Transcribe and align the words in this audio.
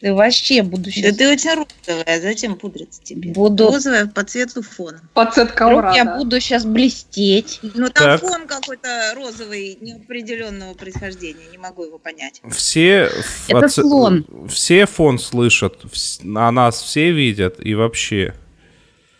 Ты 0.00 0.12
вообще 0.12 0.62
буду 0.62 0.90
сейчас... 0.90 1.12
Да 1.12 1.18
ты 1.18 1.32
очень 1.32 1.50
розовая, 1.86 2.20
зачем 2.20 2.56
пудриться 2.56 3.00
тебе? 3.02 3.32
Буду... 3.32 3.66
Розовая 3.68 4.06
по 4.06 4.24
цвету 4.24 4.62
фона. 4.62 5.00
По 5.14 5.24
цвет 5.30 5.52
ковра, 5.52 5.94
Я 5.94 6.16
буду 6.18 6.40
сейчас 6.40 6.64
блестеть. 6.64 7.60
Ну 7.62 7.88
там 7.90 8.18
Так. 8.18 8.20
фон 8.20 8.46
какой-то 8.48 9.12
розовый, 9.14 9.78
неопределенного 9.80 10.74
происхождения, 10.74 11.44
не 11.52 11.58
могу 11.58 11.84
его 11.84 11.98
понять. 11.98 12.42
Все, 12.50 13.08
Это 13.48 13.66
оце- 13.66 13.82
слон. 13.82 14.26
все 14.48 14.86
фон 14.86 15.18
слышат, 15.20 15.82
а 16.24 16.50
нас 16.50 16.82
все 16.82 17.12
видят 17.12 17.64
и 17.64 17.74
вообще. 17.74 18.34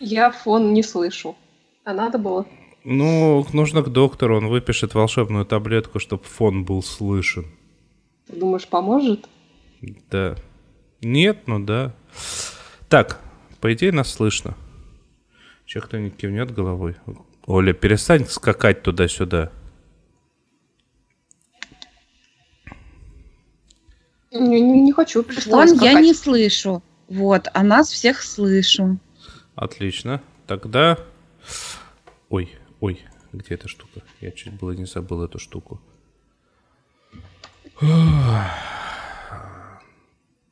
Я 0.00 0.32
фон 0.32 0.74
не 0.74 0.82
слышу. 0.82 1.36
А 1.84 1.94
надо 1.94 2.18
было? 2.18 2.46
Ну, 2.82 3.46
нужно 3.52 3.82
к 3.82 3.88
доктору, 3.90 4.38
он 4.38 4.48
выпишет 4.48 4.92
волшебную 4.94 5.46
таблетку, 5.46 6.00
чтобы 6.00 6.24
фон 6.24 6.64
был 6.64 6.82
слышен. 6.82 7.46
Ты 8.26 8.36
думаешь, 8.36 8.66
поможет? 8.66 9.26
Да. 10.10 10.34
Нет, 11.04 11.46
ну 11.46 11.58
да. 11.60 11.94
Так, 12.88 13.20
по 13.60 13.72
идее 13.72 13.92
нас 13.92 14.12
слышно. 14.12 14.56
Че 15.66 15.80
кто-нибудь 15.80 16.16
кивнет 16.16 16.52
головой? 16.52 16.96
Оля, 17.46 17.72
перестань 17.72 18.26
скакать 18.26 18.82
туда-сюда. 18.82 19.52
Не, 24.32 24.60
не- 24.60 24.82
не 24.82 24.92
хочу 24.92 25.22
Вон 25.22 25.28
переставать 25.30 25.72
я 25.80 26.00
не 26.00 26.14
слышу. 26.14 26.82
Вот, 27.08 27.48
а 27.52 27.62
нас 27.62 27.90
всех 27.90 28.22
слышу. 28.22 28.98
Отлично. 29.54 30.22
Тогда... 30.46 30.98
Ой, 32.30 32.52
ой, 32.80 33.00
где 33.32 33.54
эта 33.54 33.68
штука? 33.68 34.02
Я 34.20 34.32
чуть 34.32 34.54
было 34.54 34.72
не 34.72 34.86
забыл 34.86 35.22
эту 35.22 35.38
штуку. 35.38 35.80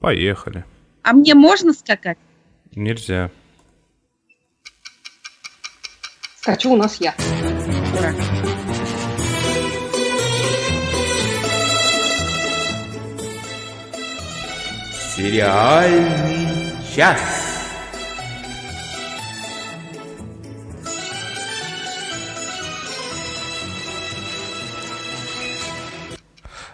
Поехали. 0.02 0.64
А 1.02 1.12
мне 1.12 1.34
можно 1.36 1.72
скакать? 1.72 2.18
Нельзя. 2.74 3.30
Скачу 6.40 6.72
у 6.72 6.76
нас 6.76 7.00
я. 7.00 7.14
Сериальный 15.14 16.72
час. 16.96 17.41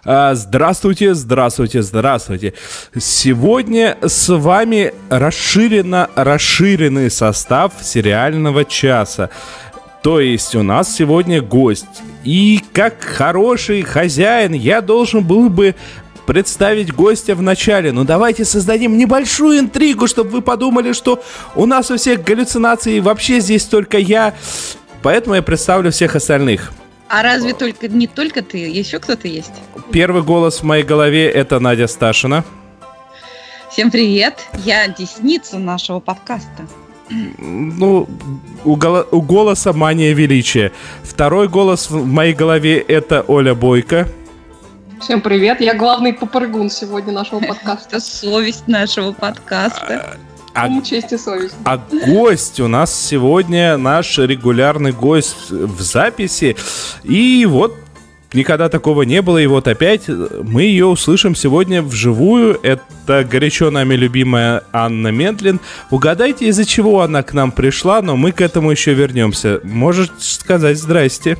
Здравствуйте, 0.09 1.13
здравствуйте, 1.13 1.83
здравствуйте. 1.83 2.55
Сегодня 2.99 3.99
с 4.01 4.35
вами 4.35 4.95
расширенно 5.11 6.09
расширенный 6.15 7.11
состав 7.11 7.75
сериального 7.83 8.65
часа. 8.65 9.29
То 10.03 10.21
есть 10.21 10.55
у 10.55 10.63
нас 10.63 10.95
сегодня 10.95 11.43
гость. 11.43 11.85
И 12.25 12.65
как 12.73 13.03
хороший 13.03 13.83
хозяин 13.83 14.55
я 14.55 14.81
должен 14.81 15.23
был 15.23 15.51
бы 15.51 15.75
представить 16.27 16.91
гостя 16.95 17.35
в 17.35 17.43
начале. 17.43 17.93
Но 17.93 18.05
давайте 18.05 18.47
создадим 18.47 18.97
небольшую 18.97 19.59
интригу, 19.59 20.07
чтобы 20.07 20.31
вы 20.31 20.41
подумали, 20.41 20.95
что 20.95 21.23
у 21.55 21.67
нас 21.67 21.91
у 21.91 21.99
всех 21.99 22.25
галлюцинации, 22.25 22.97
и 22.97 23.01
вообще 23.01 23.41
здесь 23.41 23.65
только 23.65 23.99
я. 23.99 24.33
Поэтому 25.03 25.35
я 25.35 25.43
представлю 25.43 25.91
всех 25.91 26.17
остальных. 26.17 26.73
А 27.09 27.23
разве 27.23 27.55
только 27.55 27.89
не 27.89 28.07
только 28.07 28.43
ты, 28.43 28.59
еще 28.59 28.99
кто-то 28.99 29.29
есть? 29.29 29.53
Первый 29.91 30.23
голос 30.23 30.61
в 30.61 30.65
моей 30.65 30.85
голове 30.85 31.29
это 31.31 31.59
Надя 31.59 31.87
Сташина. 31.87 32.45
Всем 33.71 33.91
привет, 33.91 34.39
я 34.65 34.89
десница 34.89 35.59
нашего 35.59 36.01
подкаста. 36.01 36.67
Ну, 37.11 38.07
у, 38.65 38.77
голо- 38.77 39.07
у 39.11 39.23
голоса 39.23 39.73
мания 39.73 40.13
величия. 40.13 40.73
Второй 41.03 41.49
голос 41.49 41.89
в 41.89 42.05
моей 42.05 42.35
голове 42.35 42.79
это 42.79 43.25
Оля 43.27 43.55
Бойко. 43.55 44.07
Всем 45.01 45.21
привет, 45.23 45.61
я 45.61 45.75
главный 45.75 46.13
попрыгун 46.13 46.69
сегодня 46.69 47.13
нашего 47.13 47.41
подкаста. 47.47 47.97
Это 47.97 48.01
совесть 48.01 48.69
нашего 48.69 49.13
подкаста. 49.13 50.19
А, 50.63 50.83
честь 50.83 51.13
и 51.13 51.19
совесть. 51.19 51.55
а 51.65 51.79
гость 52.07 52.61
у 52.61 52.69
нас 52.69 52.95
сегодня 52.95 53.77
наш 53.77 54.19
регулярный 54.19 54.93
гость 54.93 55.51
в 55.51 55.81
записи. 55.81 56.57
И 57.05 57.47
вот 57.47 57.77
никогда 58.33 58.69
такого 58.69 59.03
не 59.03 59.23
было. 59.23 59.39
И 59.39 59.47
вот 59.47 59.69
опять 59.69 60.09
мы 60.09 60.63
ее 60.63 60.87
услышим 60.87 61.35
сегодня 61.35 61.83
вживую. 61.83 62.59
Это 62.63 63.25
горячо 63.25 63.71
нами 63.71 63.95
любимая 63.95 64.65
Анна 64.73 65.09
Ментлин. 65.09 65.61
Угадайте, 65.91 66.47
из-за 66.47 66.65
чего 66.65 67.03
она 67.03 67.23
к 67.23 67.33
нам 67.33 67.53
пришла, 67.53 68.03
но 68.03 68.17
мы 68.17 68.33
к 68.33 68.41
этому 68.41 68.71
еще 68.71 68.95
вернемся. 68.95 69.61
Можешь 69.65 70.11
сказать 70.19 70.79
здрасте. 70.79 71.39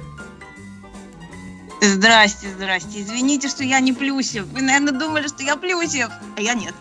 Здрасте, 1.81 2.49
здрасте. 2.57 3.03
Извините, 3.03 3.49
что 3.49 3.63
я 3.63 3.81
не 3.81 3.93
Плюсев. 3.93 4.47
Вы, 4.53 4.63
наверное, 4.63 4.93
думали, 4.93 5.29
что 5.29 5.43
я 5.43 5.57
Плюсев, 5.57 6.09
а 6.37 6.41
я 6.41 6.55
нет. 6.55 6.75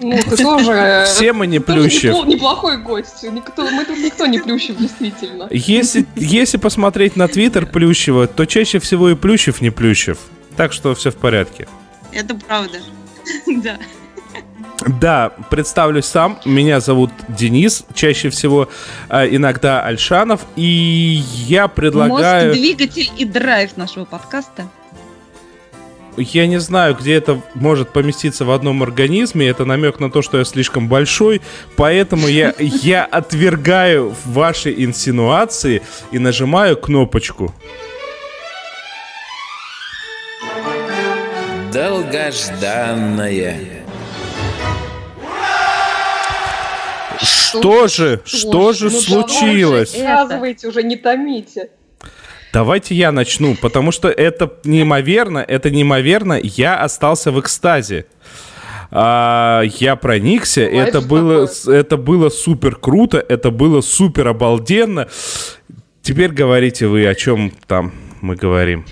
Ну, 0.00 0.18
ты 0.18 0.36
тоже... 0.36 0.72
э, 0.72 1.04
Все 1.06 1.32
мы 1.32 1.46
не 1.46 1.60
Плющев. 1.60 2.12
непло- 2.14 2.26
Неплохой 2.26 2.78
гость. 2.78 3.22
Никто, 3.22 3.68
мы 3.70 3.84
тут 3.84 3.98
никто 3.98 4.26
не 4.26 4.38
Плющев, 4.40 4.76
действительно. 4.76 5.46
Если, 5.50 6.04
если 6.16 6.56
посмотреть 6.56 7.16
на 7.16 7.28
твиттер 7.28 7.66
Плющева, 7.66 8.26
то 8.26 8.44
чаще 8.44 8.78
всего 8.80 9.10
и 9.10 9.14
Плющев 9.14 9.60
не 9.60 9.70
Плющев. 9.70 10.18
Так 10.56 10.72
что 10.72 10.94
все 10.94 11.10
в 11.10 11.16
порядке. 11.16 11.68
Это 12.12 12.34
правда. 12.34 12.78
Да. 13.62 13.78
Да, 15.00 15.32
представлюсь 15.50 16.04
сам. 16.04 16.38
Меня 16.44 16.80
зовут 16.80 17.10
Денис, 17.28 17.84
чаще 17.94 18.28
всего 18.28 18.68
э, 19.08 19.28
иногда 19.34 19.82
Альшанов. 19.82 20.42
И 20.56 21.22
я 21.46 21.68
предлагаю... 21.68 22.48
Мозг, 22.48 22.58
двигатель 22.60 23.10
и 23.16 23.24
драйв 23.24 23.76
нашего 23.76 24.04
подкаста. 24.04 24.68
Я 26.16 26.46
не 26.46 26.58
знаю, 26.60 26.94
где 26.94 27.14
это 27.14 27.40
может 27.54 27.88
поместиться 27.90 28.44
в 28.44 28.50
одном 28.50 28.82
организме. 28.82 29.48
Это 29.48 29.64
намек 29.64 30.00
на 30.00 30.10
то, 30.10 30.22
что 30.22 30.38
я 30.38 30.44
слишком 30.44 30.88
большой. 30.88 31.40
Поэтому 31.76 32.28
я, 32.28 32.54
я 32.58 33.04
отвергаю 33.04 34.14
ваши 34.24 34.72
инсинуации 34.72 35.82
и 36.12 36.18
нажимаю 36.18 36.76
кнопочку. 36.76 37.52
Долгожданное. 41.72 43.56
Что 47.20 47.86
же, 47.88 48.20
что 48.24 48.72
же 48.72 48.90
Ну, 48.90 49.00
случилось? 49.00 49.94
Рассказывайте 49.96 50.68
уже, 50.68 50.82
не 50.82 50.96
томите. 50.96 51.70
Давайте 52.54 52.94
я 52.94 53.10
начну, 53.10 53.56
потому 53.56 53.90
что 53.90 54.08
это 54.08 54.48
неимоверно, 54.62 55.38
это 55.38 55.72
неимоверно. 55.72 56.38
Я 56.40 56.80
остался 56.80 57.32
в 57.32 57.40
экстазе. 57.40 58.06
А, 58.92 59.62
я 59.80 59.96
проникся, 59.96 60.60
Бывает 60.64 60.88
это 60.88 61.00
было, 61.00 61.46
такое. 61.48 61.80
это 61.80 61.96
было 61.96 62.28
супер 62.28 62.76
круто, 62.76 63.18
это 63.18 63.50
было 63.50 63.80
супер 63.80 64.28
обалденно. 64.28 65.08
Теперь 66.00 66.30
говорите 66.30 66.86
вы, 66.86 67.08
о 67.08 67.16
чем 67.16 67.50
там 67.66 67.92
мы 68.20 68.36
говорим. 68.36 68.86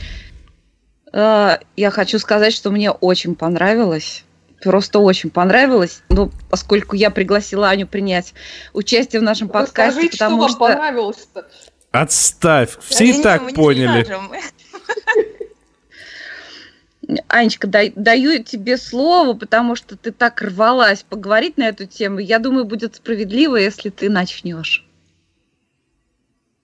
Э, 1.13 1.59
Я 1.77 1.93
хочу 1.93 2.19
сказать, 2.19 2.53
что 2.53 2.73
мне 2.73 2.91
очень 2.91 3.37
понравилось. 3.37 4.25
Просто 4.61 4.99
очень 4.99 5.31
понравилось. 5.31 6.03
Но 6.09 6.33
поскольку 6.51 6.97
я 6.97 7.11
пригласила 7.11 7.69
Аню 7.69 7.87
принять 7.87 8.35
участие 8.73 9.21
в 9.21 9.23
нашем 9.23 9.49
подкасте, 9.49 10.01
Расскажите, 10.01 10.17
что 10.17 10.25
потому 10.25 10.41
вам 10.43 10.51
что... 10.51 10.59
понравилось-то. 10.59 11.47
Отставь, 11.93 12.79
все 12.81 13.05
и 13.05 13.23
так 13.23 13.55
поняли. 13.55 14.07
Анечка, 17.29 17.67
даю 17.67 18.43
тебе 18.43 18.79
слово, 18.79 19.35
потому 19.35 19.77
что 19.77 19.97
ты 19.97 20.13
так 20.13 20.41
рвалась 20.41 21.03
поговорить 21.03 21.59
на 21.59 21.65
эту 21.65 21.87
тему. 21.87 22.19
Я 22.19 22.39
думаю, 22.39 22.65
будет 22.65 22.97
справедливо, 22.97 23.57
если 23.57 23.91
ты 23.91 24.09
начнешь. 24.09 24.87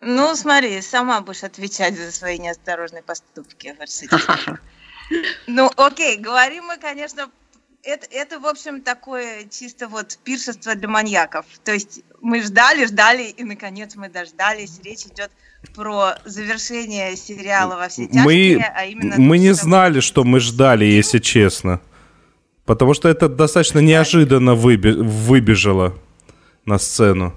Ну, 0.01 0.35
смотри, 0.37 0.81
сама 0.81 1.21
будешь 1.21 1.45
отвечать 1.45 1.99
за 1.99 2.11
свои 2.13 2.39
неосторожные 2.39 3.03
поступки. 3.03 3.75
Варсити. 3.79 4.17
Ну, 5.47 5.71
окей, 5.77 6.19
говорим 6.19 6.65
мы, 6.65 6.77
конечно, 6.77 7.31
это, 7.83 8.07
это, 8.11 8.41
в 8.41 8.47
общем, 8.47 8.83
такое 8.83 9.45
чисто 9.51 9.89
вот 9.89 10.19
пиршество 10.25 10.75
для 10.75 10.89
маньяков. 10.89 11.47
То 11.65 11.73
есть 11.73 12.01
мы 12.21 12.43
ждали, 12.43 12.87
ждали, 12.87 13.25
и, 13.25 13.45
наконец, 13.45 13.95
мы 13.97 14.09
дождались. 14.09 14.81
Речь 14.85 15.07
идет 15.07 15.31
про 15.75 16.15
завершение 16.25 17.17
сериала 17.17 17.77
«Во 17.77 17.89
все 17.89 18.07
тяжкие», 18.07 18.59
Мы, 18.59 18.63
а 18.63 18.85
именно... 18.85 19.15
мы 19.19 19.37
то, 19.37 19.43
не 19.43 19.55
что- 19.55 19.65
знали, 19.65 20.01
что 20.01 20.25
мы 20.25 20.41
ждали, 20.41 20.85
если 20.85 21.19
честно. 21.19 21.81
Потому 22.65 22.95
что 22.95 23.09
это 23.09 23.29
достаточно 23.29 23.79
неожиданно 23.79 24.51
выбе- 24.51 25.03
выбежало 25.03 25.95
на 26.67 26.79
сцену. 26.79 27.35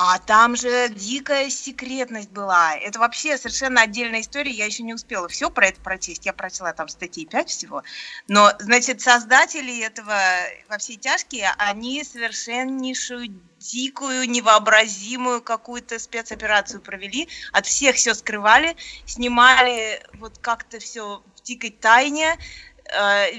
А 0.00 0.20
там 0.20 0.54
же 0.54 0.90
дикая 0.90 1.50
секретность 1.50 2.30
была. 2.30 2.76
Это 2.76 3.00
вообще 3.00 3.36
совершенно 3.36 3.82
отдельная 3.82 4.20
история. 4.20 4.52
Я 4.52 4.66
еще 4.66 4.84
не 4.84 4.94
успела 4.94 5.26
все 5.26 5.50
про 5.50 5.66
это 5.66 5.80
прочесть. 5.80 6.24
Я 6.24 6.32
прочла 6.32 6.72
там 6.72 6.86
статьи 6.86 7.26
5 7.26 7.50
всего. 7.50 7.82
Но, 8.28 8.52
значит, 8.60 9.00
создатели 9.00 9.80
этого 9.80 10.16
«Во 10.68 10.78
все 10.78 10.94
тяжкие», 10.94 11.52
они 11.58 12.04
совершеннейшую 12.04 13.40
дикую, 13.58 14.30
невообразимую 14.30 15.42
какую-то 15.42 15.98
спецоперацию 15.98 16.80
провели. 16.80 17.28
От 17.52 17.66
всех 17.66 17.96
все 17.96 18.14
скрывали, 18.14 18.76
снимали 19.04 20.00
вот 20.14 20.38
как-то 20.38 20.78
все 20.78 21.24
в 21.34 21.42
дикой 21.42 21.70
тайне 21.70 22.38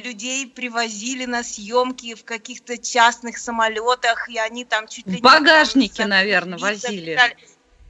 людей 0.03 0.47
привозили 0.47 1.25
на 1.25 1.43
съемки 1.43 2.13
в 2.15 2.23
каких-то 2.23 2.77
частных 2.77 3.37
самолетах, 3.37 4.29
и 4.29 4.37
они 4.37 4.65
там 4.65 4.87
чуть 4.87 5.07
ли 5.07 5.15
не... 5.15 5.21
Багажники, 5.21 6.01
наверное, 6.01 6.59
возили. 6.59 7.19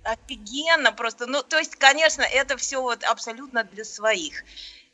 Офигенно 0.03 0.93
просто. 0.93 1.27
Ну, 1.27 1.43
то 1.43 1.57
есть, 1.57 1.75
конечно, 1.75 2.21
это 2.21 2.55
все 2.57 2.81
вот 2.81 3.03
абсолютно 3.03 3.63
для 3.65 3.83
своих. 3.83 4.43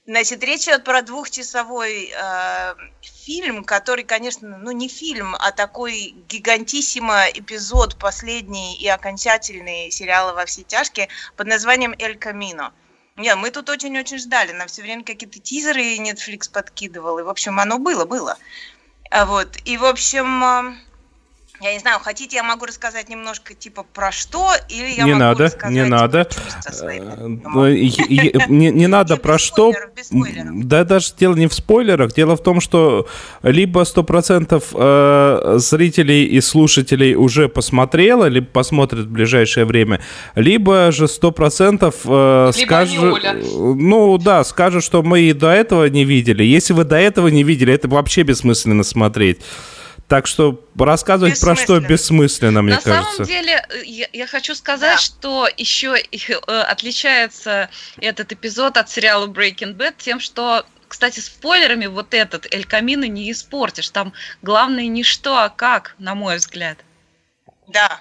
Значит, 0.07 0.43
речь 0.43 0.63
идет 0.63 0.83
про 0.83 1.01
двухчасовой 1.01 2.13
э, 2.15 2.75
фильм, 3.01 3.63
который, 3.63 4.03
конечно, 4.03 4.57
ну 4.59 4.69
не 4.69 4.87
фильм, 4.87 5.35
а 5.39 5.51
такой 5.51 6.13
гигантиссимо 6.29 7.25
эпизод, 7.33 7.97
последний 7.97 8.77
и 8.77 8.87
окончательный 8.87 9.89
сериала 9.89 10.33
«Во 10.33 10.45
все 10.45 10.61
тяжкие» 10.61 11.09
под 11.35 11.47
названием 11.47 11.95
«Эль 11.97 12.17
Камино». 12.17 12.71
Не, 13.17 13.33
мы 13.35 13.49
тут 13.49 13.69
очень-очень 13.69 14.17
ждали. 14.17 14.51
Нам 14.51 14.67
все 14.67 14.81
время 14.81 15.05
какие-то 15.05 15.39
тизеры 15.39 15.95
Netflix 15.99 16.51
подкидывал. 16.51 17.17
И, 17.19 17.23
в 17.23 17.29
общем, 17.29 17.61
оно 17.61 17.79
было, 17.79 18.03
было. 18.03 18.37
А 19.09 19.25
вот. 19.25 19.55
И, 19.63 19.77
в 19.77 19.85
общем, 19.85 20.77
я 21.65 21.73
не 21.73 21.79
знаю, 21.79 21.99
хотите, 21.99 22.35
я 22.35 22.43
могу 22.43 22.65
рассказать 22.65 23.09
немножко 23.09 23.53
типа 23.55 23.85
про 23.93 24.11
что, 24.11 24.51
или 24.69 24.89
я 24.97 25.03
не 25.03 25.13
могу 25.13 25.19
надо, 25.19 25.43
рассказать 25.45 25.73
не 25.73 25.83
надо, 25.83 26.27
свои, 26.71 26.99
э, 26.99 28.45
не, 28.49 28.71
не 28.71 28.87
надо 28.87 29.17
про 29.17 29.39
что. 29.39 29.73
Да, 30.11 30.83
даже 30.83 31.13
дело 31.17 31.35
не 31.35 31.47
в 31.47 31.53
спойлерах. 31.53 32.13
Дело 32.13 32.37
в 32.37 32.43
том, 32.43 32.61
что 32.61 33.07
либо 33.41 33.83
сто 33.83 34.03
процентов 34.03 34.65
э, 34.73 35.55
зрителей 35.57 36.25
и 36.25 36.39
слушателей 36.41 37.15
уже 37.15 37.49
посмотрело, 37.49 38.25
либо 38.25 38.47
посмотрят 38.47 39.05
в 39.05 39.11
ближайшее 39.11 39.65
время, 39.65 40.01
либо 40.35 40.91
же 40.91 41.07
сто 41.07 41.31
процентов 41.31 41.95
э, 42.05 42.51
скажут, 42.53 43.23
ну 43.53 44.17
да, 44.17 44.43
скажут, 44.43 44.83
что 44.83 45.01
мы 45.01 45.21
и 45.21 45.33
до 45.33 45.49
этого 45.49 45.89
не 45.89 46.05
видели. 46.05 46.43
Если 46.43 46.73
вы 46.73 46.83
до 46.83 46.97
этого 46.97 47.29
не 47.29 47.43
видели, 47.43 47.73
это 47.73 47.87
вообще 47.87 48.21
бессмысленно 48.21 48.83
смотреть. 48.83 49.39
Так 50.07 50.27
что 50.27 50.63
рассказывать 50.77 51.39
про 51.41 51.55
что 51.55 51.79
бессмысленно, 51.79 52.61
мне 52.61 52.75
На 52.75 52.81
кажется. 52.81 53.21
На 53.21 53.25
самом 53.25 53.27
деле, 53.27 53.65
э, 53.69 53.83
я, 53.85 54.07
я 54.13 54.27
хочу 54.27 54.53
сказать, 54.53 54.97
да. 54.97 54.97
что 54.97 55.47
еще 55.57 55.97
э, 55.97 56.33
отличается 56.61 57.69
этот 57.97 58.31
эпизод 58.31 58.77
от 58.77 58.89
сериала 58.89 59.25
Breaking 59.25 59.75
Bad 59.75 59.95
тем, 59.97 60.19
что 60.19 60.65
кстати, 60.87 61.19
спойлерами 61.19 61.87
вот 61.87 62.13
этот 62.13 62.45
Эль 62.53 62.65
Камино 62.65 63.05
не 63.05 63.31
испортишь. 63.31 63.89
Там 63.89 64.13
главное 64.43 64.87
не 64.87 65.03
что, 65.03 65.37
а 65.39 65.49
как, 65.49 65.95
на 65.97 66.13
мой 66.13 66.37
взгляд. 66.37 66.77
Да. 67.67 67.99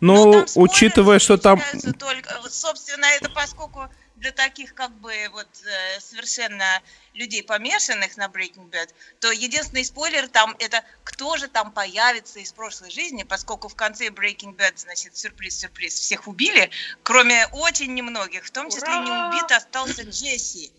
Ну, 0.00 0.32
ну 0.32 0.46
учитывая, 0.56 1.20
что 1.20 1.38
там... 1.38 1.62
Только, 1.98 2.34
собственно, 2.50 3.06
это 3.06 3.30
поскольку 3.30 3.88
для 4.26 4.32
таких 4.32 4.74
как 4.74 4.90
бы 4.98 5.14
вот 5.30 5.46
э, 5.64 6.00
совершенно 6.00 6.82
людей 7.14 7.44
помешанных 7.44 8.16
на 8.16 8.26
Breaking 8.26 8.68
Bad, 8.70 8.92
то 9.20 9.30
единственный 9.30 9.84
спойлер 9.84 10.26
там 10.26 10.56
это 10.58 10.82
кто 11.04 11.36
же 11.36 11.46
там 11.46 11.70
появится 11.70 12.40
из 12.40 12.52
прошлой 12.52 12.90
жизни, 12.90 13.22
поскольку 13.22 13.68
в 13.68 13.76
конце 13.76 14.08
Breaking 14.08 14.56
Bad, 14.56 14.78
значит, 14.78 15.16
сюрприз-сюрприз, 15.16 15.94
всех 15.94 16.26
убили, 16.26 16.70
кроме 17.04 17.46
очень 17.52 17.94
немногих, 17.94 18.44
в 18.44 18.50
том 18.50 18.68
числе 18.68 18.88
Ура! 18.88 19.04
не 19.04 19.10
убит 19.12 19.52
остался 19.52 20.02
Джесси. 20.02 20.72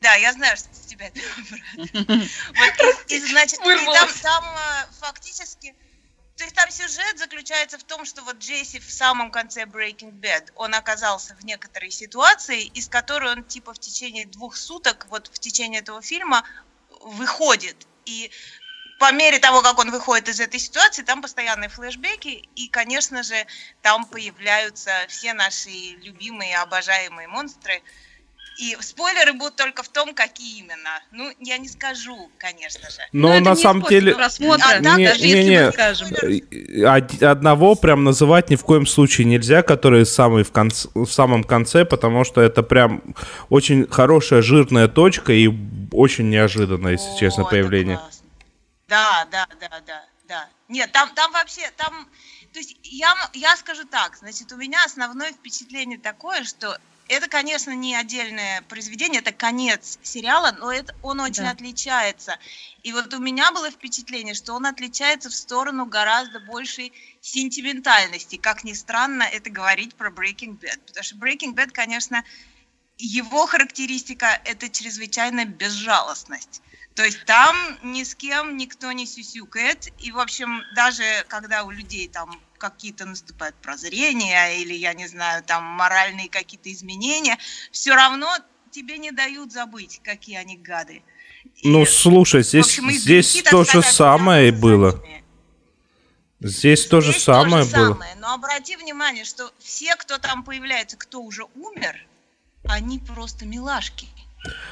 Да, 0.00 0.14
я 0.16 0.32
знаю, 0.32 0.56
что 0.56 0.68
тебя 0.88 1.06
это 1.06 1.20
Вот, 1.76 3.06
и, 3.06 3.14
и, 3.14 3.20
значит, 3.20 3.60
и 3.60 3.84
там, 3.84 4.08
там 4.22 4.44
э, 4.44 4.92
фактически 5.00 5.76
то 6.36 6.44
есть 6.44 6.56
там 6.56 6.70
сюжет 6.70 7.18
заключается 7.18 7.78
в 7.78 7.84
том, 7.84 8.04
что 8.04 8.22
вот 8.22 8.38
Джесси 8.38 8.80
в 8.80 8.90
самом 8.90 9.30
конце 9.30 9.64
Breaking 9.64 10.12
Bad, 10.12 10.50
он 10.54 10.74
оказался 10.74 11.34
в 11.36 11.44
некоторой 11.44 11.90
ситуации, 11.90 12.64
из 12.64 12.88
которой 12.88 13.32
он 13.32 13.44
типа 13.44 13.74
в 13.74 13.78
течение 13.78 14.26
двух 14.26 14.56
суток, 14.56 15.06
вот 15.10 15.28
в 15.28 15.38
течение 15.38 15.80
этого 15.80 16.00
фильма 16.00 16.44
выходит. 17.00 17.86
И 18.06 18.30
по 18.98 19.12
мере 19.12 19.38
того, 19.38 19.62
как 19.62 19.78
он 19.78 19.90
выходит 19.90 20.28
из 20.28 20.40
этой 20.40 20.58
ситуации, 20.58 21.02
там 21.02 21.22
постоянные 21.22 21.68
флешбеки, 21.68 22.48
и, 22.54 22.68
конечно 22.68 23.22
же, 23.22 23.46
там 23.82 24.06
появляются 24.06 24.92
все 25.08 25.34
наши 25.34 25.68
любимые, 25.68 26.56
обожаемые 26.58 27.28
монстры– 27.28 27.82
и 28.58 28.76
спойлеры 28.80 29.32
будут 29.32 29.56
только 29.56 29.82
в 29.82 29.88
том, 29.88 30.14
какие 30.14 30.58
именно. 30.58 31.00
Ну, 31.10 31.32
я 31.40 31.58
не 31.58 31.68
скажу, 31.68 32.30
конечно 32.38 32.90
же. 32.90 33.00
Но, 33.12 33.28
Но 33.34 33.40
на 33.40 33.56
самом 33.56 33.82
деле... 33.84 34.14
Просмотра, 34.14 34.64
а, 34.68 34.78
не, 34.96 35.06
даже 35.06 35.26
не, 35.26 35.44
не, 35.44 36.80
э, 36.80 37.26
Одного 37.26 37.74
прям 37.74 38.04
называть 38.04 38.50
ни 38.50 38.56
в 38.56 38.62
коем 38.62 38.86
случае 38.86 39.26
нельзя, 39.26 39.62
который 39.62 40.04
самый 40.04 40.44
в, 40.44 40.52
конце, 40.52 40.88
в 40.94 41.06
самом 41.06 41.44
конце, 41.44 41.84
потому 41.84 42.24
что 42.24 42.40
это 42.40 42.62
прям 42.62 43.02
очень 43.48 43.86
хорошая 43.90 44.42
жирная 44.42 44.88
точка 44.88 45.32
и 45.32 45.48
очень 45.92 46.28
неожиданное, 46.28 46.92
если 46.92 47.10
О, 47.10 47.18
честно, 47.18 47.44
появление. 47.44 48.00
Да, 48.88 49.26
да, 49.30 49.46
да, 49.60 49.68
да, 49.86 50.04
да. 50.28 50.48
Нет, 50.68 50.92
там, 50.92 51.10
там 51.14 51.32
вообще, 51.32 51.62
там... 51.76 52.08
То 52.52 52.58
есть 52.58 52.76
я, 52.82 53.14
я 53.32 53.56
скажу 53.56 53.84
так, 53.90 54.16
значит, 54.16 54.52
у 54.52 54.56
меня 54.56 54.84
основное 54.84 55.32
впечатление 55.32 55.98
такое, 55.98 56.44
что 56.44 56.78
это, 57.12 57.28
конечно, 57.28 57.72
не 57.72 57.94
отдельное 57.94 58.62
произведение, 58.62 59.20
это 59.20 59.32
конец 59.32 59.98
сериала, 60.02 60.56
но 60.58 60.72
это, 60.72 60.94
он 61.02 61.20
очень 61.20 61.42
да. 61.42 61.50
отличается. 61.50 62.38
И 62.82 62.92
вот 62.92 63.12
у 63.12 63.18
меня 63.18 63.52
было 63.52 63.70
впечатление, 63.70 64.32
что 64.32 64.54
он 64.54 64.64
отличается 64.64 65.28
в 65.28 65.34
сторону 65.34 65.84
гораздо 65.84 66.40
большей 66.40 66.90
сентиментальности. 67.20 68.36
Как 68.36 68.64
ни 68.64 68.72
странно 68.72 69.24
это 69.24 69.50
говорить 69.50 69.94
про 69.94 70.10
Breaking 70.10 70.58
Bad. 70.58 70.80
Потому 70.86 71.04
что 71.04 71.16
Breaking 71.16 71.54
Bad, 71.54 71.72
конечно, 71.72 72.24
его 72.96 73.44
характеристика– 73.46 74.40
это 74.46 74.70
чрезвычайная 74.70 75.44
безжалостность. 75.44 76.62
То 76.94 77.04
есть 77.04 77.24
там 77.26 77.54
ни 77.82 78.04
с 78.04 78.14
кем 78.14 78.56
никто 78.56 78.90
не 78.92 79.04
сюсюкает. 79.04 79.88
И, 79.98 80.12
в 80.12 80.18
общем, 80.18 80.62
даже 80.74 81.04
когда 81.28 81.64
у 81.64 81.70
людей 81.70 82.08
там 82.08 82.40
какие-то 82.62 83.06
наступают 83.06 83.56
прозрения 83.56 84.60
или, 84.60 84.72
я 84.72 84.94
не 84.94 85.08
знаю, 85.08 85.42
там 85.42 85.64
моральные 85.64 86.28
какие-то 86.28 86.72
изменения, 86.72 87.36
все 87.72 87.94
равно 87.94 88.28
тебе 88.70 88.98
не 88.98 89.10
дают 89.10 89.52
забыть, 89.52 90.00
какие 90.04 90.36
они 90.36 90.56
гады. 90.56 91.02
Ну, 91.64 91.82
и, 91.82 91.86
слушай, 91.86 92.44
здесь, 92.44 92.66
общем, 92.66 92.90
здесь 92.92 93.42
то 93.50 93.64
же 93.64 93.82
самое 93.82 94.48
и 94.48 94.52
было. 94.52 95.02
Здесь, 96.38 96.58
здесь 96.58 96.86
то 96.86 97.00
же 97.00 97.12
самое 97.12 97.64
то 97.64 97.70
же 97.70 97.76
было. 97.76 97.94
Самое. 97.94 98.14
Но 98.16 98.34
обрати 98.34 98.76
внимание, 98.76 99.24
что 99.24 99.50
все, 99.58 99.96
кто 99.96 100.18
там 100.18 100.44
появляется, 100.44 100.96
кто 100.96 101.20
уже 101.20 101.44
умер, 101.56 102.06
они 102.68 103.00
просто 103.00 103.44
милашки. 103.44 104.06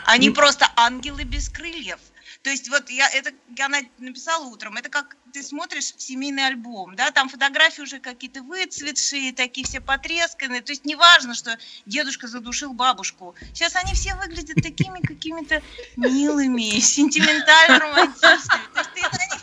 Они 0.04 0.28
ну... 0.28 0.34
просто 0.36 0.68
ангелы 0.76 1.24
без 1.24 1.48
крыльев. 1.48 1.98
То 2.42 2.50
есть 2.50 2.70
вот 2.70 2.88
я 2.88 3.06
это 3.10 3.32
я 3.56 3.68
написала 3.98 4.46
утром, 4.46 4.78
это 4.78 4.88
как 4.88 5.16
ты 5.32 5.42
смотришь 5.42 5.92
семейный 5.98 6.46
альбом, 6.46 6.96
да, 6.96 7.10
там 7.10 7.28
фотографии 7.28 7.82
уже 7.82 8.00
какие-то 8.00 8.42
выцветшие, 8.42 9.34
такие 9.34 9.66
все 9.66 9.80
потресканные, 9.80 10.62
то 10.62 10.72
есть 10.72 10.86
неважно, 10.86 11.34
что 11.34 11.58
дедушка 11.84 12.28
задушил 12.28 12.72
бабушку. 12.72 13.34
Сейчас 13.52 13.76
они 13.76 13.92
все 13.92 14.14
выглядят 14.14 14.62
такими 14.62 15.00
какими-то 15.00 15.60
милыми, 15.96 16.80
сентиментально-романтичными. 16.80 19.40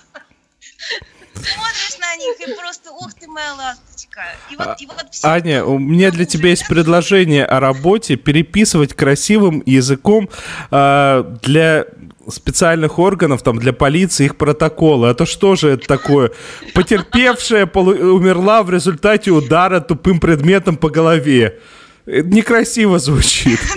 Смотришь 1.35 1.99
на 1.99 2.15
них 2.15 2.47
и 2.47 2.53
просто, 2.55 2.91
ух 2.91 3.13
ты, 3.13 3.27
моя 3.27 3.53
ласточка. 3.53 4.23
И 4.49 4.55
вот, 4.55 4.81
и 4.81 4.87
вот 4.87 5.05
все 5.11 5.27
Аня, 5.27 5.63
у 5.63 5.77
меня 5.77 6.09
для 6.09 6.25
тебя 6.25 6.49
есть 6.49 6.67
предложение 6.67 7.45
о 7.45 7.59
работе 7.59 8.15
переписывать 8.15 8.95
красивым 8.95 9.61
языком 9.65 10.29
э, 10.71 11.37
для 11.43 11.85
специальных 12.29 12.99
органов, 12.99 13.41
там, 13.43 13.59
для 13.59 13.73
полиции, 13.73 14.25
их 14.25 14.37
протоколы. 14.37 15.09
А 15.09 15.13
то 15.13 15.25
что 15.25 15.55
же 15.55 15.69
это 15.69 15.87
такое? 15.87 16.31
Потерпевшая 16.73 17.65
умерла 17.65 18.63
в 18.63 18.69
результате 18.69 19.31
удара 19.31 19.79
тупым 19.79 20.19
предметом 20.19 20.77
по 20.77 20.89
голове. 20.89 21.59
Это 22.05 22.27
некрасиво 22.27 22.99
звучит. 22.99 23.59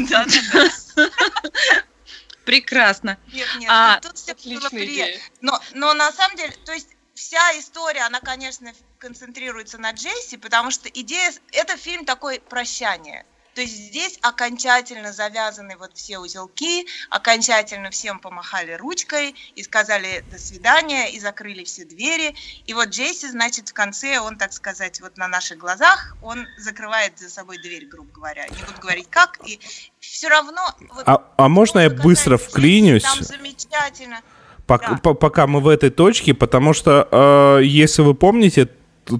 Прекрасно. 2.44 3.18
Нет, 3.32 3.46
нет, 3.58 3.70
а, 3.70 4.00
тут 4.00 4.16
все 4.16 4.34
было 4.34 4.68
приятно. 4.70 5.20
Но, 5.40 5.60
но 5.74 5.94
на 5.94 6.10
самом 6.10 6.36
деле, 6.36 6.52
то 6.64 6.72
есть 6.72 6.88
вся 7.14 7.38
история, 7.58 8.02
она, 8.02 8.20
конечно, 8.20 8.72
концентрируется 8.98 9.78
на 9.78 9.92
Джесси, 9.92 10.36
потому 10.36 10.70
что 10.70 10.88
идея, 10.88 11.32
это 11.52 11.76
фильм 11.76 12.04
такой 12.04 12.40
прощание. 12.40 13.24
То 13.54 13.62
есть 13.62 13.74
здесь 13.74 14.18
окончательно 14.22 15.12
завязаны 15.12 15.76
вот 15.76 15.90
все 15.94 16.18
узелки, 16.18 16.86
окончательно 17.10 17.90
всем 17.90 18.20
помахали 18.20 18.72
ручкой 18.72 19.34
и 19.56 19.62
сказали 19.62 20.24
до 20.30 20.38
свидания, 20.38 21.10
и 21.10 21.18
закрыли 21.18 21.64
все 21.64 21.84
двери. 21.84 22.34
И 22.66 22.74
вот 22.74 22.90
Джейси, 22.90 23.26
значит, 23.26 23.68
в 23.68 23.72
конце, 23.72 24.20
он, 24.20 24.36
так 24.36 24.52
сказать, 24.52 25.00
вот 25.00 25.16
на 25.16 25.26
наших 25.26 25.58
глазах, 25.58 26.16
он 26.22 26.46
закрывает 26.58 27.18
за 27.18 27.28
собой 27.28 27.58
дверь, 27.58 27.86
грубо 27.86 28.10
говоря. 28.12 28.46
Не 28.46 28.62
буду 28.64 28.80
говорить 28.80 29.08
как, 29.10 29.38
и 29.46 29.58
все 29.98 30.28
равно... 30.28 30.62
Вот, 30.94 31.02
а, 31.06 31.24
а 31.36 31.48
можно 31.48 31.80
я 31.80 31.90
быстро 31.90 32.36
вклинюсь? 32.36 33.02
Там 33.02 33.22
замечательно. 33.22 34.20
Пока, 34.66 35.00
да. 35.02 35.14
пока 35.14 35.48
мы 35.48 35.60
в 35.60 35.66
этой 35.66 35.90
точке, 35.90 36.32
потому 36.32 36.74
что, 36.74 37.08
э, 37.10 37.64
если 37.64 38.02
вы 38.02 38.14
помните, 38.14 38.68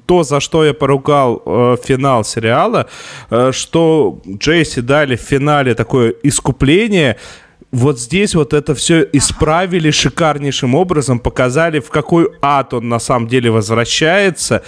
то, 0.06 0.22
за 0.22 0.40
что 0.40 0.64
я 0.64 0.74
поругал 0.74 1.42
э, 1.44 1.76
финал 1.82 2.24
сериала, 2.24 2.88
э, 3.30 3.52
что 3.52 4.20
Джейси 4.26 4.80
дали 4.80 5.16
в 5.16 5.20
финале 5.20 5.74
такое 5.74 6.14
искупление, 6.22 7.16
вот 7.72 8.00
здесь 8.00 8.34
вот 8.34 8.52
это 8.52 8.74
все 8.74 9.06
исправили 9.12 9.90
шикарнейшим 9.90 10.74
образом, 10.74 11.20
показали, 11.20 11.80
в 11.80 11.90
какой 11.90 12.30
ад 12.42 12.74
он 12.74 12.88
на 12.88 12.98
самом 12.98 13.28
деле 13.28 13.50
возвращается. 13.50 14.62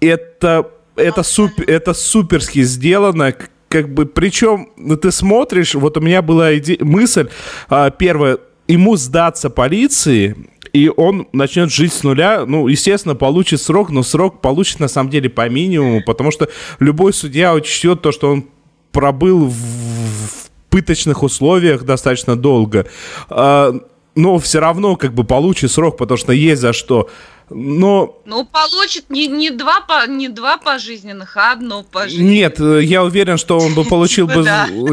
Это, 0.00 0.70
это, 0.96 1.22
суп, 1.22 1.52
это 1.66 1.92
суперски 1.92 2.62
сделано, 2.62 3.34
как 3.68 3.92
бы, 3.92 4.06
причем, 4.06 4.70
ну, 4.76 4.96
ты 4.96 5.12
смотришь, 5.12 5.74
вот 5.74 5.98
у 5.98 6.00
меня 6.00 6.22
была 6.22 6.54
иде- 6.54 6.82
мысль, 6.82 7.28
э, 7.68 7.90
первая, 7.98 8.38
ему 8.66 8.96
сдаться 8.96 9.50
полиции, 9.50 10.34
и 10.78 10.90
он 10.96 11.26
начнет 11.32 11.72
жить 11.72 11.92
с 11.92 12.04
нуля, 12.04 12.44
ну, 12.46 12.68
естественно, 12.68 13.14
получит 13.14 13.60
срок, 13.60 13.90
но 13.90 14.02
срок 14.02 14.40
получит 14.40 14.80
на 14.80 14.88
самом 14.88 15.10
деле 15.10 15.28
по 15.28 15.48
минимуму, 15.48 16.02
потому 16.06 16.30
что 16.30 16.48
любой 16.78 17.12
судья 17.12 17.54
учтет 17.54 18.02
то, 18.02 18.12
что 18.12 18.30
он 18.30 18.46
пробыл 18.92 19.46
в, 19.46 20.48
пыточных 20.70 21.22
условиях 21.22 21.84
достаточно 21.84 22.36
долго, 22.36 22.86
а, 23.30 23.74
но 24.14 24.38
все 24.38 24.60
равно 24.60 24.96
как 24.96 25.14
бы 25.14 25.24
получит 25.24 25.70
срок, 25.70 25.96
потому 25.96 26.18
что 26.18 26.32
есть 26.32 26.60
за 26.60 26.72
что 26.72 27.08
но... 27.50 28.20
Ну, 28.24 28.44
получит 28.44 29.10
не, 29.10 29.26
не, 29.26 29.50
два, 29.50 29.80
по, 29.80 30.06
не 30.08 30.28
два 30.28 30.58
пожизненных, 30.58 31.36
а 31.36 31.52
одно 31.52 31.82
пожизненное. 31.82 32.30
Нет, 32.30 32.60
я 32.60 33.02
уверен, 33.02 33.38
что 33.38 33.58
он 33.58 33.74
бы 33.74 33.84
получил 33.84 34.26
бы... 34.28 34.46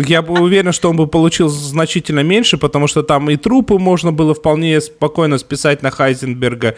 Я 0.08 0.22
бы 0.22 0.42
уверен, 0.42 0.72
что 0.72 0.90
он 0.90 0.96
бы 0.96 1.08
получил 1.08 1.50
значительно 1.50 2.22
меньше, 2.22 2.58
потому 2.58 2.88
что 2.88 3.04
там 3.04 3.30
и 3.30 3.36
трупы 3.36 3.78
можно 3.78 4.12
было 4.12 4.34
вполне 4.34 4.82
спокойно 4.82 5.38
списать 5.38 5.84
на 5.84 5.92
Хайзенберга, 5.92 6.76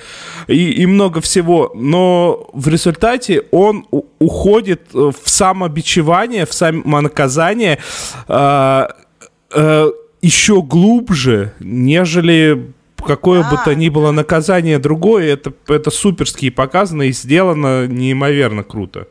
и, 0.47 0.71
и 0.71 0.85
много 0.85 1.21
всего. 1.21 1.71
Но 1.75 2.49
в 2.53 2.67
результате 2.67 3.43
он 3.51 3.85
уходит 4.19 4.81
э, 4.93 5.11
в 5.23 5.29
самобичевание, 5.29 6.45
в 6.45 6.53
самонаказание 6.53 7.79
э, 8.27 8.87
э, 9.51 9.91
еще 10.21 10.61
глубже, 10.61 11.53
нежели 11.59 12.73
какое 13.07 13.41
да, 13.43 13.49
бы 13.49 13.57
то 13.63 13.73
ни 13.73 13.89
было 13.89 14.11
наказание 14.11 14.77
другое, 14.77 15.33
это, 15.33 15.53
это 15.67 15.89
суперски 15.89 16.49
показано 16.49 17.03
и 17.03 17.11
сделано 17.11 17.87
неимоверно 17.87 18.63
круто. 18.63 19.07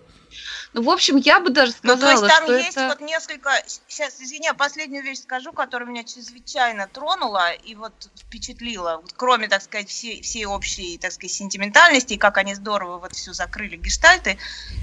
Ну, 0.76 0.82
в 0.82 0.90
общем, 0.90 1.16
я 1.16 1.40
бы 1.40 1.48
даже 1.48 1.72
сказала, 1.72 1.96
ну, 1.96 2.02
то 2.02 2.10
есть 2.10 2.26
там 2.26 2.44
что 2.44 2.54
есть 2.54 2.76
это... 2.76 2.88
вот 2.88 3.00
несколько... 3.00 3.50
Сейчас, 3.88 4.20
извини, 4.20 4.50
последнюю 4.58 5.02
вещь 5.02 5.20
скажу, 5.20 5.54
которая 5.54 5.88
меня 5.88 6.04
чрезвычайно 6.04 6.86
тронула 6.86 7.52
и 7.52 7.74
вот 7.74 7.94
впечатлила. 8.14 8.98
Вот, 9.00 9.14
кроме, 9.16 9.48
так 9.48 9.62
сказать, 9.62 9.88
всей, 9.88 10.20
всей 10.20 10.44
общей, 10.44 10.98
так 10.98 11.12
сказать, 11.12 11.32
сентиментальности, 11.32 12.12
и 12.12 12.18
как 12.18 12.36
они 12.36 12.54
здорово 12.54 12.98
вот 12.98 13.14
все 13.14 13.32
закрыли 13.32 13.76
гештальты, 13.76 14.36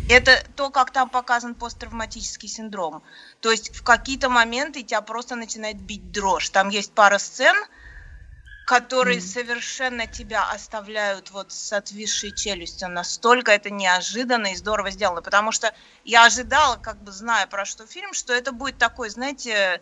это 0.10 0.44
то, 0.56 0.72
как 0.72 0.90
там 0.90 1.10
показан 1.10 1.54
посттравматический 1.54 2.50
синдром. 2.50 3.04
То 3.40 3.52
есть 3.52 3.76
в 3.76 3.84
какие-то 3.84 4.30
моменты 4.30 4.82
тебя 4.82 5.02
просто 5.02 5.36
начинает 5.36 5.80
бить 5.80 6.12
дрожь. 6.12 6.50
Там 6.50 6.70
есть 6.70 6.92
пара 6.94 7.20
сцен, 7.20 7.56
которые 8.66 9.18
mm. 9.18 9.22
совершенно 9.22 10.08
тебя 10.08 10.50
оставляют 10.50 11.32
вот 11.32 11.52
с 11.52 11.74
отвисшей 11.74 12.32
челюстью. 12.32 12.90
Настолько 12.90 13.52
это 13.52 13.70
неожиданно 13.70 14.48
и 14.48 14.56
здорово 14.56 14.92
сделано. 14.92 15.22
Потому 15.22 15.52
что 15.52 15.74
я 16.04 16.26
ожидала, 16.26 16.78
как 16.78 16.98
бы 17.04 17.12
зная 17.12 17.48
про 17.48 17.66
что 17.66 17.86
фильм, 17.86 18.14
что 18.14 18.34
это 18.34 18.52
будет 18.52 18.78
такой, 18.78 19.10
знаете, 19.10 19.82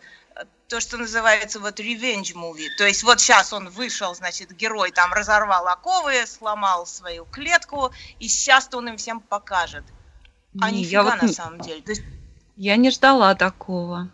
то, 0.68 0.80
что 0.80 0.96
называется 0.96 1.60
вот 1.60 1.78
revenge 1.80 2.34
movie. 2.34 2.68
То 2.78 2.86
есть 2.86 3.02
вот 3.02 3.20
сейчас 3.20 3.52
он 3.52 3.68
вышел, 3.68 4.14
значит, 4.14 4.52
герой 4.52 4.90
там 4.90 5.12
разорвал 5.12 5.68
оковы, 5.68 6.26
сломал 6.26 6.86
свою 6.86 7.24
клетку, 7.26 7.92
и 8.18 8.28
сейчас 8.28 8.68
он 8.72 8.88
им 8.88 8.96
всем 8.96 9.20
покажет. 9.20 9.84
А 10.60 10.70
не, 10.70 10.80
нифига 10.80 11.04
вот... 11.04 11.22
на 11.22 11.28
самом 11.28 11.60
деле. 11.60 11.82
То 11.82 11.90
есть... 11.90 12.02
Я 12.56 12.76
не 12.76 12.90
ждала 12.90 13.34
такого. 13.34 14.08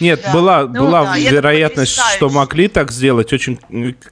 Нет, 0.00 0.20
да. 0.24 0.32
была, 0.32 0.66
ну, 0.66 0.86
была 0.86 1.04
да, 1.04 1.18
вероятность, 1.18 1.98
что 2.14 2.28
могли 2.28 2.68
так 2.68 2.90
сделать. 2.92 3.32
Очень 3.32 3.58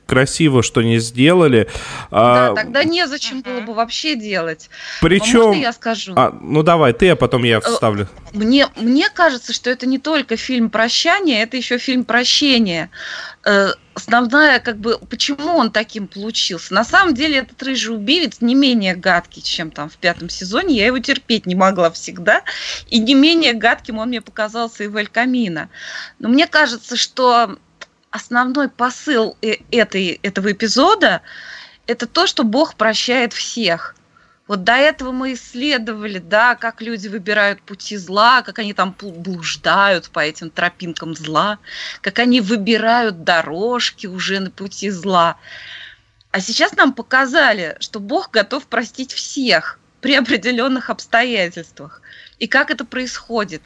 красиво, 0.07 0.63
что 0.63 0.83
не 0.83 0.99
сделали. 0.99 1.69
Да, 2.11 2.51
а, 2.51 2.55
тогда 2.55 2.85
незачем 2.85 3.43
было 3.43 3.61
бы 3.61 3.75
вообще 3.75 4.17
делать. 4.17 4.71
Причем... 5.01 5.49
Можно 5.49 5.61
я 5.61 5.73
скажу? 5.73 6.13
А, 6.17 6.37
ну 6.41 6.63
давай, 6.63 6.93
ты, 6.93 7.11
а 7.11 7.17
потом 7.17 7.45
я 7.45 7.59
э, 7.59 7.61
вставлю. 7.61 8.09
Мне, 8.33 8.69
мне 8.77 9.09
кажется, 9.11 9.53
что 9.53 9.71
это 9.71 9.87
не 9.87 9.99
только 9.99 10.37
фильм 10.37 10.71
прощания, 10.71 11.43
это 11.43 11.57
еще 11.57 11.79
фильм 11.79 12.05
прощения. 12.05 12.91
Э, 13.45 13.73
основная, 13.95 14.61
как 14.61 14.79
бы, 14.79 14.99
почему 14.99 15.57
он 15.57 15.71
таким 15.71 16.09
получился? 16.09 16.75
На 16.75 16.85
самом 16.85 17.15
деле, 17.15 17.39
этот 17.39 17.63
рыжий 17.63 17.95
убивец 17.95 18.41
не 18.41 18.55
менее 18.55 18.95
гадкий, 18.95 19.43
чем 19.43 19.71
там 19.71 19.89
в 19.89 19.97
пятом 19.97 20.29
сезоне. 20.29 20.77
Я 20.77 20.87
его 20.87 20.99
терпеть 20.99 21.47
не 21.47 21.55
могла 21.55 21.91
всегда. 21.91 22.43
И 22.89 22.99
не 22.99 23.15
менее 23.15 23.55
гадким 23.55 23.99
он 23.99 24.09
мне 24.09 24.21
показался 24.21 24.85
и 24.85 24.89
в 24.89 24.97
Эль 24.97 25.09
Камино. 25.09 25.71
Но 26.19 26.29
мне 26.29 26.47
кажется, 26.47 26.97
что 26.97 27.59
основной 28.11 28.69
посыл 28.69 29.37
э, 29.43 29.57
этой, 29.71 30.21
этого 30.23 30.53
эпизода– 30.53 31.23
это 31.87 32.07
то, 32.07 32.27
что 32.27 32.45
Бог 32.45 32.75
прощает 32.75 33.33
всех– 33.33 33.95
вот 34.51 34.65
до 34.65 34.73
этого 34.73 35.13
мы 35.13 35.35
исследовали, 35.35 36.19
да, 36.19 36.57
как 36.57 36.83
люди 36.83 37.07
выбирают 37.07 37.63
пути 37.63 37.97
зла, 37.97 38.43
как 38.43 38.59
они 38.59 38.75
там 38.75 38.97
блуждают 39.01 40.11
по 40.11 40.19
этим 40.19 40.51
тропинкам 40.51 41.15
зла, 41.15 41.61
как 42.01 42.19
они 42.19 42.41
выбирают 42.41 43.23
дорожки 43.23 44.09
уже 44.09 44.41
на 44.41 44.51
пути 44.51 44.91
зла. 44.91 45.37
А 46.33 46.41
сейчас 46.41 46.73
нам 46.73 46.95
показали, 46.95 47.77
что 47.79 48.01
Бог 48.01 48.33
готов 48.33 48.67
простить 48.67 49.13
всех 49.13 49.79
при 50.01 50.17
определенных 50.17 50.91
обстоятельствах. 50.91 52.03
И 52.41 52.49
как 52.49 52.73
это 52.73 52.85
происходит? 52.85 53.63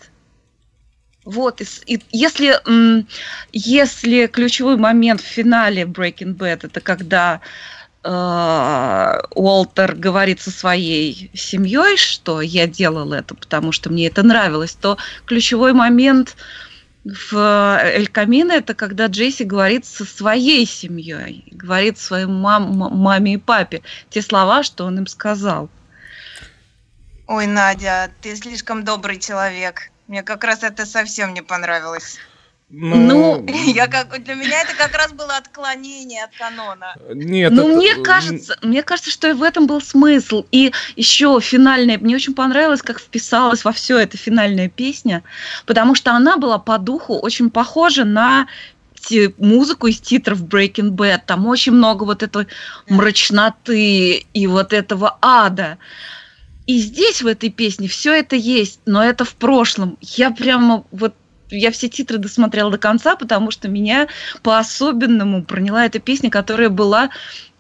Вот, 1.25 1.63
и, 1.63 1.95
и 1.95 1.99
если, 2.13 2.61
если 3.55 4.27
ключевой 4.27 4.77
момент 4.77 5.23
в 5.23 5.25
финале 5.25 5.85
Breaking 5.85 6.37
Bad 6.37 6.67
это 6.67 6.83
когда 6.83 7.41
Уолтер 8.05 9.95
говорит 9.95 10.41
со 10.43 10.51
своей 10.51 11.31
семьей, 11.35 11.97
что 11.97 12.43
я 12.43 12.67
делал 12.67 13.15
это, 13.15 13.35
потому 13.35 13.73
что 13.73 13.91
мне 13.91 14.09
это 14.09 14.23
нравилось, 14.23 14.75
то 14.75 14.99
ключевой 15.25 15.73
момент 15.73 16.37
в 17.05 17.79
Эль 17.83 18.09
Камино 18.09 18.53
это 18.53 18.75
когда 18.75 19.07
Джесси 19.07 19.45
говорит 19.45 19.87
со 19.87 20.05
своей 20.05 20.67
семьей, 20.67 21.45
говорит 21.51 21.99
своей 21.99 22.27
мам, 22.27 22.77
маме 22.77 23.35
и 23.35 23.39
папе 23.39 23.83
те 24.11 24.21
слова, 24.21 24.63
что 24.63 24.85
он 24.85 24.99
им 24.99 25.07
сказал. 25.07 25.71
Ой, 27.27 27.47
Надя, 27.47 28.11
ты 28.21 28.37
слишком 28.37 28.85
добрый 28.85 29.19
человек. 29.19 29.91
Мне 30.09 30.23
как 30.23 30.45
раз 30.45 30.63
это 30.63 30.85
совсем 30.85 31.33
не 31.33 31.43
понравилось. 31.43 32.19
Ну, 32.77 33.41
ну 33.41 33.47
я 33.73 33.87
как 33.87 34.21
для 34.25 34.35
меня 34.35 34.63
это 34.63 34.75
как 34.77 34.97
раз 34.97 35.13
было 35.13 35.37
отклонение 35.37 36.25
от 36.25 36.31
канона. 36.37 36.97
Нет. 37.15 37.53
Ну 37.53 37.69
это... 37.69 37.77
мне 37.77 37.95
кажется, 38.03 38.59
мне 38.63 38.83
кажется, 38.83 39.13
что 39.13 39.29
и 39.29 39.33
в 39.33 39.45
этом 39.45 39.69
был 39.69 39.81
смысл. 39.81 40.45
И 40.51 40.73
еще 40.97 41.39
финальная, 41.41 41.99
мне 41.99 42.17
очень 42.17 42.35
понравилось, 42.35 42.83
как 42.83 42.99
вписалась 42.99 43.65
во 43.65 43.71
все 43.71 43.99
это 43.99 44.17
финальная 44.17 44.69
песня, 44.69 45.23
потому 45.67 45.95
что 45.95 46.13
она 46.13 46.37
была 46.37 46.59
по 46.59 46.79
духу 46.79 47.15
очень 47.15 47.51
похожа 47.51 48.05
на 48.05 48.49
музыку 49.39 49.87
из 49.87 50.01
титров 50.01 50.43
Breaking 50.43 50.91
Bad. 50.91 51.21
Там 51.27 51.47
очень 51.47 51.73
много 51.73 52.03
вот 52.03 52.25
этой 52.25 52.49
мрачноты 52.89 54.27
и 54.33 54.47
вот 54.49 54.73
этого 54.73 55.19
ада. 55.21 55.79
И 56.67 56.79
здесь 56.79 57.23
в 57.23 57.27
этой 57.27 57.51
песне 57.51 57.87
все 57.89 58.15
это 58.15 58.37
есть, 58.37 58.81
но 58.87 59.05
это 59.05 59.25
в 59.25 59.35
прошлом. 59.35 59.99
Я 60.01 60.31
прямо 60.31 60.85
вот 60.91 61.15
я 61.57 61.71
все 61.71 61.89
титры 61.89 62.19
досмотрела 62.19 62.71
до 62.71 62.79
конца, 62.79 63.17
потому 63.17 63.51
что 63.51 63.69
меня 63.69 64.09
по-особенному 64.43 65.45
проняла 65.45 65.87
эта 65.87 65.99
песня, 65.99 66.31
которая 66.31 66.69
была 66.69 67.11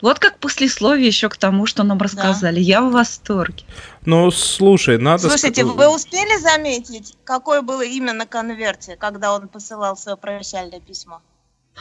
вот 0.01 0.19
как 0.19 0.39
послесловие 0.39 1.07
еще 1.07 1.29
к 1.29 1.37
тому, 1.37 1.67
что 1.67 1.83
нам 1.83 1.99
рассказали. 1.99 2.57
Да. 2.57 2.61
Я 2.61 2.83
в 2.83 2.93
восторге. 2.93 3.65
Ну, 4.05 4.31
слушай, 4.31 4.99
надо... 4.99 5.29
Слушайте, 5.29 5.65
вы 5.65 5.89
успели 5.89 6.39
заметить, 6.41 7.15
какое 7.25 7.63
было 7.63 7.83
имя 7.83 8.13
на 8.13 8.27
конверте, 8.27 8.97
когда 8.97 9.35
он 9.35 9.49
посылал 9.49 9.97
свое 9.97 10.17
прощальное 10.17 10.81
письмо? 10.81 11.23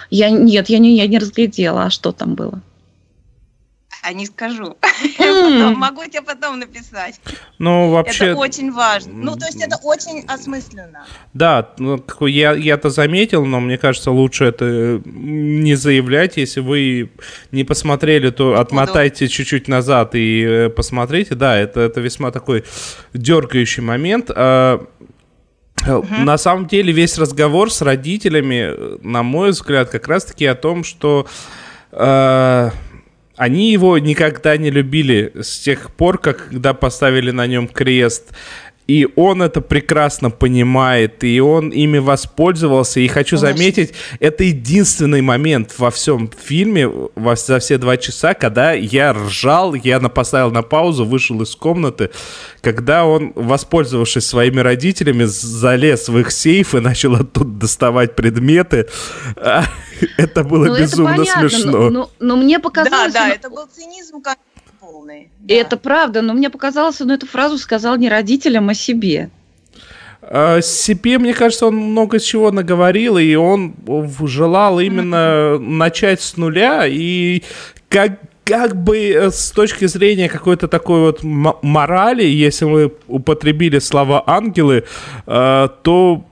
Я, 0.10 0.30
нет, 0.30 0.70
я 0.70 0.80
не, 0.80 0.96
я 0.96 1.08
не 1.08 1.20
разглядела, 1.20 1.84
а 1.84 1.90
что 1.90 2.12
там 2.12 2.36
было? 2.36 2.62
А 4.04 4.14
не 4.14 4.26
скажу. 4.26 4.78
Потом, 5.18 5.76
могу 5.76 6.04
тебе 6.06 6.22
потом 6.22 6.60
написать. 6.60 7.20
Ну, 7.58 7.92
вообще... 7.92 8.26
Это 8.26 8.38
очень 8.38 8.72
важно. 8.72 9.14
Ну, 9.14 9.36
то 9.36 9.46
есть 9.46 9.62
это 9.62 9.78
очень 9.82 10.26
осмысленно. 10.28 11.06
Да, 11.34 11.70
ну, 11.78 12.04
я, 12.28 12.54
я-то 12.54 12.90
заметил, 12.90 13.46
но 13.46 13.60
мне 13.60 13.78
кажется, 13.78 14.12
лучше 14.12 14.46
это 14.46 15.02
не 15.06 15.76
заявлять. 15.76 16.38
Если 16.38 16.60
вы 16.60 17.12
не 17.52 17.64
посмотрели, 17.64 18.30
то 18.30 18.60
отмотайте 18.60 19.28
чуть-чуть 19.28 19.68
назад 19.68 20.16
и 20.16 20.44
э, 20.44 20.70
посмотрите. 20.70 21.36
Да, 21.36 21.58
это, 21.58 21.80
это 21.80 22.02
весьма 22.02 22.32
такой 22.32 22.64
дергающий 23.14 23.82
момент. 23.82 24.30
Угу. 24.30 26.06
На 26.20 26.38
самом 26.38 26.68
деле 26.68 26.94
весь 26.94 27.18
разговор 27.18 27.72
с 27.72 27.82
родителями, 27.82 28.98
на 29.06 29.24
мой 29.24 29.52
взгляд, 29.52 29.90
как 29.90 30.08
раз-таки 30.08 30.46
о 30.46 30.56
том, 30.56 30.84
что 30.84 31.28
э, 31.92 32.70
они 33.44 33.74
его 33.74 33.98
никогда 33.98 34.56
не 34.56 34.70
любили 34.70 35.34
с 35.42 35.60
тех 35.60 35.92
пор, 35.92 36.18
как, 36.18 36.48
когда 36.48 36.74
поставили 36.74 37.32
на 37.32 37.46
нем 37.46 37.68
крест. 37.68 38.32
И 38.88 39.08
он 39.16 39.42
это 39.42 39.62
прекрасно 39.62 40.30
понимает, 40.30 41.24
и 41.24 41.40
он 41.40 41.70
ими 41.70 42.00
воспользовался. 42.00 43.00
И 43.00 43.08
хочу 43.08 43.38
Конечно. 43.38 43.58
заметить, 43.58 43.94
это 44.20 44.44
единственный 44.44 45.22
момент 45.22 45.74
во 45.78 45.90
всем 45.90 46.30
фильме, 46.44 46.88
во, 46.88 47.36
за 47.36 47.60
все 47.60 47.78
два 47.78 47.98
часа, 47.98 48.34
когда 48.34 48.74
я 48.74 49.14
ржал, 49.14 49.74
я 49.74 50.00
поставил 50.02 50.52
на 50.52 50.64
паузу, 50.64 51.06
вышел 51.06 51.42
из 51.42 51.56
комнаты, 51.56 52.10
когда 52.62 53.06
он, 53.06 53.32
воспользовавшись 53.36 54.26
своими 54.26 54.60
родителями, 54.60 55.24
залез 55.24 56.10
в 56.10 56.18
их 56.18 56.32
сейф 56.32 56.76
и 56.76 56.80
начал 56.80 57.16
оттуда 57.16 57.60
доставать 57.60 58.16
предметы. 58.16 58.88
Это 60.18 60.44
было 60.44 60.66
ну, 60.66 60.78
безумно 60.78 61.22
это 61.22 61.26
смешно. 61.26 61.72
Но, 61.72 61.90
но, 61.90 62.10
но 62.20 62.36
мне 62.36 62.60
показалось... 62.60 63.14
Да, 63.14 63.28
да, 63.28 63.34
это 63.34 63.50
был 63.50 63.66
цинизм, 63.74 64.22
как 64.22 64.38
полный. 65.14 65.30
Да. 65.40 65.54
Это 65.54 65.78
правда, 65.78 66.22
но 66.22 66.34
мне 66.34 66.50
показалось, 66.50 67.02
он 67.02 67.12
эту 67.12 67.28
фразу 67.28 67.58
сказал 67.58 67.98
не 67.98 68.10
родителям, 68.10 68.70
а 68.70 68.74
себе. 68.74 69.30
А, 70.22 70.62
себе, 70.62 71.18
мне 71.20 71.34
кажется, 71.34 71.68
он 71.68 71.76
много 71.76 72.20
чего 72.20 72.52
наговорил, 72.52 73.18
и 73.18 73.36
он 73.36 73.76
желал 74.24 74.80
именно 74.80 75.58
начать 75.60 76.22
с 76.22 76.38
нуля, 76.38 76.86
и 76.88 77.44
как 77.90 78.20
как 78.46 78.76
бы 78.76 78.98
э, 78.98 79.32
с 79.32 79.52
точки 79.52 79.86
зрения 79.86 80.28
какой-то 80.28 80.68
такой 80.68 81.00
вот 81.00 81.20
морали, 81.24 82.26
если 82.26 82.66
мы 82.66 82.92
употребили 83.08 83.80
слова 83.80 84.22
ангелы, 84.28 84.84
э, 85.26 85.70
то 85.82 86.26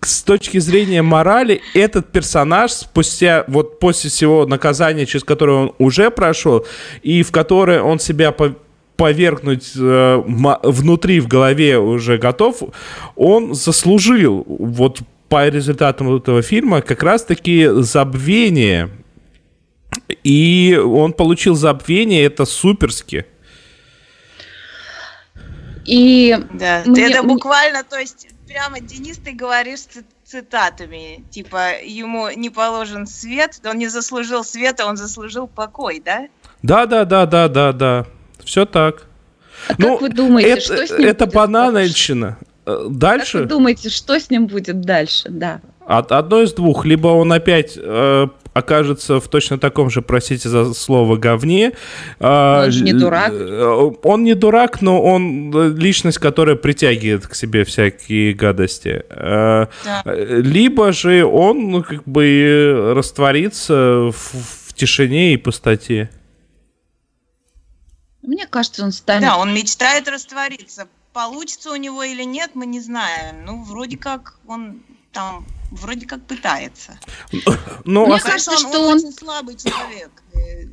с 0.00 0.22
точки 0.22 0.58
зрения 0.58 1.02
морали, 1.02 1.60
этот 1.74 2.12
персонаж 2.12 2.72
спустя, 2.72 3.44
вот 3.48 3.80
после 3.80 4.10
всего 4.10 4.46
наказания, 4.46 5.06
через 5.06 5.24
которое 5.24 5.54
он 5.54 5.74
уже 5.78 6.10
прошел, 6.10 6.64
и 7.02 7.22
в 7.22 7.32
которое 7.32 7.82
он 7.82 7.98
себя 7.98 8.34
повергнуть 8.96 9.72
э, 9.76 10.22
внутри, 10.62 11.20
в 11.20 11.26
голове 11.26 11.78
уже 11.78 12.16
готов, 12.18 12.62
он 13.16 13.54
заслужил 13.54 14.44
вот 14.46 15.00
по 15.28 15.48
результатам 15.48 16.14
этого 16.16 16.42
фильма 16.42 16.80
как 16.80 17.02
раз-таки 17.02 17.68
забвение. 17.82 18.90
И 20.22 20.80
он 20.82 21.12
получил 21.12 21.54
забвение, 21.54 22.24
это 22.24 22.44
суперски. 22.44 23.26
И 25.84 26.36
да, 26.52 26.82
мне, 26.84 27.06
это 27.06 27.22
буквально, 27.22 27.82
то 27.82 27.98
есть 27.98 28.28
прямо, 28.48 28.80
Денис, 28.80 29.18
ты 29.18 29.32
говоришь 29.32 29.80
цитатами, 30.24 31.24
типа, 31.30 31.80
ему 31.82 32.30
не 32.30 32.50
положен 32.50 33.06
свет, 33.06 33.60
он 33.64 33.78
не 33.78 33.88
заслужил 33.88 34.44
света, 34.44 34.86
он 34.86 34.96
заслужил 34.96 35.46
покой, 35.46 36.02
да? 36.04 36.28
Да, 36.62 36.86
да, 36.86 37.04
да, 37.04 37.26
да, 37.26 37.48
да, 37.48 37.72
да. 37.72 38.06
Все 38.44 38.64
так. 38.64 39.06
А 39.68 39.74
ну, 39.78 39.92
как 39.92 40.00
вы 40.02 40.08
думаете, 40.10 40.50
это, 40.50 40.60
что 40.60 40.86
с 40.86 40.90
ним 40.90 41.08
Это 41.08 41.26
бананальщина. 41.26 42.38
Э, 42.66 42.86
дальше? 42.88 43.32
Как 43.32 43.42
вы 43.42 43.48
думаете, 43.48 43.90
что 43.90 44.18
с 44.18 44.30
ним 44.30 44.46
будет 44.46 44.80
дальше, 44.80 45.28
да? 45.28 45.60
От, 45.86 46.12
одно 46.12 46.42
из 46.42 46.52
двух. 46.52 46.84
Либо 46.84 47.08
он 47.08 47.32
опять 47.32 47.74
э, 47.76 48.28
окажется 48.58 49.20
в 49.20 49.28
точно 49.28 49.58
таком 49.58 49.90
же, 49.90 50.02
простите 50.02 50.48
за 50.48 50.74
слово, 50.74 51.16
говне. 51.16 51.72
А, 52.20 52.64
он 52.64 52.72
же 52.72 52.84
не 52.84 52.92
дурак. 52.92 53.32
Э, 53.32 53.90
он 54.02 54.24
не 54.24 54.34
дурак, 54.34 54.82
но 54.82 55.02
он 55.02 55.54
э, 55.54 55.68
личность, 55.70 56.18
которая 56.18 56.56
притягивает 56.56 57.26
к 57.26 57.34
себе 57.34 57.64
всякие 57.64 58.34
гадости. 58.34 59.04
Э, 59.08 59.66
да. 59.84 60.02
Либо 60.04 60.92
же 60.92 61.24
он, 61.24 61.70
ну, 61.70 61.82
как 61.82 62.04
бы, 62.04 62.92
растворится 62.94 64.10
в, 64.10 64.68
в 64.68 64.74
тишине 64.74 65.34
и 65.34 65.36
пустоте. 65.36 66.10
Мне 68.22 68.46
кажется, 68.46 68.84
он 68.84 68.92
станет... 68.92 69.22
Да, 69.22 69.38
он 69.38 69.54
мечтает 69.54 70.08
раствориться. 70.08 70.86
Получится 71.12 71.70
у 71.70 71.76
него 71.76 72.02
или 72.02 72.24
нет, 72.24 72.50
мы 72.54 72.66
не 72.66 72.80
знаем. 72.80 73.44
Ну, 73.46 73.64
вроде 73.64 73.96
как 73.96 74.38
он 74.46 74.82
там 75.12 75.46
вроде 75.70 76.06
как 76.06 76.24
пытается. 76.24 76.98
Ну, 77.84 78.06
Мне 78.06 78.16
а 78.16 78.20
кажется, 78.20 78.52
он, 78.52 78.58
что 78.58 78.80
он, 78.80 78.92
он 78.92 78.98
очень 78.98 79.12
слабый 79.12 79.56
человек. 79.56 80.10
Э, 80.34 80.64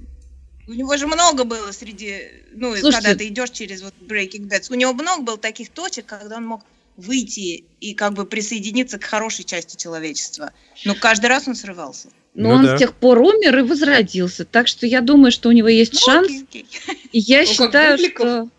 у 0.67 0.73
него 0.73 0.97
же 0.97 1.07
много 1.07 1.43
было 1.43 1.71
среди, 1.71 2.23
ну, 2.53 2.75
Слушайте, 2.75 2.91
когда 2.91 3.15
ты 3.15 3.27
идешь 3.27 3.51
через 3.51 3.81
вот 3.81 3.93
Breaking 4.01 4.49
Bad, 4.49 4.67
у 4.69 4.75
него 4.75 4.93
много 4.93 5.21
было 5.21 5.37
таких 5.37 5.69
точек, 5.69 6.05
когда 6.05 6.37
он 6.37 6.47
мог 6.47 6.61
выйти 6.97 7.65
и 7.81 7.93
как 7.93 8.13
бы 8.13 8.25
присоединиться 8.25 8.97
к 8.97 9.03
хорошей 9.03 9.43
части 9.43 9.75
человечества. 9.75 10.53
Но 10.85 10.95
каждый 10.95 11.27
раз 11.27 11.47
он 11.47 11.55
срывался. 11.55 12.09
Но 12.33 12.49
ну, 12.49 12.55
он 12.55 12.63
да. 12.63 12.75
с 12.75 12.79
тех 12.79 12.93
пор 12.93 13.19
умер 13.19 13.59
и 13.59 13.61
возродился. 13.61 14.45
Так 14.45 14.67
что 14.67 14.85
я 14.85 15.01
думаю, 15.01 15.31
что 15.31 15.49
у 15.49 15.51
него 15.51 15.67
есть 15.67 15.93
ну, 15.93 15.99
шанс. 15.99 16.27
Окей, 16.27 16.43
окей. 16.43 16.65
И 17.11 17.19
я 17.19 17.41
ну, 17.41 17.45
считаю, 17.47 17.97
что... 17.97 18.49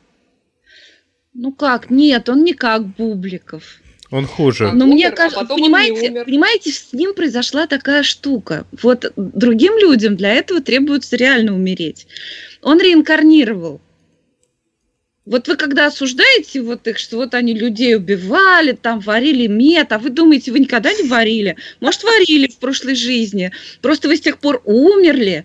Ну 1.34 1.52
как? 1.52 1.90
Нет, 1.90 2.28
он 2.28 2.44
не 2.44 2.54
как 2.54 2.86
Бубликов. 2.86 3.80
Он 4.10 4.26
хуже. 4.26 4.70
Но 4.72 4.84
умер, 4.84 4.94
мне 4.94 5.08
а 5.08 5.10
кажется, 5.10 5.40
а 5.40 5.44
понимаете, 5.44 6.24
понимаете, 6.24 6.70
с 6.70 6.92
ним 6.92 7.14
произошла 7.14 7.66
такая 7.66 8.02
штука. 8.02 8.66
Вот 8.82 9.12
другим 9.16 9.76
людям 9.78 10.16
для 10.16 10.32
этого 10.32 10.60
требуется 10.60 11.16
реально 11.16 11.54
умереть. 11.54 12.06
Он 12.62 12.80
реинкарнировал. 12.80 13.80
Вот 15.24 15.48
вы 15.48 15.56
когда 15.56 15.86
осуждаете 15.86 16.62
вот 16.62 16.86
их, 16.86 16.98
что 16.98 17.16
вот 17.16 17.34
они 17.34 17.52
людей 17.52 17.96
убивали, 17.96 18.72
там 18.72 19.00
варили 19.00 19.48
мед, 19.48 19.90
а 19.90 19.98
вы 19.98 20.10
думаете, 20.10 20.52
вы 20.52 20.60
никогда 20.60 20.92
не 20.92 21.02
варили? 21.08 21.56
Может, 21.80 22.04
варили 22.04 22.46
в 22.46 22.58
прошлой 22.58 22.94
жизни. 22.94 23.50
Просто 23.82 24.06
вы 24.06 24.16
с 24.16 24.20
тех 24.20 24.38
пор 24.38 24.62
умерли, 24.64 25.44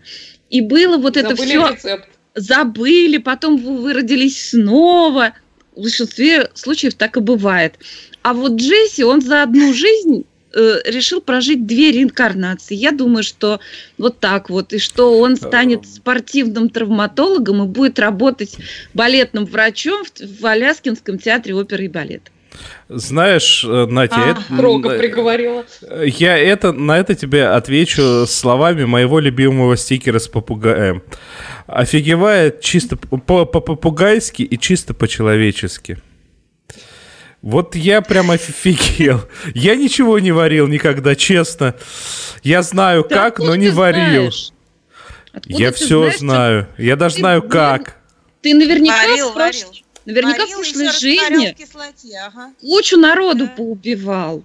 и 0.52 0.62
было 0.62 0.97
вот 0.97 1.15
Забыли 1.15 1.34
это 1.34 1.43
все... 1.43 1.71
Рецепт. 1.71 2.10
Забыли, 2.34 3.17
потом 3.17 3.58
вы 3.58 3.78
выродились 3.82 4.52
снова. 4.52 5.34
В 5.76 5.82
большинстве 5.82 6.50
случаев 6.54 6.93
так 6.93 7.17
и 7.17 7.19
бывает. 7.19 7.76
А 8.21 8.34
вот 8.34 8.53
Джесси, 8.53 9.03
он 9.03 9.21
за 9.21 9.43
одну 9.43 9.73
жизнь 9.73 10.25
э, 10.53 10.75
решил 10.86 11.21
прожить 11.21 11.65
две 11.65 11.91
реинкарнации. 11.91 12.75
Я 12.75 12.91
думаю, 12.91 13.23
что 13.23 13.60
вот 13.97 14.19
так 14.19 14.49
вот, 14.49 14.73
и 14.73 14.79
что 14.79 15.19
он 15.19 15.36
станет 15.36 15.88
спортивным 15.88 16.69
травматологом 16.69 17.63
и 17.63 17.67
будет 17.67 17.99
работать 17.99 18.57
балетным 18.93 19.45
врачом 19.45 20.03
в, 20.03 20.41
в 20.41 20.45
Аляскинском 20.45 21.17
театре 21.17 21.55
оперы 21.55 21.86
и 21.86 21.88
балета. 21.88 22.31
Знаешь, 22.89 23.63
э, 23.67 23.86
Натя, 23.86 24.15
а, 24.17 24.31
это, 24.31 24.41
строго 24.41 24.97
приговорила. 24.97 25.65
Я 26.03 26.38
это, 26.38 26.73
на 26.73 26.97
это 26.97 27.15
тебе 27.15 27.47
отвечу 27.47 28.25
словами 28.27 28.84
моего 28.84 29.19
любимого 29.19 29.77
стикера 29.77 30.19
с 30.19 30.27
попугаем. 30.27 31.01
Офигевает 31.67 32.62
чисто 32.62 32.97
по-попугайски 32.97 34.43
и 34.43 34.60
чисто 34.60 34.93
по-человечески. 34.93 35.97
Вот 37.41 37.75
я 37.75 38.01
прям 38.01 38.30
офигел. 38.30 39.21
Я 39.56 39.75
ничего 39.75 40.19
не 40.19 40.32
варил 40.32 40.67
никогда, 40.67 41.15
честно. 41.15 41.75
Я 42.43 42.62
знаю 42.62 43.06
да 43.10 43.15
как, 43.15 43.39
но 43.39 43.56
не 43.56 43.69
варил. 43.69 44.32
я 45.45 45.71
все 45.71 46.01
знаешь, 46.01 46.19
знаю. 46.19 46.67
Я 46.77 46.95
даже 46.95 47.15
ты, 47.15 47.21
знаю 47.21 47.43
как. 47.43 47.97
Ты 48.41 48.54
наверняка 48.54 49.08
варил, 49.08 49.30
в, 49.32 49.34
прош... 49.34 49.63
варил. 49.63 49.73
Наверняка 50.06 50.39
варил 50.41 50.51
в 50.51 50.56
прошлой 50.56 50.91
жизни 50.91 51.56
кислоте, 51.58 52.19
ага. 52.25 52.54
кучу 52.62 52.97
народу 52.97 53.45
да. 53.45 53.54
поубивал. 53.58 54.43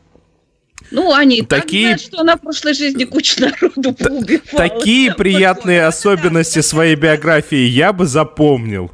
Ну, 0.90 1.12
они 1.12 1.42
такие... 1.42 1.90
так 1.90 1.98
знают, 1.98 2.00
что 2.00 2.20
она 2.20 2.36
в 2.36 2.40
прошлой 2.40 2.74
жизни 2.74 3.04
кучу 3.04 3.40
народу 3.40 3.92
поубивала. 3.92 4.68
Такие 4.68 5.14
приятные 5.14 5.84
особенности 5.84 6.60
своей 6.60 6.94
биографии 6.94 7.66
я 7.66 7.92
бы 7.92 8.06
запомнил. 8.06 8.90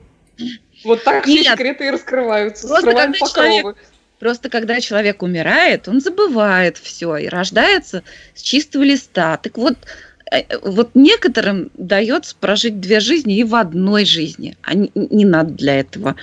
Вот 0.85 1.05
так 1.05 1.25
все 1.25 1.45
секреты 1.45 1.87
и 1.87 1.91
раскрываются. 1.91 2.67
Просто 2.67 2.87
когда 2.87 3.13
человек, 3.13 3.77
Просто 4.23 4.51
когда 4.51 4.81
человек 4.81 5.25
умирает, 5.25 5.89
он 5.89 6.01
забывает 6.01 6.79
все 6.79 7.17
и 7.17 7.27
рождается 7.27 8.05
с 8.37 8.41
чистого 8.41 8.85
листа. 8.85 9.37
Так 9.37 9.59
вот, 9.59 9.75
э, 10.31 10.45
вот 10.63 10.91
некоторым 10.95 11.73
дается 11.75 12.37
прожить 12.39 12.79
две 12.79 13.01
жизни 13.01 13.39
и 13.39 13.43
в 13.43 13.57
одной 13.57 14.05
жизни. 14.05 14.57
А 14.63 14.75
не, 14.75 14.93
не 14.95 15.25
надо 15.25 15.55
для 15.55 15.81
этого 15.81 16.15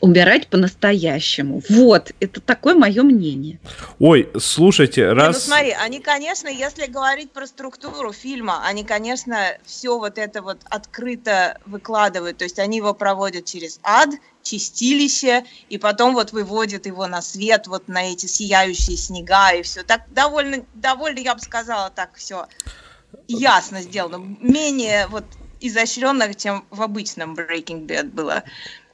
умирать 0.00 0.48
по-настоящему. 0.48 1.62
Вот, 1.68 2.10
это 2.18 2.40
такое 2.40 2.74
мое 2.74 3.04
мнение. 3.04 3.60
Ой, 4.00 4.28
слушайте, 4.36 5.12
раз... 5.12 5.46
Не, 5.46 5.52
ну 5.52 5.54
смотри, 5.54 5.76
они, 5.80 6.00
конечно, 6.00 6.48
если 6.48 6.86
говорить 6.90 7.30
про 7.30 7.46
структуру 7.46 8.12
фильма, 8.12 8.66
они, 8.66 8.82
конечно, 8.82 9.36
все 9.64 9.96
вот 9.96 10.18
это 10.18 10.42
вот 10.42 10.58
открыто 10.64 11.60
выкладывают. 11.66 12.38
То 12.38 12.42
есть 12.46 12.58
они 12.58 12.78
его 12.78 12.94
проводят 12.94 13.44
через 13.44 13.78
ад, 13.84 14.10
чистилище, 14.44 15.44
и 15.68 15.78
потом 15.78 16.14
вот 16.14 16.32
выводят 16.32 16.86
его 16.86 17.06
на 17.08 17.20
свет, 17.22 17.66
вот 17.66 17.88
на 17.88 18.12
эти 18.12 18.26
сияющие 18.26 18.96
снега 18.96 19.52
и 19.52 19.62
все. 19.62 19.82
Так 19.82 20.02
довольно, 20.12 20.64
довольно, 20.74 21.18
я 21.18 21.34
бы 21.34 21.40
сказала, 21.40 21.90
так 21.90 22.14
все 22.14 22.46
ясно 23.26 23.82
сделано. 23.82 24.36
Менее 24.40 25.08
вот 25.08 25.24
изощренно, 25.60 26.32
чем 26.34 26.64
в 26.70 26.82
обычном 26.82 27.34
Breaking 27.34 27.86
Bad 27.86 28.10
было. 28.10 28.44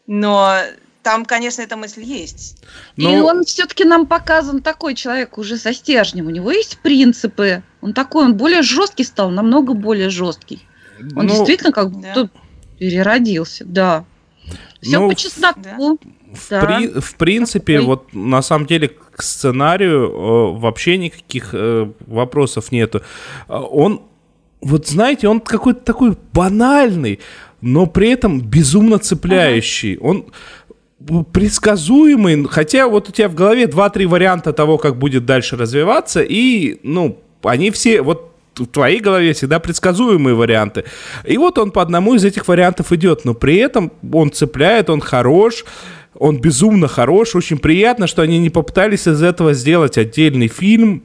Но 0.07 0.57
там, 1.03 1.25
конечно, 1.25 1.63
эта 1.63 1.77
мысль 1.77 2.03
есть. 2.03 2.63
Но... 2.97 3.11
И 3.11 3.17
ну, 3.17 3.27
он 3.27 3.45
все-таки 3.45 3.85
нам 3.85 4.07
показан 4.07 4.63
такой 4.63 4.95
человек 4.95 5.39
уже 5.39 5.57
со 5.57 5.73
стержнем. 5.73 6.27
У 6.27 6.31
него 6.31 6.51
есть 6.51 6.79
принципы. 6.79 7.63
Он 7.81 7.93
такой, 7.93 8.25
он 8.25 8.37
более 8.37 8.63
жесткий 8.63 9.05
стал, 9.05 9.31
намного 9.31 9.75
более 9.75 10.11
жесткий. 10.11 10.67
Он 11.17 11.27
ну, 11.27 11.29
действительно 11.29 11.73
как 11.73 11.91
будто 11.91 12.25
да. 12.25 12.31
переродился, 12.79 13.65
да. 13.65 14.05
Все 14.81 14.99
ну, 14.99 15.09
по 15.09 15.15
чесноку. 15.15 15.99
В, 16.33 16.51
да. 16.51 16.65
при, 16.65 17.01
в 17.01 17.15
принципе, 17.17 17.79
Такой. 17.79 17.87
вот 17.87 18.13
на 18.13 18.43
самом 18.43 18.67
деле 18.67 18.89
к 18.89 19.23
сценарию 19.23 20.09
э, 20.09 20.59
вообще 20.59 20.97
никаких 20.97 21.51
э, 21.53 21.91
вопросов 22.07 22.73
нету. 22.73 23.03
Э, 23.49 23.57
он, 23.59 24.03
вот 24.61 24.87
знаете, 24.87 25.29
он 25.29 25.41
какой-то 25.41 25.81
такой 25.81 26.17
банальный, 26.33 27.21
но 27.61 27.87
при 27.87 28.11
этом 28.11 28.41
безумно 28.41 28.99
цепляющий. 28.99 29.97
Ага. 29.97 30.05
Он 30.07 30.27
предсказуемый, 31.33 32.47
хотя 32.49 32.87
вот 32.87 33.09
у 33.09 33.13
тебя 33.13 33.29
в 33.29 33.35
голове 33.35 33.65
2-3 33.65 34.07
варианта 34.07 34.53
того, 34.53 34.79
как 34.79 34.99
будет 34.99 35.25
дальше 35.25 35.57
развиваться, 35.57 36.23
и, 36.23 36.79
ну, 36.83 37.19
они 37.43 37.71
все, 37.71 38.03
вот 38.03 38.30
в 38.65 38.67
твоей 38.67 39.01
голове 39.01 39.33
всегда 39.33 39.59
предсказуемые 39.59 40.35
варианты. 40.35 40.85
И 41.25 41.37
вот 41.39 41.59
он 41.59 41.71
по 41.71 41.83
одному 41.83 42.15
из 42.15 42.25
этих 42.25 42.49
вариантов 42.49 42.93
идет, 42.93 43.25
но 43.25 43.35
при 43.35 43.57
этом 43.57 43.93
он 44.13 44.31
цепляет, 44.33 44.91
он 44.91 45.01
хорош, 45.01 45.65
он 46.15 46.41
безумно 46.41 46.89
хорош. 46.89 47.35
Очень 47.35 47.59
приятно, 47.59 48.07
что 48.07 48.23
они 48.23 48.39
не 48.39 48.51
попытались 48.51 49.09
из 49.09 49.23
этого 49.23 49.55
сделать 49.55 49.99
отдельный 49.99 50.49
фильм, 50.49 51.05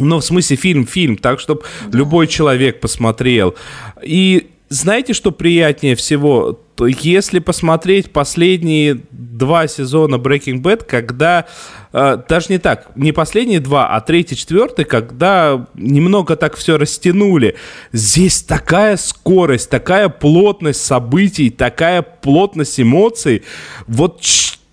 ну, 0.00 0.18
в 0.18 0.24
смысле 0.24 0.56
фильм-фильм, 0.56 1.16
так, 1.16 1.40
чтобы 1.40 1.62
да. 1.86 1.98
любой 1.98 2.26
человек 2.28 2.80
посмотрел. 2.80 3.54
И 4.02 4.48
знаете, 4.68 5.14
что 5.14 5.32
приятнее 5.32 5.96
всего? 5.96 6.60
Если 6.78 7.38
посмотреть 7.38 8.12
последние 8.12 9.00
два 9.10 9.66
сезона 9.66 10.16
Breaking 10.16 10.62
Bad, 10.62 10.84
когда 10.84 11.46
э, 11.92 12.18
даже 12.28 12.46
не 12.50 12.58
так, 12.58 12.90
не 12.94 13.12
последние 13.12 13.60
два, 13.60 13.88
а 13.88 14.00
третий, 14.00 14.36
четвертый, 14.36 14.84
когда 14.84 15.66
немного 15.74 16.36
так 16.36 16.56
все 16.56 16.76
растянули. 16.76 17.56
Здесь 17.92 18.42
такая 18.42 18.96
скорость, 18.96 19.70
такая 19.70 20.08
плотность 20.08 20.84
событий, 20.84 21.50
такая 21.50 22.02
плотность 22.02 22.78
эмоций. 22.78 23.42
Вот 23.86 24.20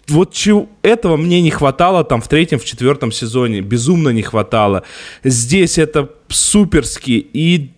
вот 0.08 0.34
чего, 0.34 0.70
этого 0.84 1.18
мне 1.18 1.42
не 1.42 1.50
хватало 1.50 2.04
там 2.04 2.22
в 2.22 2.28
третьем, 2.28 2.60
в 2.60 2.66
четвертом 2.66 3.12
сезоне. 3.12 3.62
Безумно 3.62 4.10
не 4.10 4.22
хватало. 4.22 4.84
Здесь 5.24 5.80
это 5.80 6.12
суперски. 6.28 7.28
И 7.34 7.72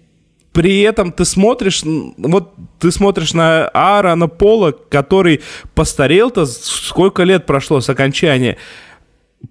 при 0.58 0.82
этом 0.82 1.12
ты 1.12 1.24
смотришь, 1.24 1.84
вот 2.18 2.52
ты 2.80 2.92
смотришь 2.92 3.36
на 3.36 3.68
Аарона 3.76 4.28
Пола, 4.28 4.72
который 4.72 5.42
постарел-то, 5.76 6.48
сколько 6.48 7.22
лет 7.22 7.46
прошло 7.46 7.80
с 7.80 7.88
окончания. 7.92 8.58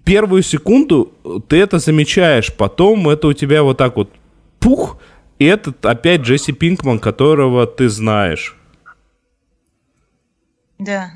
Первую 0.03 0.43
секунду 0.43 1.13
ты 1.47 1.61
это 1.61 1.79
замечаешь, 1.79 2.53
потом 2.53 3.07
это 3.07 3.27
у 3.27 3.33
тебя 3.33 3.63
вот 3.63 3.77
так 3.77 3.95
вот 3.95 4.11
пух, 4.59 4.97
и 5.39 5.45
этот 5.45 5.85
опять 5.85 6.23
Джесси 6.23 6.51
Пинкман, 6.51 6.99
которого 6.99 7.65
ты 7.67 7.87
знаешь. 7.87 8.57
Да, 10.77 11.11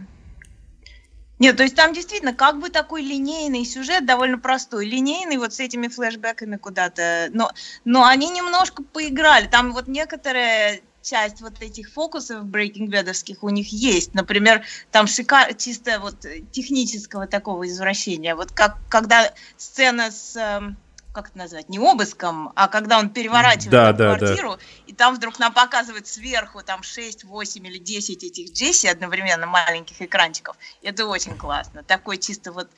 нет, 1.42 1.58
то 1.58 1.64
есть 1.64 1.76
там 1.76 1.92
действительно 1.92 2.34
как 2.36 2.60
бы 2.60 2.70
такой 2.70 3.02
линейный 3.02 3.66
сюжет, 3.66 4.06
довольно 4.06 4.38
простой, 4.38 4.86
линейный 4.86 5.38
вот 5.38 5.56
с 5.56 5.60
этими 5.60 5.88
флешбэками 5.88 6.58
куда-то, 6.58 7.30
но, 7.34 7.50
но 7.84 8.06
они 8.06 8.30
немножко 8.30 8.84
поиграли, 8.84 9.48
там 9.48 9.74
вот 9.74 9.88
некоторые 9.88 10.84
часть 11.02 11.42
вот 11.42 11.60
этих 11.64 11.90
фокусов 11.92 12.46
Breaking 12.46 12.92
Bad'овских 12.92 13.38
у 13.42 13.50
них 13.50 13.74
есть. 13.74 14.14
Например, 14.14 14.64
там 14.92 15.08
шикар, 15.08 15.56
чисто 15.56 16.00
вот 16.00 16.24
технического 16.52 17.26
такого 17.26 17.68
извращения. 17.68 18.36
Вот 18.36 18.52
как, 18.52 18.78
когда 18.88 19.34
сцена 19.58 20.12
с 20.12 20.36
эм, 20.36 20.78
как 21.14 21.30
это 21.30 21.38
назвать, 21.38 21.70
не 21.70 21.78
обыском, 21.78 22.54
а 22.56 22.68
когда 22.68 23.00
он 23.00 23.10
переворачивает 23.10 23.72
да, 23.72 23.94
да, 23.94 24.16
квартиру, 24.16 24.52
да. 24.52 24.64
и 24.88 24.94
там 24.94 25.16
вдруг 25.16 25.40
нам 25.40 25.54
показывают 25.54 26.08
сверху 26.08 26.62
там 26.64 26.84
6, 26.84 27.26
8 27.26 27.68
или 27.68 27.78
10 27.78 28.24
этих 28.24 28.54
Джесси 28.54 28.88
одновременно 28.88 29.46
маленьких 29.46 30.02
экранчиков. 30.02 30.56
Это 30.82 31.06
очень 31.06 31.38
классно. 31.38 31.84
Такой 31.84 32.18
чисто 32.18 32.52
вот... 32.52 32.70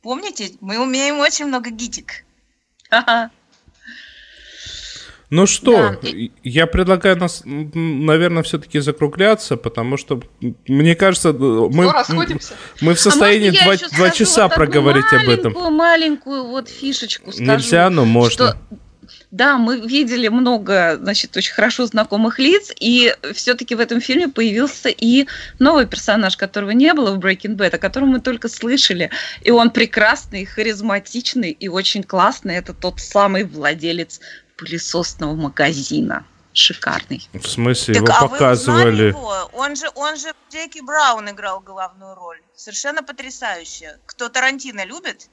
Помните, 0.00 0.52
мы 0.60 0.78
умеем 0.78 1.18
очень 1.20 1.46
много 1.46 1.70
гитик. 1.70 2.24
Ну 5.32 5.46
что, 5.46 5.96
да. 6.02 6.08
я 6.42 6.66
предлагаю 6.66 7.16
нас, 7.16 7.40
наверное, 7.46 8.42
все-таки 8.42 8.80
закругляться, 8.80 9.56
потому 9.56 9.96
что, 9.96 10.20
мне 10.68 10.94
кажется, 10.94 11.32
мы, 11.32 11.90
мы 12.82 12.94
в 12.94 13.00
состоянии 13.00 13.48
а 13.48 13.64
два, 13.64 13.88
два 13.96 14.10
часа 14.10 14.48
вот 14.48 14.54
проговорить 14.54 15.10
об 15.10 15.30
этом. 15.30 15.54
Маленькую 15.74 16.44
вот 16.44 16.68
фишечку 16.68 17.32
скажу. 17.32 17.50
Нельзя, 17.50 17.88
но 17.88 18.04
можно. 18.04 18.30
Что 18.30 18.58
да, 19.30 19.56
мы 19.56 19.80
видели 19.80 20.28
много, 20.28 20.98
значит, 21.00 21.34
очень 21.36 21.54
хорошо 21.54 21.86
знакомых 21.86 22.38
лиц, 22.38 22.70
и 22.78 23.14
все-таки 23.32 23.74
в 23.74 23.80
этом 23.80 24.02
фильме 24.02 24.28
появился 24.28 24.90
и 24.90 25.26
новый 25.58 25.86
персонаж, 25.86 26.36
которого 26.36 26.70
не 26.70 26.92
было 26.92 27.12
в 27.12 27.18
Breaking 27.18 27.56
Bad, 27.56 27.74
о 27.74 27.78
котором 27.78 28.08
мы 28.08 28.20
только 28.20 28.48
слышали. 28.48 29.08
И 29.42 29.50
он 29.50 29.70
прекрасный, 29.70 30.44
харизматичный 30.44 31.50
и 31.50 31.68
очень 31.68 32.02
классный. 32.02 32.56
Это 32.56 32.74
тот 32.74 33.00
самый 33.00 33.44
владелец 33.44 34.20
пылесосного 34.62 35.34
магазина. 35.34 36.24
Шикарный. 36.54 37.26
В 37.32 37.46
смысле, 37.46 37.94
так, 37.94 38.02
его 38.02 38.12
а 38.12 38.28
показывали? 38.28 39.12
Вы 39.12 39.18
его? 39.18 39.50
Он 39.54 39.74
же, 39.74 39.86
он 39.94 40.16
же 40.16 40.32
Джеки 40.52 40.80
Браун 40.84 41.30
играл 41.30 41.60
главную 41.60 42.14
роль. 42.14 42.38
Совершенно 42.54 43.02
потрясающе. 43.02 43.96
Кто 44.04 44.28
Тарантино 44.28 44.84
любит? 44.84 45.30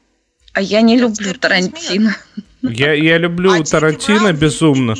А 0.54 0.62
я 0.62 0.82
не 0.82 0.98
люблю 0.98 1.34
Тарантино. 1.34 2.15
Я, 2.62 2.94
я 2.94 3.18
люблю 3.18 3.52
а 3.52 3.63
Тарантино 3.63 4.32
безумно. 4.34 4.96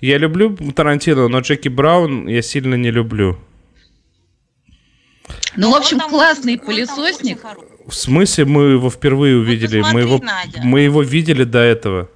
Я 0.00 0.18
люблю 0.18 0.56
Тарантино, 0.72 1.28
но 1.28 1.40
Джеки 1.40 1.68
Браун 1.68 2.28
я 2.28 2.42
сильно 2.42 2.74
не 2.74 2.90
люблю. 2.90 3.38
Ну, 5.56 5.70
в 5.70 5.74
общем, 5.74 6.00
классный 6.00 6.58
пылесосник. 6.58 7.40
В 7.86 7.92
смысле 7.92 8.46
мы 8.46 8.62
его 8.72 8.90
впервые 8.90 9.36
увидели? 9.36 9.84
мы 9.92 10.00
его, 10.00 10.20
мы 10.62 10.80
его 10.80 11.02
видели 11.02 11.44
до 11.44 11.58
этого. 11.58 12.08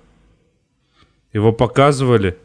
Его 1.37 1.53
показывали. 1.53 2.39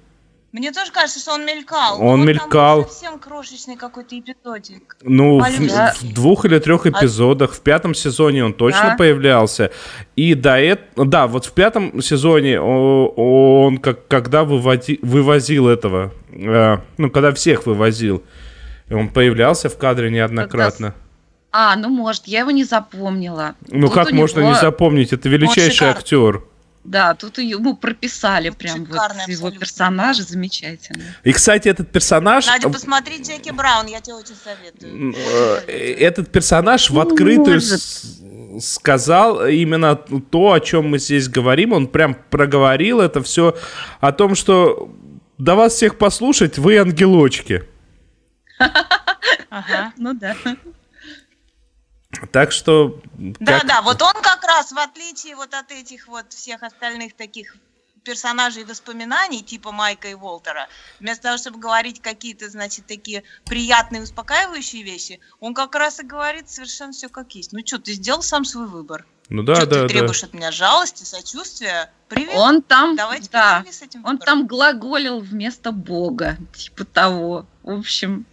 Мне 0.52 0.74
тоже 0.74 0.92
кажется, 0.92 1.22
что 1.22 1.32
он 1.32 1.46
мелькал. 1.46 2.04
Он 2.04 2.26
мелькал. 2.26 2.84
совсем 2.84 3.20
крошечный 3.20 3.78
какой-то 3.78 4.20
эпизодик. 4.20 4.98
Ну, 5.02 5.40
в, 5.40 6.02
в 6.02 6.14
двух 6.14 6.44
или 6.44 6.60
трех 6.60 6.86
а 6.86 6.90
эпизодах. 6.90 7.54
В 7.54 7.62
пятом 7.62 7.96
сезоне 7.96 8.44
он 8.44 8.54
точно 8.54 8.90
да? 8.90 8.96
появлялся. 8.98 9.72
И 10.18 10.34
до 10.34 10.60
этого... 10.60 11.06
Да, 11.06 11.28
вот 11.28 11.46
в 11.46 11.54
пятом 11.54 12.02
сезоне 12.02 12.60
он, 12.60 13.78
как, 13.78 14.10
когда 14.10 14.44
выводи, 14.44 15.00
вывозил 15.02 15.70
этого... 15.70 16.12
Э, 16.34 16.80
ну, 16.98 17.10
когда 17.10 17.32
всех 17.32 17.66
вывозил. 17.66 18.22
Он 18.90 19.08
появлялся 19.08 19.70
в 19.70 19.78
кадре 19.78 20.12
неоднократно. 20.12 20.96
А, 21.54 21.78
ну 21.78 21.88
может, 21.88 22.28
я 22.28 22.40
его 22.42 22.52
не 22.52 22.66
запомнила. 22.66 23.56
Ну 23.70 23.88
Тут 23.88 23.96
как 23.96 24.12
можно 24.12 24.42
него... 24.42 24.50
не 24.50 24.60
запомнить? 24.60 25.14
Это 25.14 25.30
величайший 25.30 25.88
актер. 25.88 26.44
Да, 26.84 27.14
тут 27.14 27.38
ему 27.38 27.76
прописали 27.76 28.50
ну, 28.50 28.56
прям 28.56 28.86
вот 28.86 29.28
его 29.28 29.52
персонажа 29.52 30.24
замечательно. 30.24 31.04
И, 31.24 31.32
кстати, 31.32 31.68
этот 31.68 31.92
персонаж... 31.92 32.48
Надя, 32.48 32.70
посмотри 32.70 33.22
Джеки 33.22 33.52
Браун, 33.52 33.86
я 33.86 34.02
тебе 34.02 34.16
очень 34.16 34.36
советую. 34.36 35.14
Э, 35.68 35.94
этот 35.94 36.32
персонаж 36.32 36.90
в 36.90 37.00
открытую 37.00 37.62
сказал 38.60 39.48
именно 39.48 39.96
то, 39.96 40.54
о 40.54 40.60
чем 40.60 40.90
мы 40.90 41.00
здесь 41.00 41.30
говорим. 41.30 41.74
Он 41.74 41.88
прям 41.88 42.16
проговорил 42.16 43.00
это 43.00 43.22
все 43.22 43.56
о 44.00 44.12
том, 44.12 44.36
что 44.36 44.92
до 45.38 45.56
вас 45.56 45.74
всех 45.74 45.98
послушать, 45.98 46.58
вы 46.58 46.78
ангелочки. 46.78 47.64
Ага, 49.50 49.94
ну 49.98 50.14
да. 50.14 50.36
Так 52.32 52.52
что... 52.52 53.00
Да, 53.14 53.60
как... 53.60 53.68
да, 53.68 53.82
вот 53.82 54.02
он 54.02 54.14
как 54.22 54.44
раз, 54.44 54.72
в 54.72 54.78
отличие 54.78 55.36
вот 55.36 55.54
от 55.54 55.72
этих 55.72 56.08
вот 56.08 56.32
всех 56.34 56.64
остальных 56.64 57.16
таких 57.16 57.56
персонажей 58.04 58.64
воспоминаний, 58.64 59.42
типа 59.42 59.72
Майка 59.72 60.08
и 60.08 60.14
Уолтера, 60.14 60.68
вместо 61.00 61.24
того, 61.24 61.38
чтобы 61.38 61.60
говорить 61.60 62.02
какие-то, 62.02 62.50
значит, 62.50 62.88
такие 62.88 63.24
приятные, 63.46 64.02
успокаивающие 64.02 64.84
вещи, 64.84 65.20
он 65.40 65.54
как 65.54 65.76
раз 65.76 66.00
и 66.00 66.04
говорит 66.04 66.50
совершенно 66.50 66.94
все 66.94 67.10
как 67.10 67.34
есть. 67.36 67.54
Ну 67.54 67.60
что, 67.66 67.80
ты 67.80 67.94
сделал 67.94 68.24
сам 68.24 68.46
свой 68.46 68.68
выбор. 68.68 69.06
Ну 69.30 69.44
да, 69.44 69.56
что 69.56 69.66
да, 69.66 69.76
ты 69.76 69.82
да. 69.82 69.88
требуешь 69.88 70.24
от 70.24 70.34
меня 70.34 70.52
жалости, 70.52 71.04
сочувствия? 71.04 71.92
Привет. 72.10 72.36
Он 72.36 72.62
там, 72.62 72.96
Давайте 72.96 73.30
да, 73.32 73.64
с 73.70 73.82
этим 73.82 74.04
он 74.04 74.18
там 74.18 74.46
глаголил 74.46 75.20
вместо 75.20 75.72
Бога, 75.72 76.38
типа 76.54 76.84
того. 76.84 77.46
В 77.64 77.80
общем, 77.80 78.26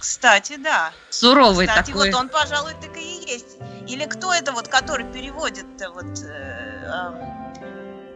Кстати, 0.00 0.56
да. 0.56 0.92
суровый 1.10 1.66
Кстати, 1.66 1.90
такой. 1.90 2.10
вот 2.10 2.20
он, 2.20 2.28
пожалуй, 2.28 2.72
так 2.80 2.96
и 2.96 3.24
есть. 3.26 3.56
Или 3.88 4.04
кто 4.04 4.32
это 4.32 4.52
вот, 4.52 4.68
который 4.68 5.04
переводит 5.06 5.66
вот... 5.94 6.18
э, 6.22 6.86
а, 6.86 7.14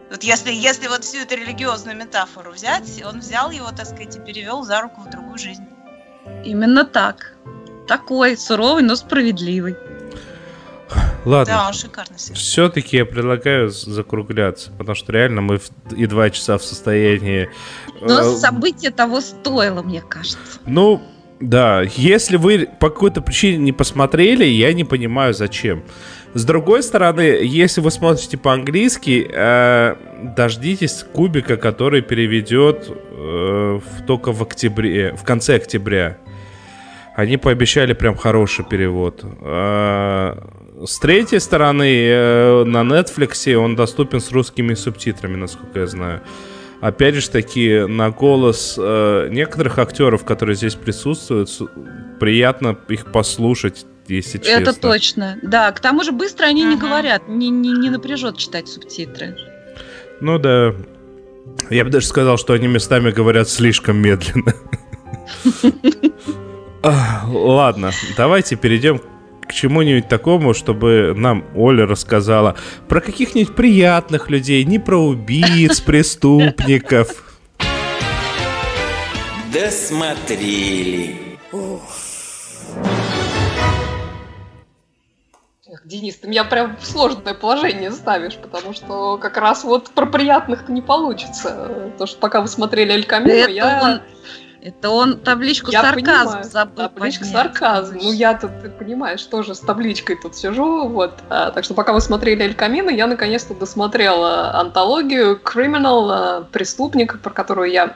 вот 0.09 0.23
если, 0.23 0.51
если 0.51 0.87
вот 0.87 1.03
всю 1.03 1.19
эту 1.19 1.35
религиозную 1.35 1.95
метафору 1.97 2.51
взять, 2.51 3.01
он 3.05 3.19
взял 3.19 3.51
его, 3.51 3.71
так 3.71 3.85
сказать, 3.85 4.15
и 4.15 4.19
перевел 4.19 4.63
за 4.63 4.81
руку 4.81 5.01
в 5.01 5.09
другую 5.09 5.37
жизнь. 5.37 5.65
Именно 6.43 6.85
так. 6.85 7.33
Такой 7.87 8.37
суровый, 8.37 8.83
но 8.83 8.95
справедливый. 8.95 9.75
Ладно. 11.23 11.53
Да, 11.53 11.67
он 11.67 11.73
шикарный. 11.73 12.17
Все-таки 12.17 12.97
я 12.97 13.05
предлагаю 13.05 13.69
закругляться, 13.69 14.71
потому 14.71 14.95
что 14.95 15.11
реально 15.11 15.41
мы 15.41 15.59
в- 15.59 15.93
и 15.95 16.05
два 16.07 16.29
часа 16.29 16.57
в 16.57 16.63
состоянии... 16.63 17.49
Но 18.01 18.19
э, 18.19 18.37
событие 18.37 18.91
того 18.91 19.21
стоило, 19.21 19.83
мне 19.83 20.01
кажется. 20.01 20.37
Ну, 20.65 21.01
да, 21.41 21.81
если 21.95 22.37
вы 22.37 22.67
по 22.79 22.89
какой-то 22.89 23.21
причине 23.21 23.57
не 23.57 23.71
посмотрели, 23.71 24.45
я 24.45 24.73
не 24.73 24.83
понимаю, 24.83 25.33
зачем. 25.33 25.83
С 26.33 26.45
другой 26.45 26.81
стороны, 26.83 27.21
если 27.43 27.81
вы 27.81 27.91
смотрите 27.91 28.37
по-английски, 28.37 29.27
э, 29.29 29.95
дождитесь 30.37 31.03
кубика, 31.13 31.57
который 31.57 32.01
переведет 32.01 32.87
э, 32.89 33.79
в- 33.83 34.05
только 34.05 34.31
в 34.31 34.41
октябре, 34.41 35.13
в 35.15 35.23
конце 35.23 35.55
октября. 35.55 36.17
Они 37.15 37.37
пообещали 37.37 37.93
прям 37.93 38.15
хороший 38.15 38.63
перевод. 38.65 39.23
Э, 39.41 40.35
С 40.85 40.99
третьей 40.99 41.39
стороны, 41.39 41.83
э, 42.07 42.63
на 42.65 42.81
Netflix 42.83 43.53
он 43.55 43.75
доступен 43.75 44.19
с 44.19 44.31
русскими 44.31 44.73
субтитрами, 44.75 45.35
насколько 45.35 45.79
я 45.81 45.87
знаю. 45.87 46.21
Опять 46.81 47.13
же 47.15 47.29
таки, 47.29 47.85
на 47.87 48.09
голос 48.09 48.75
э, 48.77 49.27
некоторых 49.29 49.77
актеров, 49.77 50.25
которые 50.25 50.55
здесь 50.55 50.73
присутствуют, 50.73 51.49
приятно 52.19 52.75
их 52.89 53.11
послушать, 53.11 53.85
если 54.07 54.39
честно. 54.39 54.61
Это 54.61 54.73
точно. 54.73 55.37
Да, 55.43 55.71
к 55.71 55.79
тому 55.79 56.03
же 56.03 56.11
быстро 56.11 56.45
они 56.45 56.63
не 56.63 56.73
Ага. 56.73 56.87
говорят, 56.87 57.27
не, 57.27 57.49
не, 57.49 57.71
не 57.71 57.91
напряжет 57.91 58.37
читать 58.37 58.67
субтитры. 58.67 59.37
Ну 60.21 60.39
да. 60.39 60.73
Я 61.69 61.85
бы 61.85 61.91
даже 61.91 62.07
сказал, 62.07 62.37
что 62.37 62.53
они 62.53 62.67
местами 62.67 63.11
говорят 63.11 63.47
слишком 63.47 63.97
медленно. 63.97 64.55
Ладно, 66.83 67.91
давайте 68.17 68.55
перейдем 68.55 69.01
к 69.51 69.53
чему-нибудь 69.53 70.07
такому, 70.07 70.53
чтобы 70.53 71.13
нам 71.13 71.43
Оля 71.55 71.85
рассказала 71.85 72.55
про 72.87 73.01
каких-нибудь 73.01 73.53
приятных 73.53 74.29
людей, 74.29 74.63
не 74.63 74.79
про 74.79 74.97
убийц, 74.97 75.81
преступников. 75.85 77.37
Досмотрели. 79.53 81.37
Эх, 85.67 85.85
Денис, 85.85 86.15
ты 86.15 86.29
меня 86.29 86.45
прям 86.45 86.77
в 86.77 86.85
сложное 86.85 87.33
положение 87.33 87.91
ставишь, 87.91 88.37
потому 88.37 88.71
что 88.71 89.17
как 89.17 89.35
раз 89.35 89.65
вот 89.65 89.89
про 89.89 90.05
приятных-то 90.05 90.71
не 90.71 90.81
получится. 90.81 91.91
То, 91.97 92.05
что 92.05 92.17
пока 92.19 92.39
вы 92.39 92.47
смотрели 92.47 92.93
Эль 92.93 93.05
Камино, 93.05 93.49
я... 93.49 93.79
он, 93.83 94.01
это 94.63 94.89
он 94.89 95.17
табличку 95.19 95.71
Я 95.71 95.81
сарказм 95.81 96.29
понимаю. 96.29 96.43
забыл 96.43 96.75
Табличка 96.75 97.25
поднять. 97.25 97.35
сарказм. 97.41 97.97
Ну, 98.01 98.11
я 98.11 98.33
тут, 98.37 98.51
ты 98.61 98.69
понимаешь, 98.69 99.23
тоже 99.23 99.55
с 99.55 99.59
табличкой 99.59 100.17
тут 100.21 100.35
сижу. 100.35 100.87
Вот. 100.87 101.13
А, 101.29 101.51
так 101.51 101.63
что 101.63 101.73
пока 101.73 101.93
вы 101.93 102.01
смотрели 102.01 102.43
Эль 102.43 102.53
Камино, 102.53 102.89
я 102.89 103.07
наконец-то 103.07 103.53
досмотрела 103.53 104.53
антологию 104.59 105.39
Criminal, 105.43 106.41
э, 106.41 106.43
преступник, 106.51 107.19
про 107.21 107.31
которую 107.31 107.71
я 107.71 107.95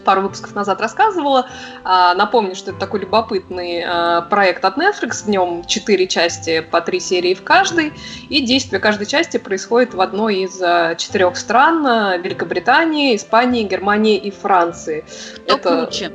пару 0.00 0.22
выпусков 0.22 0.54
назад 0.54 0.80
рассказывала. 0.80 1.48
А, 1.84 2.14
напомню, 2.14 2.54
что 2.54 2.70
это 2.70 2.80
такой 2.80 3.00
любопытный 3.00 3.84
э, 3.84 4.22
проект 4.30 4.64
от 4.64 4.76
Netflix. 4.78 5.24
В 5.24 5.28
нем 5.28 5.64
четыре 5.66 6.06
части 6.06 6.60
по 6.60 6.80
три 6.80 7.00
серии 7.00 7.34
в 7.34 7.42
каждой. 7.42 7.92
И 8.28 8.40
действие 8.44 8.80
каждой 8.80 9.06
части 9.06 9.36
происходит 9.36 9.94
в 9.94 10.00
одной 10.00 10.42
из 10.42 10.60
э, 10.60 10.94
четырех 10.98 11.36
стран. 11.36 11.84
Великобритании, 12.22 13.16
Испании, 13.16 13.62
Германии 13.64 14.16
и 14.16 14.30
Франции. 14.30 15.04
Кто 15.44 15.56
Это- 15.56 15.86
круче? 15.86 16.12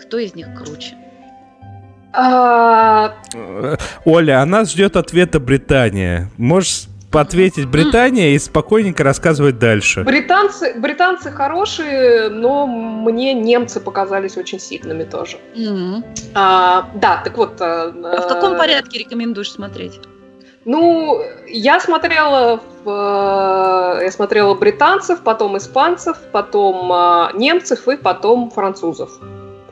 Кто 0.00 0.18
из 0.18 0.34
них 0.34 0.48
круче? 0.56 0.96
А, 2.12 3.14
Оля, 4.04 4.42
а 4.42 4.46
нас 4.46 4.72
ждет 4.72 4.96
ответа 4.96 5.38
Британия. 5.38 6.28
Можешь 6.36 6.86
ответить 7.18 7.66
Британия 7.66 8.30
и 8.30 8.38
спокойненько 8.38 9.02
рассказывать 9.02 9.58
дальше. 9.58 10.04
Британцы, 10.04 10.74
британцы 10.76 11.30
хорошие, 11.30 12.28
но 12.28 12.66
мне 12.66 13.34
немцы 13.34 13.80
показались 13.80 14.36
очень 14.36 14.60
сильными 14.60 15.04
тоже. 15.04 15.38
М. 15.56 16.04
А, 16.34 16.90
да, 16.94 17.20
так 17.24 17.36
вот. 17.36 17.60
А 17.60 17.90
в 17.90 18.28
каком 18.28 18.54
э, 18.54 18.58
порядке 18.58 18.98
рекомендуешь 18.98 19.50
смотреть? 19.50 20.00
Ну, 20.64 21.22
я 21.48 21.80
смотрела 21.80 22.60
в, 22.84 23.98
э, 24.00 24.04
я 24.04 24.10
смотрела 24.10 24.54
британцев, 24.54 25.22
потом 25.22 25.56
испанцев, 25.56 26.18
потом 26.32 26.92
э, 26.92 27.30
немцев 27.34 27.88
и 27.88 27.96
потом 27.96 28.50
французов. 28.50 29.10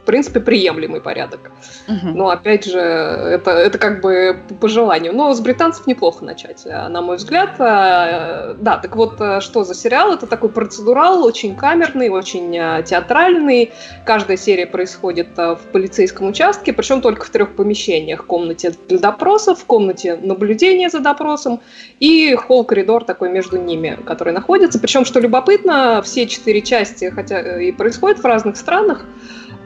В 0.09 0.11
принципе, 0.11 0.41
приемлемый 0.41 1.03
порядок. 1.03 1.51
Мгм. 1.87 2.17
Но 2.17 2.31
опять 2.31 2.65
же, 2.65 2.79
это, 2.79 3.51
это 3.51 3.77
как 3.77 4.01
бы 4.01 4.39
по 4.59 4.67
желанию. 4.67 5.13
Но 5.13 5.35
с 5.35 5.41
британцев 5.41 5.87
неплохо 5.87 6.25
начать, 6.25 6.63
э, 6.65 6.89
на 6.89 7.03
мой 7.03 7.19
взгляд. 7.19 7.51
Э, 7.59 8.55
Да, 8.59 8.79
так 8.79 8.97
вот, 8.97 9.21
э, 9.21 9.43
что 9.43 9.65
за 9.65 9.75
сериал? 9.75 10.15
Это 10.15 10.27
такой 10.27 10.49
процедурал, 10.49 11.23
очень 11.25 11.55
камерный, 11.55 12.09
очень 12.09 12.57
э, 12.57 12.83
театральный. 12.85 13.71
Каждая 14.07 14.39
серия 14.39 14.65
происходит 14.65 15.37
в 15.37 15.61
полицейском 15.73 16.29
участке, 16.29 16.73
причем 16.73 17.03
только 17.03 17.27
в 17.27 17.29
трех 17.29 17.55
помещениях. 17.55 18.23
В 18.23 18.27
комнате 18.27 18.73
для 18.89 18.99
допросов, 18.99 19.59
в 19.59 19.67
комнате 19.67 20.17
наблюдения 20.17 20.89
за 20.89 21.01
допросом 21.01 21.61
и 22.01 22.35
холл-коридор 22.35 23.05
такой 23.05 23.29
между 23.29 23.59
ними, 23.59 23.99
который 24.07 24.33
находится. 24.33 24.79
Причем, 24.79 25.05
что 25.05 25.21
любопытно, 25.21 26.01
все 26.03 26.27
четыре 26.27 26.63
части, 26.63 27.11
хотя 27.15 27.61
и 27.61 27.73
происходят 27.73 28.21
в 28.21 28.25
разных 28.25 28.57
странах, 28.57 29.05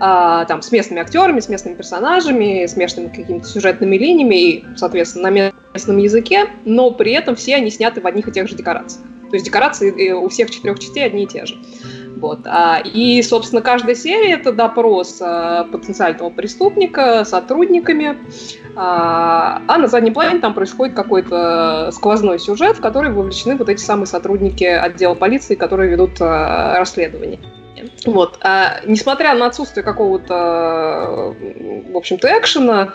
а, 0.00 0.44
там, 0.46 0.62
с 0.62 0.72
местными 0.72 1.00
актерами, 1.00 1.40
с 1.40 1.48
местными 1.48 1.74
персонажами, 1.74 2.66
с 2.66 2.76
местными 2.76 3.08
какими-то 3.08 3.46
сюжетными 3.46 3.96
линиями 3.96 4.34
и, 4.34 4.64
соответственно, 4.76 5.30
на 5.30 5.52
местном 5.74 5.98
языке, 5.98 6.46
но 6.64 6.90
при 6.90 7.12
этом 7.12 7.36
все 7.36 7.56
они 7.56 7.70
сняты 7.70 8.00
в 8.00 8.06
одних 8.06 8.28
и 8.28 8.32
тех 8.32 8.48
же 8.48 8.56
декорациях. 8.56 9.04
То 9.30 9.36
есть 9.36 9.46
декорации 9.46 10.08
э, 10.08 10.12
у 10.12 10.28
всех 10.28 10.50
четырех 10.50 10.78
частей 10.78 11.06
одни 11.06 11.24
и 11.24 11.26
те 11.26 11.46
же. 11.46 11.56
Вот. 12.22 12.40
А, 12.44 12.80
и, 12.84 13.20
собственно, 13.22 13.62
каждая 13.62 13.96
серия 13.96 14.34
это 14.34 14.52
допрос 14.52 15.18
а, 15.20 15.64
потенциального 15.64 16.30
преступника 16.30 17.24
сотрудниками. 17.24 18.18
А, 18.76 19.60
на 19.66 19.88
заднем 19.88 20.14
плане 20.14 20.38
там 20.38 20.54
происходит 20.54 20.94
какой-то 20.94 21.90
сквозной 21.92 22.38
сюжет, 22.38 22.76
в 22.76 22.80
который 22.80 23.10
вовлечены 23.10 23.56
вот 23.56 23.68
эти 23.68 23.80
самые 23.80 24.06
сотрудники 24.06 24.64
отдела 24.64 25.14
полиции, 25.14 25.54
которые 25.54 25.90
ведут 25.90 26.20
расследование. 26.20 27.40
Вот. 28.04 28.38
А, 28.40 28.80
несмотря 28.84 29.34
на 29.34 29.46
отсутствие 29.46 29.84
какого-то, 29.84 31.34
в 31.38 31.96
общем-то, 31.96 32.38
экшена, 32.38 32.94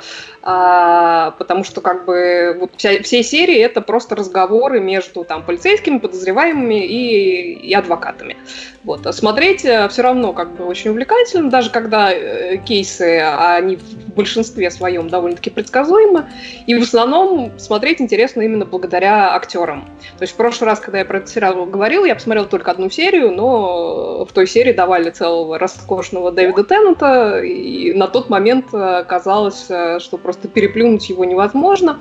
а, 0.49 1.31
потому 1.31 1.65
что 1.65 1.81
как 1.81 2.05
бы 2.05 2.55
вот 2.57 2.71
вся, 2.77 3.03
все 3.03 3.21
серии 3.21 3.57
это 3.57 3.81
просто 3.81 4.15
разговоры 4.15 4.79
между 4.79 5.25
там 5.25 5.43
полицейскими, 5.43 5.97
подозреваемыми 5.97 6.85
и, 6.85 7.51
и 7.67 7.73
адвокатами. 7.73 8.37
Вот. 8.85 9.05
А 9.05 9.11
смотреть 9.11 9.59
все 9.59 10.01
равно 10.01 10.31
как 10.31 10.55
бы 10.55 10.63
очень 10.63 10.91
увлекательно, 10.91 11.49
даже 11.49 11.69
когда 11.69 12.13
э, 12.13 12.55
кейсы, 12.65 13.19
они 13.19 13.75
в 13.75 14.13
большинстве 14.15 14.71
своем 14.71 15.09
довольно-таки 15.09 15.49
предсказуемы, 15.49 16.29
и 16.65 16.75
в 16.75 16.81
основном 16.81 17.59
смотреть 17.59 17.99
интересно 17.99 18.41
именно 18.41 18.63
благодаря 18.63 19.35
актерам. 19.35 19.81
То 20.17 20.23
есть 20.23 20.33
в 20.33 20.37
прошлый 20.37 20.69
раз, 20.69 20.79
когда 20.79 20.99
я 20.99 21.05
про 21.05 21.17
этот 21.17 21.29
сериал 21.29 21.65
говорила, 21.65 22.05
я 22.05 22.15
посмотрела 22.15 22.47
только 22.47 22.71
одну 22.71 22.89
серию, 22.89 23.31
но 23.31 24.23
в 24.23 24.31
той 24.31 24.47
серии 24.47 24.71
давали 24.71 25.09
целого 25.09 25.59
роскошного 25.59 26.31
Дэвида 26.31 26.63
Теннета, 26.63 27.41
и 27.41 27.93
на 27.93 28.07
тот 28.07 28.29
момент 28.29 28.67
э, 28.71 29.03
казалось, 29.05 29.65
э, 29.69 29.99
что 29.99 30.17
просто 30.17 30.36
переплюнуть 30.47 31.09
его 31.09 31.25
невозможно. 31.25 31.99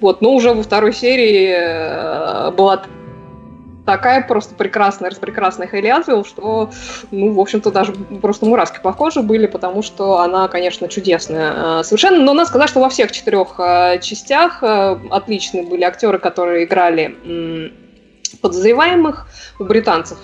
Вот, 0.00 0.20
но 0.20 0.32
уже 0.32 0.52
во 0.52 0.62
второй 0.62 0.92
серии 0.92 1.50
э, 1.50 2.50
была 2.52 2.82
такая 3.84 4.22
просто 4.22 4.54
прекрасная, 4.54 5.10
распрекрасная 5.10 5.66
Хейли 5.66 5.88
Атвилл, 5.88 6.24
что, 6.24 6.70
ну, 7.10 7.32
в 7.32 7.40
общем-то, 7.40 7.70
даже 7.70 7.92
просто 7.92 8.46
мураски 8.46 8.80
похожи 8.82 9.22
были, 9.22 9.46
потому 9.46 9.82
что 9.82 10.18
она, 10.20 10.46
конечно, 10.48 10.88
чудесная 10.88 11.80
э, 11.80 11.84
совершенно. 11.84 12.22
Но 12.22 12.34
надо 12.34 12.48
сказать, 12.48 12.68
что 12.68 12.80
во 12.80 12.90
всех 12.90 13.10
четырех 13.12 13.54
э, 13.58 13.98
частях 14.00 14.62
отличные 14.62 15.64
были 15.64 15.82
актеры, 15.82 16.18
которые 16.18 16.64
играли 16.64 17.16
подозреваемых. 18.36 19.26
У 19.58 19.64
британцев 19.64 20.18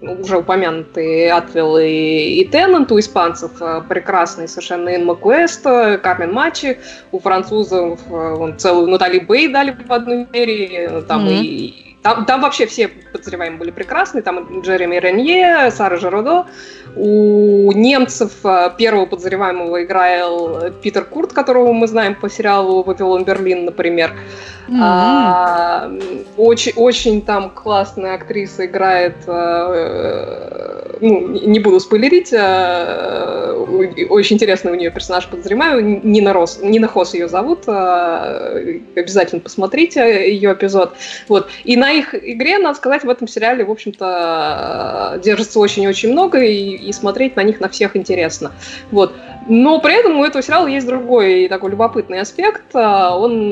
уже 0.00 0.38
упомянутые 0.38 1.32
Атвилл 1.32 1.78
и, 1.78 2.40
и 2.40 2.44
Теннант, 2.46 2.92
у 2.92 2.98
испанцев 2.98 3.50
э, 3.60 3.82
прекрасный 3.88 4.46
совершенно 4.46 4.94
Ин 4.94 5.06
Макуэсто, 5.06 5.98
Кармен 6.02 6.32
Мачи, 6.32 6.78
у 7.10 7.18
французов 7.18 8.00
э, 8.08 8.34
вон, 8.34 8.58
целую 8.58 8.88
Натали 8.88 9.18
Бэй 9.18 9.48
дали 9.48 9.72
в 9.72 9.92
одной 9.92 10.26
мере, 10.32 11.02
там 11.08 11.26
mm-hmm. 11.26 11.42
и 11.42 11.87
там, 12.14 12.24
там 12.24 12.40
вообще 12.40 12.66
все 12.66 12.88
подозреваемые 12.88 13.58
были 13.58 13.70
прекрасные. 13.70 14.22
Там 14.22 14.62
Джереми 14.62 14.96
Ренье, 14.96 15.70
Сара 15.70 15.96
Жеродо. 15.96 16.46
У 16.96 17.70
немцев 17.72 18.32
э, 18.44 18.70
первого 18.78 19.06
подозреваемого 19.06 19.84
играл 19.84 20.70
Питер 20.82 21.04
Курт, 21.04 21.32
которого 21.32 21.72
мы 21.72 21.86
знаем 21.86 22.14
по 22.14 22.30
сериалу 22.30 22.82
«Вавилон 22.82 23.24
Берлин», 23.24 23.66
например. 23.66 24.14
Mm-hmm. 24.68 24.78
А, 24.82 25.90
очень, 26.36 26.72
очень 26.76 27.22
там 27.22 27.50
классная 27.50 28.14
актриса 28.14 28.66
играет, 28.66 29.16
э, 29.26 30.98
ну, 31.00 31.28
не 31.28 31.60
буду 31.60 31.80
спойлерить, 31.80 32.32
очень 34.10 34.36
интересный 34.36 34.72
у 34.72 34.74
нее 34.74 34.90
персонаж 34.90 35.26
подозреваемый, 35.28 36.00
Нина, 36.02 36.32
Рос, 36.32 36.58
Нина 36.62 36.88
Хос 36.88 37.14
ее 37.14 37.28
зовут, 37.28 37.66
обязательно 37.68 39.40
посмотрите 39.40 40.30
ее 40.30 40.52
эпизод. 40.52 40.92
Вот. 41.28 41.48
И 41.64 41.76
на 41.76 41.97
их 41.98 42.14
игре, 42.14 42.58
надо 42.58 42.76
сказать, 42.76 43.04
в 43.04 43.10
этом 43.10 43.28
сериале, 43.28 43.64
в 43.64 43.70
общем-то, 43.70 45.20
держится 45.22 45.58
очень-очень 45.58 46.12
много, 46.12 46.42
и, 46.42 46.76
и 46.76 46.92
смотреть 46.92 47.36
на 47.36 47.42
них 47.42 47.60
на 47.60 47.68
всех 47.68 47.96
интересно. 47.96 48.52
Вот. 48.90 49.12
Но 49.48 49.80
при 49.80 49.98
этом 49.98 50.18
у 50.18 50.24
этого 50.24 50.42
сериала 50.42 50.66
есть 50.66 50.86
другой 50.86 51.48
такой 51.48 51.70
любопытный 51.70 52.20
аспект. 52.20 52.74
Он 52.74 53.50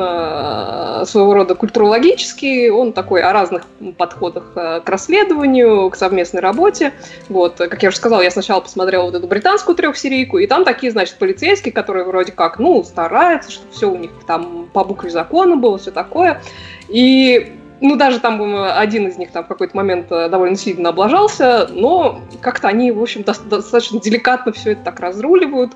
своего 1.06 1.34
рода 1.34 1.54
культурологический, 1.54 2.70
он 2.70 2.92
такой 2.92 3.22
о 3.22 3.32
разных 3.32 3.66
подходах 3.96 4.52
э, 4.56 4.80
к 4.84 4.88
расследованию, 4.88 5.90
к 5.90 5.96
совместной 5.96 6.40
работе. 6.40 6.92
Вот, 7.28 7.56
как 7.56 7.82
я 7.82 7.88
уже 7.88 7.98
сказала, 7.98 8.20
я 8.20 8.30
сначала 8.30 8.60
посмотрела 8.60 9.04
вот 9.04 9.14
эту 9.14 9.26
британскую 9.26 9.76
трехсерийку, 9.76 10.38
и 10.38 10.46
там 10.46 10.64
такие, 10.64 10.92
значит, 10.92 11.16
полицейские, 11.16 11.72
которые 11.72 12.04
вроде 12.04 12.32
как, 12.32 12.58
ну, 12.58 12.82
стараются, 12.84 13.50
чтобы 13.50 13.72
все 13.72 13.90
у 13.90 13.96
них 13.96 14.10
там 14.26 14.68
по 14.72 14.84
букве 14.84 15.10
закона 15.10 15.56
было, 15.56 15.78
все 15.78 15.90
такое. 15.90 16.42
И 16.88 17.52
ну, 17.88 17.96
даже 17.96 18.20
там 18.20 18.40
один 18.54 19.08
из 19.08 19.16
них 19.16 19.30
там 19.30 19.44
в 19.44 19.48
какой-то 19.48 19.76
момент 19.76 20.10
э, 20.10 20.28
довольно 20.28 20.56
сильно 20.56 20.90
облажался, 20.90 21.68
но 21.70 22.20
как-то 22.40 22.68
они, 22.68 22.90
в 22.90 23.00
общем, 23.00 23.22
достаточно 23.22 24.00
деликатно 24.00 24.52
все 24.52 24.72
это 24.72 24.84
так 24.84 25.00
разруливают. 25.00 25.72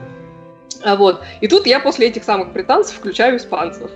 Вот. 0.85 1.23
И 1.41 1.49
тут 1.49 1.67
я 1.67 1.81
после 1.81 2.09
этих 2.09 2.25
самых 2.25 2.53
британцев 2.53 2.97
включаю 2.97 3.37
испанцев. 3.37 3.91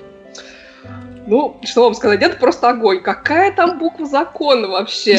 Ну, 1.26 1.56
что 1.64 1.84
вам 1.84 1.94
сказать, 1.94 2.22
это 2.22 2.37
просто 2.37 2.68
огонь. 2.68 3.00
Какая 3.00 3.52
там 3.52 3.78
буква 3.78 4.06
закона 4.06 4.68
вообще? 4.68 5.18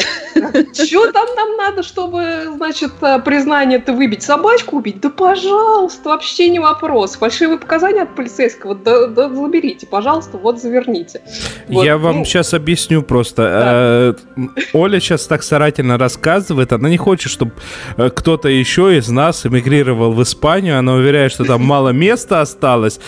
Что 0.74 1.12
там 1.12 1.26
нам 1.34 1.56
надо, 1.56 1.82
чтобы, 1.82 2.52
значит, 2.54 2.92
э, 3.00 3.18
признание-то 3.18 3.92
выбить? 3.92 4.22
Собачку 4.22 4.76
убить? 4.76 5.00
Да 5.00 5.10
пожалуйста, 5.10 6.10
вообще 6.10 6.48
не 6.48 6.58
вопрос. 6.58 7.16
Фальшивые 7.16 7.58
показания 7.58 8.02
от 8.02 8.14
полицейского, 8.14 8.74
да, 8.74 9.06
да 9.06 9.28
заберите, 9.28 9.86
пожалуйста, 9.86 10.38
вот 10.38 10.60
заверните. 10.60 11.22
Вот, 11.68 11.84
Я 11.84 11.98
вам 11.98 12.18
ну, 12.18 12.24
сейчас 12.24 12.54
объясню 12.54 13.02
просто. 13.02 14.14
Да. 14.36 14.42
Э, 14.42 14.66
Оля 14.72 15.00
сейчас 15.00 15.26
так 15.26 15.42
старательно 15.42 15.98
рассказывает, 15.98 16.72
она 16.72 16.88
не 16.88 16.98
хочет, 16.98 17.32
чтобы 17.32 17.52
э, 17.96 18.10
кто-то 18.10 18.48
еще 18.48 18.96
из 18.96 19.08
нас 19.08 19.44
эмигрировал 19.44 20.12
в 20.12 20.22
Испанию, 20.22 20.78
она 20.78 20.94
уверяет, 20.94 21.32
что 21.32 21.44
там 21.44 21.64
мало 21.64 21.90
места 21.90 22.40
осталось. 22.40 23.00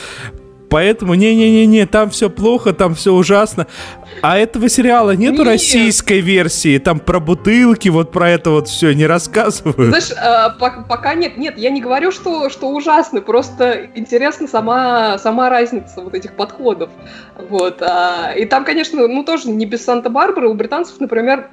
Поэтому 0.68 1.14
не-не-не-не, 1.14 1.86
там 1.86 2.10
все 2.10 2.28
плохо, 2.28 2.72
там 2.72 2.94
все 2.94 3.12
ужасно. 3.12 3.66
А 4.20 4.38
этого 4.38 4.68
сериала 4.68 5.14
нету 5.14 5.38
нет. 5.38 5.46
российской 5.46 6.20
версии, 6.20 6.78
там 6.78 7.00
про 7.00 7.20
бутылки, 7.20 7.88
вот 7.88 8.12
про 8.12 8.30
это 8.30 8.50
вот 8.50 8.68
все 8.68 8.92
не 8.92 9.06
рассказывают. 9.06 9.76
Знаешь, 9.76 10.10
а, 10.20 10.50
пока 10.50 11.14
нет, 11.14 11.36
нет, 11.36 11.56
я 11.56 11.70
не 11.70 11.80
говорю, 11.80 12.10
что, 12.10 12.50
что 12.50 12.68
ужасно, 12.68 13.20
просто 13.20 13.88
интересна 13.94 14.48
сама, 14.48 15.18
сама 15.18 15.48
разница 15.48 16.02
вот 16.02 16.14
этих 16.14 16.34
подходов. 16.34 16.90
Вот. 17.48 17.80
А, 17.82 18.32
и 18.36 18.44
там, 18.44 18.64
конечно, 18.64 19.06
ну 19.06 19.24
тоже 19.24 19.48
не 19.50 19.66
без 19.66 19.84
Санта-Барбары, 19.84 20.48
у 20.48 20.54
британцев, 20.54 21.00
например, 21.00 21.48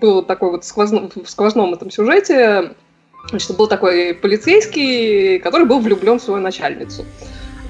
было 0.00 0.22
такой 0.22 0.50
вот 0.50 0.64
сквозно, 0.64 1.08
в 1.14 1.28
сквозном 1.28 1.74
этом 1.74 1.90
сюжете, 1.90 2.72
значит, 3.30 3.56
был 3.56 3.66
такой 3.66 4.14
полицейский, 4.14 5.38
который 5.38 5.66
был 5.66 5.80
влюблен 5.80 6.18
в 6.18 6.22
свою 6.22 6.40
начальницу. 6.40 7.04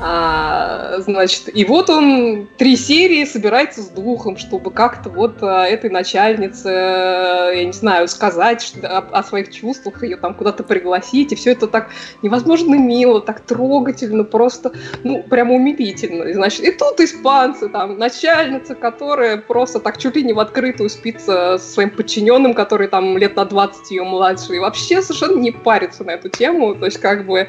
А, 0.01 0.97
значит, 0.99 1.49
и 1.55 1.65
вот 1.65 1.89
он 1.89 2.49
три 2.59 2.77
серии 2.77 3.25
собирается 3.25 3.81
с 3.81 3.89
духом, 3.89 4.37
чтобы 4.37 4.73
как-то 4.73 5.09
вот 5.09 5.37
а, 5.41 5.67
этой 5.67 5.89
начальнице, 5.89 6.69
я 6.69 7.65
не 7.65 7.73
знаю, 7.73 8.09
сказать 8.09 8.61
что, 8.61 8.89
о, 8.89 8.99
о 8.99 9.23
своих 9.23 9.53
чувствах, 9.53 10.03
ее 10.03 10.17
там 10.17 10.35
куда-то 10.35 10.65
пригласить, 10.65 11.33
и 11.33 11.37
все 11.37 11.53
это 11.53 11.69
так 11.69 11.91
невозможно 12.23 12.75
мило, 12.75 13.21
так 13.21 13.41
трогательно, 13.41 14.25
просто, 14.25 14.73
ну, 15.05 15.23
прямо 15.23 15.55
умилительно. 15.55 16.25
И, 16.25 16.33
значит, 16.33 16.65
и 16.65 16.73
тут 16.73 16.99
испанцы, 17.01 17.69
там, 17.69 17.97
начальница, 17.97 18.75
которая 18.75 19.37
просто 19.37 19.79
так 19.79 19.99
чуть 19.99 20.17
ли 20.17 20.25
не 20.25 20.33
в 20.33 20.41
открытую 20.41 20.91
спится 20.91 21.57
со 21.59 21.73
своим 21.73 21.91
подчиненным, 21.91 22.55
который 22.55 22.89
там 22.89 23.17
лет 23.17 23.37
на 23.37 23.45
20 23.45 23.91
ее 23.93 24.03
младше, 24.03 24.57
и 24.57 24.59
вообще 24.59 25.03
совершенно 25.03 25.39
не 25.39 25.53
парится 25.53 26.03
на 26.03 26.11
эту 26.11 26.29
тему, 26.29 26.75
то 26.75 26.87
есть 26.87 26.99
как 26.99 27.27
бы 27.27 27.49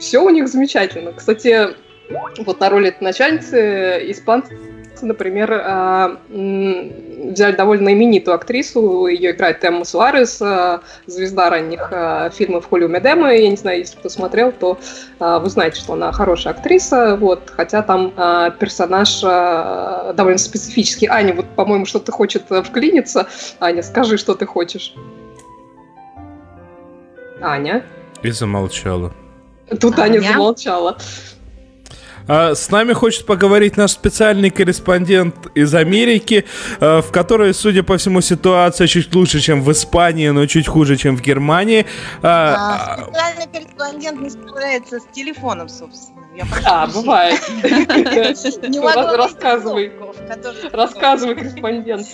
все 0.00 0.18
у 0.18 0.30
них 0.30 0.48
замечательно. 0.48 1.12
Кстати, 1.12 1.68
вот 2.38 2.58
на 2.58 2.70
роли 2.70 2.92
начальницы 3.00 4.10
испанцы, 4.10 4.58
например, 5.02 5.50
а, 5.52 6.18
взяли 6.28 7.54
довольно 7.54 7.92
именитую 7.92 8.34
актрису, 8.34 9.06
ее 9.06 9.30
играет 9.30 9.64
Эмма 9.64 9.84
Суарес, 9.84 10.42
а, 10.42 10.80
звезда 11.06 11.48
ранних 11.48 11.88
а, 11.92 12.30
фильмов 12.30 12.66
Холли 12.68 12.86
Медема, 12.86 13.32
я 13.32 13.48
не 13.48 13.56
знаю, 13.56 13.78
если 13.78 13.96
кто 13.96 14.08
смотрел, 14.08 14.52
то 14.52 14.78
вы 15.18 15.48
знаете, 15.48 15.80
что 15.80 15.92
она 15.92 16.12
хорошая 16.12 16.54
актриса, 16.54 17.16
вот, 17.16 17.50
хотя 17.54 17.82
там 17.82 18.10
персонаж 18.58 19.20
довольно 19.20 20.38
специфический. 20.38 21.06
Аня, 21.06 21.34
вот, 21.34 21.46
по-моему, 21.54 21.86
что-то 21.86 22.10
хочет 22.10 22.44
вклиниться. 22.48 23.28
Аня, 23.60 23.82
скажи, 23.82 24.16
что 24.16 24.34
ты 24.34 24.46
хочешь. 24.46 24.94
Аня? 27.40 27.84
И 28.22 28.30
замолчала. 28.30 29.12
Тут 29.78 29.98
а 29.98 30.02
Аня 30.02 30.20
замолчала. 30.20 30.96
А, 32.26 32.54
с 32.54 32.70
нами 32.70 32.92
хочет 32.92 33.26
поговорить 33.26 33.76
наш 33.76 33.92
специальный 33.92 34.50
корреспондент 34.50 35.34
из 35.54 35.74
Америки, 35.74 36.44
а, 36.80 37.02
в 37.02 37.10
которой, 37.10 37.52
судя 37.54 37.82
по 37.82 37.96
всему, 37.96 38.20
ситуация 38.20 38.86
чуть 38.86 39.12
лучше, 39.14 39.40
чем 39.40 39.62
в 39.62 39.72
Испании, 39.72 40.28
но 40.28 40.46
чуть 40.46 40.68
хуже, 40.68 40.96
чем 40.96 41.16
в 41.16 41.22
Германии. 41.22 41.86
А, 42.22 42.94
а 42.94 43.04
специальный 43.04 43.46
корреспондент 43.52 44.20
не 44.20 44.30
справляется 44.30 45.00
с 45.00 45.04
телефоном, 45.12 45.68
собственно. 45.68 46.20
Я 46.36 46.46
а, 46.64 46.86
бывает. 46.86 47.40
Рассказывай. 49.16 49.92
Рассказывай, 50.72 51.34
корреспондент. 51.34 52.06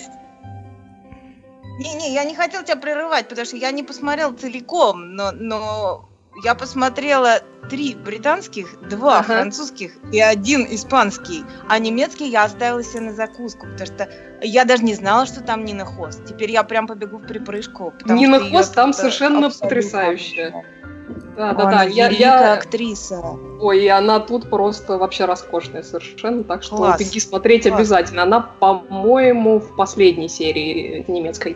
Не-не, 1.79 2.11
я 2.15 2.23
не 2.23 2.33
хотел 2.33 2.63
тебя 2.63 2.77
прерывать, 2.77 3.27
потому 3.27 3.45
что 3.45 3.55
я 3.55 3.69
не 3.69 3.83
посмотрел 3.83 4.33
целиком, 4.33 5.13
но, 5.15 5.31
но 5.31 6.09
я 6.43 6.55
посмотрела 6.55 7.41
три 7.69 7.95
британских, 7.95 8.77
два 8.89 9.19
ага. 9.19 9.33
французских 9.33 9.93
и 10.11 10.19
один 10.19 10.65
испанский. 10.69 11.43
А 11.67 11.79
немецкий 11.79 12.29
я 12.29 12.45
оставила 12.45 12.83
себе 12.83 13.01
на 13.01 13.13
закуску, 13.13 13.67
потому 13.67 13.85
что 13.85 14.09
я 14.41 14.65
даже 14.65 14.83
не 14.83 14.93
знала, 14.93 15.25
что 15.25 15.41
там 15.41 15.65
Нина 15.65 15.85
Хост. 15.85 16.25
Теперь 16.25 16.51
я 16.51 16.63
прям 16.63 16.87
побегу 16.87 17.17
в 17.17 17.27
припрыжку. 17.27 17.93
Нина 18.05 18.39
Хост 18.39 18.73
там 18.73 18.93
совершенно 18.93 19.49
потрясающая. 19.49 20.63
Да, 21.37 21.53
да, 21.53 21.65
да. 21.65 21.83
Я, 21.83 22.09
я 22.09 22.53
актриса. 22.53 23.37
Ой, 23.59 23.83
и 23.83 23.87
она 23.87 24.19
тут 24.19 24.49
просто 24.49 24.97
вообще 24.97 25.25
роскошная 25.25 25.83
совершенно, 25.83 26.43
так 26.43 26.63
что 26.63 26.77
Класс. 26.77 26.99
беги 26.99 27.19
смотреть 27.19 27.63
Класс. 27.63 27.75
обязательно. 27.75 28.23
Она, 28.23 28.39
по-моему, 28.39 29.59
в 29.59 29.75
последней 29.75 30.29
серии 30.29 31.05
немецкой. 31.07 31.55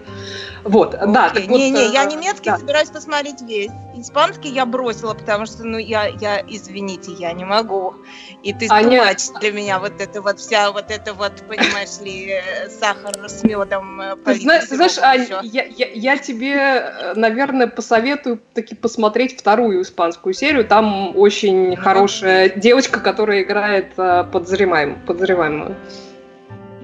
Вот, 0.64 0.94
Окей. 0.94 1.14
да. 1.14 1.30
Так 1.30 1.48
не, 1.48 1.48
вот, 1.48 1.58
не, 1.58 1.92
я 1.92 2.04
э, 2.04 2.12
немецкий 2.12 2.52
да. 2.52 2.58
собираюсь 2.60 2.90
посмотреть 2.90 3.42
весь. 3.42 3.72
Испанский 3.98 4.50
я 4.50 4.68
бросила, 4.68 5.16
потому 5.16 5.48
что, 5.48 5.64
ну, 5.64 5.80
я, 5.80 6.06
я, 6.06 6.44
извините, 6.48 7.14
я 7.14 7.34
не 7.34 7.46
могу. 7.46 7.96
И 8.44 8.54
ты 8.54 8.68
Аня... 8.70 9.16
для 9.40 9.52
меня 9.52 9.80
вот 9.80 10.00
это 10.00 10.22
вот 10.22 10.40
вся 10.40 10.72
вот 10.72 10.92
это 10.92 11.14
вот, 11.16 11.34
понимаешь 11.48 12.00
ли, 12.02 12.40
сахар 12.80 13.16
с 13.28 13.44
медом. 13.44 14.00
Э, 14.00 14.16
знаешь, 14.36 14.68
знаешь 14.68 15.00
Ань, 15.00 15.28
я, 15.44 15.64
я, 15.64 15.88
я 15.88 16.18
тебе, 16.18 16.54
э, 16.54 17.14
наверное, 17.16 17.66
посоветую 17.66 18.40
таки 18.54 18.76
посмотреть 18.76 19.40
вторую 19.40 19.71
испанскую 19.80 20.34
серию. 20.34 20.66
Там 20.66 21.16
очень 21.16 21.74
mm-hmm. 21.74 21.76
хорошая 21.78 22.50
девочка, 22.50 23.00
которая 23.00 23.44
играет 23.44 23.94
подозреваемую. 23.96 25.00
подозреваемую. 25.06 25.76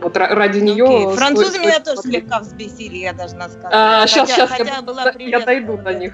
Вот 0.01 0.15
ради 0.15 0.59
нее... 0.59 0.85
Okay. 0.85 1.15
Французы 1.15 1.49
стоит, 1.49 1.65
меня 1.65 1.79
тоже 1.79 2.01
смотреть. 2.01 2.23
слегка 2.23 2.39
взбесили, 2.39 2.97
я 2.97 3.13
должна 3.13 3.49
сказать. 3.49 3.71
А, 3.73 4.01
хотя, 4.01 4.07
сейчас, 4.07 4.29
сейчас, 4.29 4.49
хотя 4.51 4.75
я, 4.75 4.81
была 4.81 5.11
я 5.17 5.39
дойду 5.39 5.77
до 5.77 5.93
них. 5.93 6.13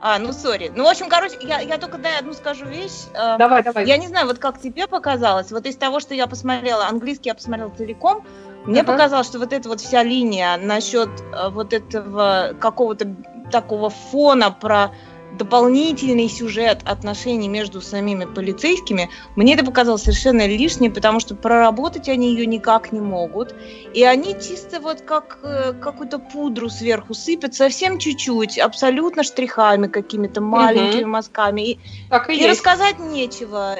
А, 0.00 0.18
ну, 0.18 0.32
сори. 0.32 0.70
Ну, 0.74 0.84
в 0.84 0.86
общем, 0.86 1.08
короче, 1.08 1.36
я, 1.40 1.60
я 1.60 1.78
только 1.78 1.98
дай 1.98 2.18
одну 2.18 2.32
скажу 2.32 2.64
вещь. 2.66 3.06
А, 3.14 3.36
давай, 3.38 3.62
давай. 3.62 3.86
Я 3.86 3.96
не 3.96 4.06
знаю, 4.06 4.26
вот 4.26 4.38
как 4.38 4.60
тебе 4.60 4.86
показалось, 4.86 5.50
вот 5.50 5.66
из 5.66 5.76
того, 5.76 6.00
что 6.00 6.14
я 6.14 6.26
посмотрела, 6.26 6.86
английский 6.86 7.28
я 7.28 7.34
посмотрела 7.34 7.70
целиком, 7.70 8.24
Мне 8.66 8.80
ага. 8.80 8.92
показалось, 8.92 9.26
что 9.26 9.38
вот 9.38 9.52
эта 9.52 9.68
вот 9.68 9.80
вся 9.80 10.02
линия 10.02 10.56
насчет 10.58 11.08
э, 11.08 11.48
вот 11.50 11.72
этого 11.72 12.54
какого-то 12.60 13.06
такого 13.50 13.90
фона 13.90 14.50
про 14.50 14.92
дополнительный 15.36 16.28
сюжет 16.28 16.80
отношений 16.84 17.48
между 17.48 17.80
самими 17.80 18.24
полицейскими, 18.24 19.10
мне 19.36 19.54
это 19.54 19.64
показалось 19.64 20.02
совершенно 20.02 20.46
лишним, 20.46 20.92
потому 20.92 21.20
что 21.20 21.34
проработать 21.34 22.08
они 22.08 22.30
ее 22.30 22.46
никак 22.46 22.92
не 22.92 23.00
могут. 23.00 23.54
И 23.94 24.02
они 24.04 24.34
чисто 24.34 24.80
вот 24.80 25.02
как 25.02 25.38
э, 25.42 25.72
какую-то 25.74 26.18
пудру 26.18 26.68
сверху 26.68 27.14
сыпят, 27.14 27.54
совсем 27.54 27.98
чуть-чуть, 27.98 28.58
абсолютно 28.58 29.22
штрихами 29.22 29.88
какими-то 29.88 30.40
маленькими 30.40 31.02
угу. 31.02 31.10
мазками. 31.10 31.72
И, 31.72 31.80
так 32.08 32.30
и, 32.30 32.36
и 32.36 32.46
рассказать 32.46 32.98
нечего. 32.98 33.76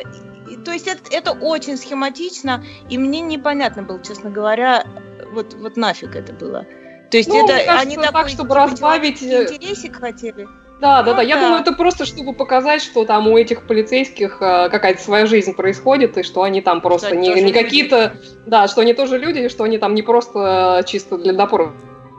И, 0.50 0.56
то 0.56 0.72
есть 0.72 0.86
это, 0.86 1.02
это 1.10 1.32
очень 1.32 1.76
схематично, 1.76 2.64
и 2.88 2.98
мне 2.98 3.20
непонятно 3.20 3.82
было, 3.82 4.02
честно 4.02 4.30
говоря, 4.30 4.86
вот, 5.32 5.54
вот 5.54 5.76
нафиг 5.76 6.14
это 6.14 6.32
было. 6.32 6.66
То 7.10 7.16
есть 7.16 7.28
ну, 7.28 7.44
это 7.44 7.52
кажется, 7.52 7.78
они 7.78 7.96
так, 7.96 8.12
такой, 8.12 8.28
чтобы 8.30 8.54
разбавить 8.54 9.22
э, 9.22 9.44
интересик 9.44 10.00
хотели. 10.00 10.48
Да, 10.80 11.02
да, 11.02 11.14
да. 11.14 11.22
Я 11.22 11.36
думаю, 11.40 11.62
это 11.62 11.72
просто 11.72 12.04
чтобы 12.04 12.34
показать, 12.34 12.82
что 12.82 13.04
там 13.04 13.28
у 13.28 13.38
этих 13.38 13.66
полицейских 13.66 14.38
э, 14.40 14.68
какая-то 14.68 15.00
своя 15.00 15.26
жизнь 15.26 15.54
происходит, 15.54 16.18
и 16.18 16.22
что 16.22 16.42
они 16.42 16.60
там 16.60 16.80
просто 16.80 17.16
не, 17.16 17.28
не 17.40 17.52
какие-то. 17.52 18.16
Да, 18.44 18.68
что 18.68 18.82
они 18.82 18.92
тоже 18.92 19.18
люди, 19.18 19.38
и 19.40 19.48
что 19.48 19.64
они 19.64 19.78
там 19.78 19.94
не 19.94 20.02
просто 20.02 20.80
э, 20.80 20.86
чисто 20.86 21.16
для 21.16 21.32
допора 21.32 21.72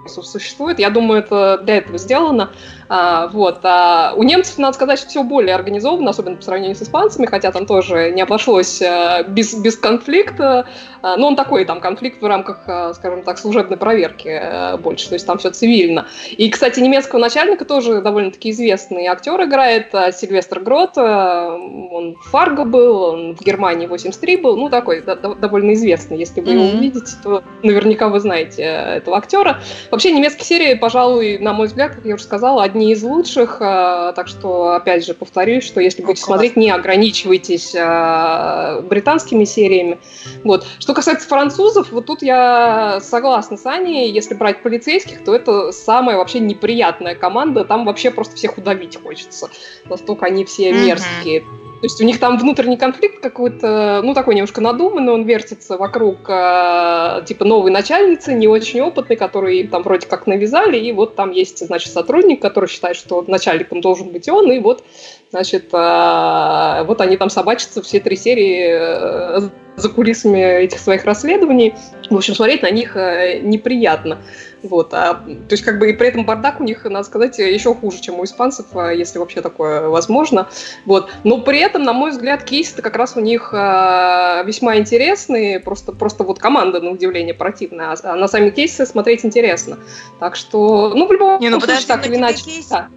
существует. 0.08 0.80
Я 0.80 0.90
думаю, 0.90 1.20
это 1.20 1.60
для 1.64 1.78
этого 1.78 1.98
сделано. 1.98 2.52
А, 2.90 3.28
вот. 3.28 3.60
А 3.64 4.14
у 4.16 4.24
немцев, 4.24 4.58
надо 4.58 4.74
сказать, 4.74 5.00
все 5.00 5.24
более 5.24 5.56
организовано, 5.56 6.12
особенно 6.12 6.38
по 6.38 6.42
сравнению 6.42 6.76
с 6.76 6.82
испанцами, 6.82 7.26
хотя 7.26 7.52
там 7.52 7.66
тоже 7.66 8.12
не 8.12 8.22
обошлось 8.22 8.82
а, 8.82 9.24
без, 9.24 9.54
без 9.54 9.78
конфликта. 9.78 10.68
А, 11.02 11.18
но 11.18 11.28
он 11.28 11.36
такой, 11.36 11.66
там, 11.66 11.82
конфликт 11.82 12.22
в 12.22 12.26
рамках, 12.26 12.64
а, 12.68 12.94
скажем 12.94 13.24
так, 13.24 13.40
служебной 13.40 13.78
проверки 13.78 14.30
а, 14.30 14.78
больше, 14.78 15.10
то 15.10 15.16
есть 15.16 15.28
там 15.28 15.38
все 15.38 15.52
цивильно. 15.52 16.08
И, 16.32 16.50
кстати, 16.50 16.80
немецкого 16.80 17.20
начальника 17.20 17.66
тоже 17.66 18.02
довольно-таки 18.02 18.52
известный 18.52 19.06
актер 19.08 19.42
играет, 19.44 19.94
а, 19.94 20.12
Сильвестр 20.12 20.62
Грот. 20.62 20.92
А, 20.98 21.56
он 21.56 22.16
в 22.16 22.30
Фарго 22.30 22.64
был, 22.64 23.02
он 23.04 23.36
в 23.36 23.42
Германии 23.42 23.88
83 23.88 24.38
был, 24.38 24.58
ну, 24.58 24.70
такой 24.70 25.02
да, 25.02 25.16
довольно 25.16 25.74
известный. 25.74 26.18
Если 26.18 26.42
вы 26.42 26.52
mm-hmm. 26.52 26.54
его 26.54 26.78
увидите, 26.78 27.14
то 27.22 27.44
наверняка 27.64 28.08
вы 28.08 28.20
знаете 28.20 28.64
этого 28.64 29.18
актера. 29.18 29.62
Вообще, 29.98 30.12
немецкие 30.12 30.46
серии, 30.46 30.74
пожалуй, 30.76 31.40
на 31.40 31.54
мой 31.54 31.66
взгляд, 31.66 31.96
как 31.96 32.06
я 32.06 32.14
уже 32.14 32.24
сказала, 32.24 32.62
одни 32.62 32.92
из 32.92 33.02
лучших, 33.02 33.58
э, 33.60 34.14
так 34.16 34.28
что, 34.28 34.74
опять 34.76 35.04
же, 35.04 35.16
повторюсь, 35.16 35.64
что 35.64 35.82
если 35.82 36.04
будете 36.04 36.22
смотреть, 36.22 36.56
не 36.56 36.70
ограничивайтесь 36.70 37.74
э, 37.74 38.82
британскими 38.82 39.44
сериями. 39.44 39.98
Вот. 40.44 40.68
Что 40.78 40.94
касается 40.94 41.28
французов, 41.28 41.92
вот 41.92 42.06
тут 42.06 42.22
я 42.22 43.00
согласна 43.02 43.58
с 43.58 43.66
Аней, 43.66 44.12
если 44.12 44.36
брать 44.36 44.62
полицейских, 44.62 45.24
то 45.24 45.34
это 45.34 45.72
самая 45.72 46.18
вообще 46.18 46.42
неприятная 46.42 47.16
команда, 47.16 47.66
там 47.66 47.84
вообще 47.84 48.12
просто 48.12 48.36
всех 48.36 48.60
удавить 48.60 49.02
хочется, 49.02 49.50
настолько 49.86 50.28
они 50.28 50.46
все 50.46 50.74
мерзкие. 50.74 51.40
Mm-hmm. 51.40 51.67
То 51.80 51.86
есть 51.86 52.02
у 52.02 52.04
них 52.04 52.20
там 52.20 52.40
внутренний 52.40 52.78
конфликт 52.78 53.22
какой-то, 53.22 54.02
ну, 54.04 54.16
такой 54.16 54.34
немножко 54.34 54.62
надуманный, 54.62 55.14
он 55.14 55.24
вертится 55.26 55.78
вокруг, 55.78 56.28
э, 56.28 57.24
типа, 57.26 57.46
новой 57.46 57.70
начальницы, 57.70 58.34
не 58.34 58.48
очень 58.48 58.82
опытной, 58.82 59.16
который 59.16 59.68
там 59.68 59.84
вроде 59.84 60.08
как 60.08 60.26
навязали, 60.26 60.78
и 60.80 60.92
вот 60.92 61.16
там 61.16 61.32
есть, 61.32 61.66
значит, 61.66 61.94
сотрудник, 61.94 62.42
который 62.42 62.68
считает, 62.68 62.96
что 62.96 63.24
начальником 63.28 63.82
должен 63.82 64.10
быть 64.10 64.28
он, 64.28 64.52
и 64.52 64.60
вот, 64.60 64.84
значит, 65.30 65.70
э, 65.72 66.84
вот 66.84 67.00
они 67.00 67.16
там 67.16 67.30
собачатся 67.30 67.84
все 67.84 68.00
три 68.00 68.16
серии 68.16 68.66
э, 68.70 69.50
за 69.76 69.90
кулисами 69.90 70.64
этих 70.64 70.80
своих 70.80 71.06
расследований. 71.06 71.76
В 72.10 72.16
общем, 72.16 72.34
смотреть 72.34 72.64
на 72.64 72.72
них 72.72 72.98
э, 72.98 73.40
неприятно. 73.40 74.18
Вот, 74.64 74.94
а, 74.94 75.16
то 75.16 75.52
есть, 75.52 75.64
как 75.64 75.80
бы, 75.80 75.90
и 75.90 75.94
при 75.94 76.08
этом 76.08 76.26
бардак 76.26 76.60
у 76.60 76.64
них, 76.64 76.84
надо 76.86 77.04
сказать, 77.04 77.38
еще 77.38 77.74
хуже, 77.76 78.02
чем 78.02 78.20
у 78.20 78.24
испанцев, 78.24 78.66
а, 78.74 78.92
если 78.92 79.20
вообще 79.20 79.42
такое 79.42 79.88
возможно. 79.88 80.50
Вот. 80.86 81.10
Но 81.24 81.42
при 81.42 81.60
этом, 81.60 81.84
на 81.84 81.94
мой 81.94 82.12
взгляд, 82.12 82.44
кейсы-то 82.44 82.82
как 82.82 82.96
раз 82.96 83.16
у 83.16 83.20
них 83.20 83.54
а, 83.54 84.44
весьма 84.44 84.78
интересные, 84.78 85.60
просто, 85.60 85.92
просто 85.92 86.24
вот 86.24 86.40
команда, 86.40 86.82
на 86.82 86.92
удивление, 86.92 87.34
противная, 87.34 87.96
а, 88.02 88.16
на 88.16 88.28
сами 88.28 88.50
кейсы 88.50 88.86
смотреть 88.86 89.26
интересно. 89.26 89.78
Так 90.20 90.36
что, 90.36 90.94
ну, 90.96 91.08
в 91.08 91.12
любом 91.12 91.40
не, 91.40 91.50
ну, 91.50 91.60
случае, 91.60 91.78
подожди, 91.78 91.88
так 91.88 92.08
или 92.08 92.16
иначе... 92.16 92.44
Кейс... 92.44 92.68
Да. 92.68 92.90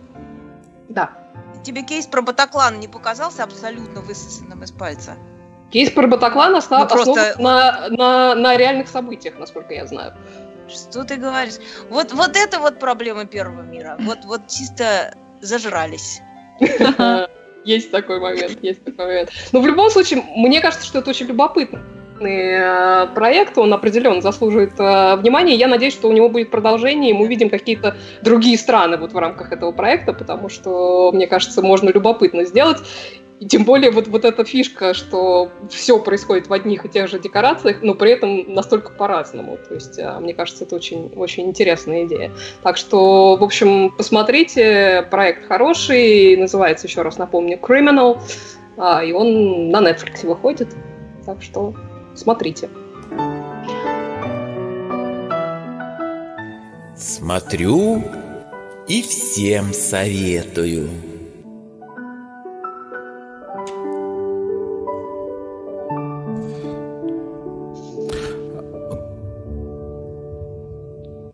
да. 0.89 1.11
Тебе 1.63 1.83
кейс 1.83 2.07
про 2.07 2.23
Батаклан 2.23 2.81
не 2.81 2.89
показался 2.89 3.45
абсолютно 3.45 4.01
высосанным 4.01 4.63
из 4.63 4.73
пальца? 4.73 5.17
Кейс 5.71 5.91
про 5.91 6.07
Батаклан 6.07 6.57
основ... 6.57 6.83
ну, 6.83 6.89
просто... 6.89 7.35
на, 7.39 7.89
на, 7.91 8.35
на 8.35 8.57
реальных 8.57 8.89
событиях, 8.89 9.39
насколько 9.39 9.73
я 9.73 9.87
знаю. 9.87 10.15
Что 10.71 11.05
ты 11.05 11.16
говоришь? 11.16 11.55
Вот, 11.89 12.12
вот 12.12 12.37
это 12.37 12.59
вот 12.61 12.79
проблема 12.79 13.25
первого 13.25 13.62
мира. 13.62 13.97
Вот, 14.01 14.18
вот 14.25 14.43
чисто 14.49 15.14
зажрались. 15.41 16.21
Есть 17.64 17.91
такой 17.91 18.21
момент, 18.21 18.59
есть 18.62 18.85
такой 18.85 19.07
момент. 19.07 19.31
Но 19.53 19.61
в 19.61 19.66
любом 19.66 19.91
случае, 19.91 20.23
мне 20.37 20.61
кажется, 20.61 20.87
что 20.87 21.01
это 21.01 21.11
очень 21.11 21.27
любопытно 21.27 21.83
э, 22.21 23.07
проект, 23.14 23.59
он 23.59 23.73
определенно 23.73 24.23
заслуживает 24.23 24.73
э, 24.79 25.16
внимания. 25.16 25.57
Я 25.57 25.68
надеюсь, 25.68 25.93
что 25.93 26.09
у 26.09 26.12
него 26.12 26.29
будет 26.29 26.51
продолжение, 26.51 27.11
и 27.11 27.14
мы 27.14 27.25
увидим 27.25 27.51
какие-то 27.51 27.97
другие 28.23 28.57
страны 28.57 28.97
вот 28.97 29.12
в 29.12 29.18
рамках 29.18 29.53
этого 29.53 29.73
проекта, 29.73 30.12
потому 30.12 30.49
что, 30.49 31.12
мне 31.12 31.27
кажется, 31.27 31.61
можно 31.61 31.91
любопытно 31.91 32.45
сделать. 32.45 32.79
И 33.41 33.47
тем 33.47 33.64
более 33.64 33.91
вот, 33.91 34.07
вот 34.07 34.26
эта 34.26 34.45
фишка, 34.45 34.93
что 34.93 35.51
все 35.70 35.99
происходит 35.99 36.49
в 36.49 36.53
одних 36.53 36.84
и 36.84 36.91
тех 36.91 37.09
же 37.09 37.18
декорациях, 37.18 37.78
но 37.80 37.95
при 37.95 38.11
этом 38.11 38.53
настолько 38.53 38.93
по-разному. 38.93 39.59
То 39.66 39.74
есть, 39.74 39.99
а, 39.99 40.20
мне 40.20 40.34
кажется, 40.34 40.64
это 40.64 40.76
очень, 40.76 41.11
очень 41.16 41.47
интересная 41.47 42.05
идея. 42.05 42.32
Так 42.62 42.76
что, 42.76 43.36
в 43.36 43.43
общем, 43.43 43.93
посмотрите, 43.97 45.07
проект 45.11 45.49
хороший, 45.49 46.36
называется, 46.36 46.86
еще 46.86 47.01
раз 47.01 47.16
напомню, 47.16 47.59
Criminal, 47.59 48.20
а, 48.76 49.03
и 49.03 49.12
он 49.12 49.70
на 49.70 49.78
Netflix 49.78 50.26
выходит. 50.26 50.68
Так 51.24 51.43
что 51.43 51.74
смотрите. 52.14 52.68
Смотрю 56.95 58.05
и 58.86 59.01
всем 59.01 59.72
советую. 59.72 60.91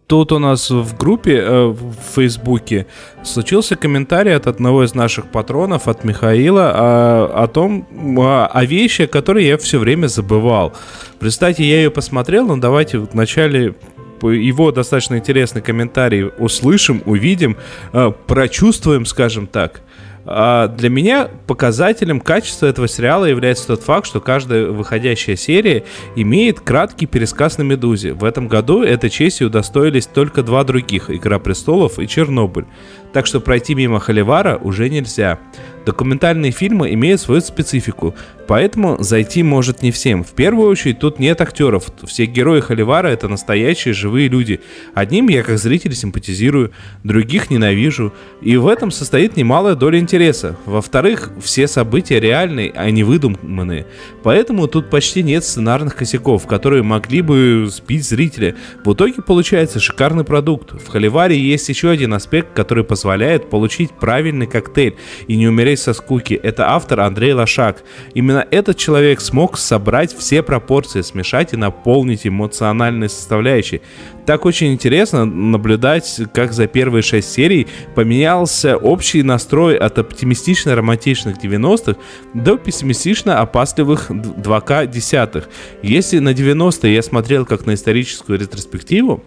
Тут 0.07 0.31
у 0.31 0.39
нас 0.39 0.71
в 0.71 0.97
группе 0.97 1.37
э, 1.37 1.67
в 1.67 1.95
Фейсбуке 2.15 2.87
случился 3.25 3.75
комментарий 3.75 4.37
от 4.37 4.47
одного 4.47 4.85
из 4.85 4.95
наших 4.95 5.27
патронов, 5.33 5.89
от 5.89 6.05
Михаила, 6.05 6.73
о, 6.73 7.43
о 7.43 7.47
том, 7.49 7.89
о, 8.17 8.47
о 8.47 8.65
вещи, 8.65 9.07
которые 9.07 9.49
я 9.49 9.59
все 9.59 9.81
время 9.81 10.07
забывал. 10.07 10.73
Представьте, 11.19 11.65
я 11.65 11.79
ее 11.79 11.91
посмотрел, 11.91 12.47
но 12.47 12.57
давайте 12.57 12.99
вначале 12.99 13.75
его 14.23 14.71
достаточно 14.71 15.17
интересный 15.17 15.61
комментарий 15.61 16.31
услышим, 16.39 17.03
увидим, 17.05 17.57
э, 17.93 18.13
прочувствуем, 18.29 19.07
скажем 19.07 19.49
так. 19.49 19.83
А 20.29 20.67
для 20.67 20.91
меня 20.91 21.29
показателем 21.47 22.21
качества 22.21 22.67
этого 22.67 22.89
сериала 22.89 23.27
является 23.27 23.69
тот 23.69 23.83
факт, 23.83 24.07
что 24.07 24.21
каждая 24.21 24.67
выходящая 24.67 25.37
серия 25.37 25.85
имеет 26.17 26.59
краткий 26.59 27.07
пересказ 27.07 27.59
на 27.59 27.63
«Медузе». 27.63 28.13
В 28.13 28.25
этом 28.25 28.49
году 28.49 28.83
этой 28.83 29.09
честью 29.09 29.47
удостоились 29.47 30.07
только 30.07 30.43
два 30.43 30.65
других 30.65 31.11
«Игра 31.11 31.39
престолов» 31.39 32.01
и 32.01 32.09
«Чернобыль». 32.09 32.67
Так 33.13 33.27
что 33.27 33.41
пройти 33.41 33.77
мимо 33.77 34.01
Холивара 34.01 34.57
уже 34.57 34.91
нельзя. 34.91 35.39
Документальные 35.87 36.51
фильмы 36.51 36.93
имеют 36.95 37.21
свою 37.21 37.41
специфику, 37.41 38.17
поэтому 38.47 38.97
зайти 39.03 39.43
может 39.43 39.83
не 39.83 39.91
всем. 39.91 40.25
В 40.25 40.33
первую 40.33 40.69
очередь 40.69 40.99
тут 40.99 41.19
нет 41.19 41.41
актеров. 41.41 41.87
Все 42.05 42.27
герои 42.27 42.61
Холивара 42.61 43.09
это 43.09 43.29
настоящие 43.29 43.95
живые 43.95 44.29
люди. 44.29 44.61
Одним 44.95 45.29
я 45.29 45.43
как 45.43 45.59
зритель 45.59 45.95
симпатизирую, 45.95 46.73
других 47.05 47.51
ненавижу. 47.51 48.13
И 48.41 48.57
в 48.57 48.67
этом 48.67 48.91
состоит 48.91 49.37
немалая 49.37 49.75
доля 49.75 49.99
интереса. 49.99 50.57
Во-вторых, 50.67 51.31
все 51.43 51.67
события 51.69 52.21
реальные, 52.21 52.73
а 52.75 52.91
не 52.91 53.05
выдуманные. 53.05 53.87
Поэтому 54.23 54.67
тут 54.69 54.91
почти 54.91 55.23
нет 55.23 55.45
сценарных 55.45 55.97
косяков, 55.97 56.47
которые 56.47 56.83
могли 56.83 57.23
бы 57.23 57.67
сбить 57.69 58.05
зрителя. 58.05 58.55
В 58.85 58.93
итоге 58.93 59.23
получается 59.23 59.81
шикарный 59.81 60.25
продукт. 60.25 60.73
В 60.73 60.89
Холиваре 60.89 61.39
есть 61.39 61.69
еще 61.69 61.91
один 61.91 62.15
аспект, 62.15 62.53
который 62.55 62.85
позволяет 62.85 63.51
получить 63.51 63.91
правильный 63.93 64.47
коктейль 64.47 64.97
и 65.27 65.37
не 65.37 65.49
умереть 65.49 65.81
со 65.81 65.93
скуки»— 65.93 66.35
это 66.43 66.71
автор 66.71 67.01
Андрей 67.01 67.33
Лошак. 67.33 67.83
Именно 68.15 68.36
этот 68.43 68.77
человек 68.77 69.21
смог 69.21 69.57
собрать 69.59 70.17
все 70.17 70.43
пропорции, 70.43 71.03
смешать 71.03 71.53
и 71.53 71.57
наполнить 71.57 72.27
эмоциональной 72.27 73.09
составляющей. 73.09 73.83
Так 74.27 74.45
очень 74.45 74.73
интересно 74.73 75.25
наблюдать, 75.25 76.21
как 76.35 76.53
за 76.53 76.67
первые 76.67 77.03
шесть 77.03 77.33
серий 77.33 77.69
поменялся 77.95 78.77
общий 78.77 79.23
настрой 79.23 79.77
от 79.77 79.99
оптимистично-романтичных 79.99 81.41
90-х 81.41 81.97
до 82.35 82.57
пессимистично-опасливых 82.57 84.11
2К 84.11 84.87
десятых. 84.89 85.49
Если 85.83 86.19
на 86.19 86.31
90-е 86.31 86.95
я 86.95 87.03
смотрел 87.03 87.47
как 87.47 87.67
на 87.67 87.75
историческую 87.75 88.39
ретроспективу, 88.39 89.23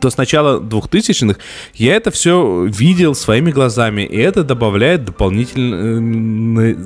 то 0.00 0.10
с 0.10 0.16
начала 0.16 0.60
2000-х 0.60 1.38
я 1.74 1.96
это 1.96 2.10
все 2.10 2.64
видел 2.66 3.14
своими 3.14 3.50
глазами, 3.50 4.02
и 4.02 4.16
это 4.16 4.44
добавляет 4.44 5.04
дополнительно... 5.04 6.76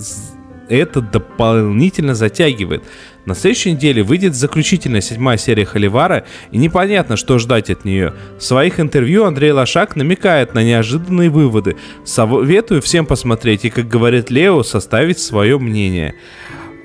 Это 0.68 1.00
дополнительно 1.00 2.14
затягивает. 2.14 2.82
На 3.24 3.34
следующей 3.34 3.72
неделе 3.72 4.02
выйдет 4.02 4.34
заключительная 4.34 5.00
седьмая 5.00 5.36
серия 5.36 5.64
Холивара, 5.64 6.24
и 6.50 6.58
непонятно, 6.58 7.16
что 7.16 7.38
ждать 7.38 7.68
от 7.70 7.84
нее. 7.84 8.14
В 8.38 8.42
своих 8.42 8.80
интервью 8.80 9.24
Андрей 9.24 9.52
Лошак 9.52 9.96
намекает 9.96 10.54
на 10.54 10.62
неожиданные 10.62 11.28
выводы. 11.28 11.76
Советую 12.04 12.80
всем 12.80 13.04
посмотреть 13.06 13.64
и, 13.64 13.70
как 13.70 13.88
говорит 13.88 14.30
Лео, 14.30 14.62
составить 14.62 15.18
свое 15.18 15.58
мнение. 15.58 16.14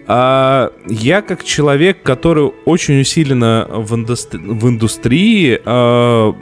А, 0.05 0.73
я 0.87 1.21
как 1.21 1.43
человек, 1.43 2.03
который 2.03 2.51
очень 2.65 2.99
усиленно 2.99 3.67
в, 3.69 3.93
индустри- 3.93 4.39
в 4.39 4.67
индустрии, 4.67 5.61
а, 5.63 6.35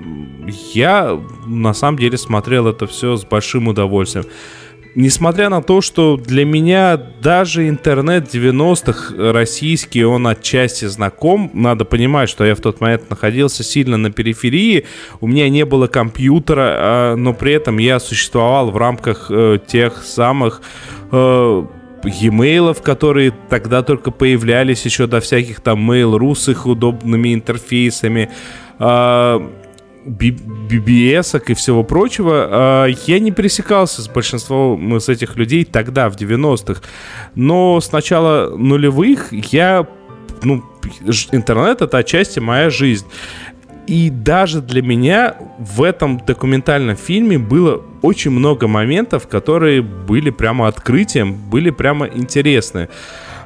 я 0.73 1.19
на 1.45 1.73
самом 1.73 1.99
деле 1.99 2.17
смотрел 2.17 2.67
это 2.67 2.87
все 2.87 3.17
с 3.17 3.23
большим 3.23 3.67
удовольствием. 3.67 4.25
Несмотря 4.93 5.49
на 5.49 5.61
то, 5.61 5.79
что 5.79 6.17
для 6.17 6.43
меня 6.43 6.97
даже 6.97 7.69
интернет 7.69 8.33
90-х 8.33 9.31
российский, 9.31 10.03
он 10.03 10.27
отчасти 10.27 10.85
знаком, 10.85 11.49
надо 11.53 11.85
понимать, 11.85 12.29
что 12.29 12.43
я 12.43 12.55
в 12.55 12.59
тот 12.59 12.81
момент 12.81 13.09
находился 13.09 13.63
сильно 13.63 13.95
на 13.95 14.11
периферии, 14.11 14.85
у 15.21 15.27
меня 15.27 15.47
не 15.49 15.63
было 15.63 15.87
компьютера, 15.87 16.75
а, 16.75 17.15
но 17.15 17.33
при 17.33 17.53
этом 17.53 17.77
я 17.77 17.99
существовал 18.01 18.71
в 18.71 18.77
рамках 18.77 19.27
э, 19.29 19.59
тех 19.65 20.03
самых 20.03 20.61
э, 21.11 21.65
e-mail, 22.03 22.81
которые 22.81 23.33
тогда 23.49 23.83
только 23.83 24.11
появлялись 24.11 24.83
еще 24.83 25.07
до 25.07 25.21
всяких 25.21 25.61
там 25.61 25.89
mail.ru 25.89 26.35
с 26.35 26.49
их 26.49 26.65
удобными 26.65 27.33
интерфейсами, 27.33 28.29
BBS 30.05 31.41
и 31.47 31.53
всего 31.53 31.83
прочего, 31.83 32.47
а, 32.49 32.85
я 32.85 33.19
не 33.19 33.31
пересекался 33.31 34.01
с 34.01 34.07
большинством 34.07 34.99
с 34.99 35.09
этих 35.09 35.35
людей 35.35 35.65
тогда, 35.65 36.09
в 36.09 36.15
90-х. 36.15 36.81
Но 37.35 37.79
с 37.79 37.91
начала 37.91 38.55
нулевых 38.55 39.31
я... 39.31 39.87
Ну, 40.43 40.63
интернет— 41.31 41.81
это 41.83 41.99
отчасти 41.99 42.39
моя 42.39 42.69
жизнь. 42.69 43.05
И 43.87 44.09
даже 44.09 44.61
для 44.61 44.81
меня 44.81 45.35
в 45.59 45.83
этом 45.83 46.19
документальном 46.19 46.95
фильме 46.95 47.37
было 47.37 47.81
очень 48.01 48.31
много 48.31 48.67
моментов, 48.67 49.27
которые 49.27 49.81
были 49.81 50.29
прямо 50.29 50.67
открытием, 50.67 51.33
были 51.33 51.71
прямо 51.71 52.07
интересны. 52.07 52.89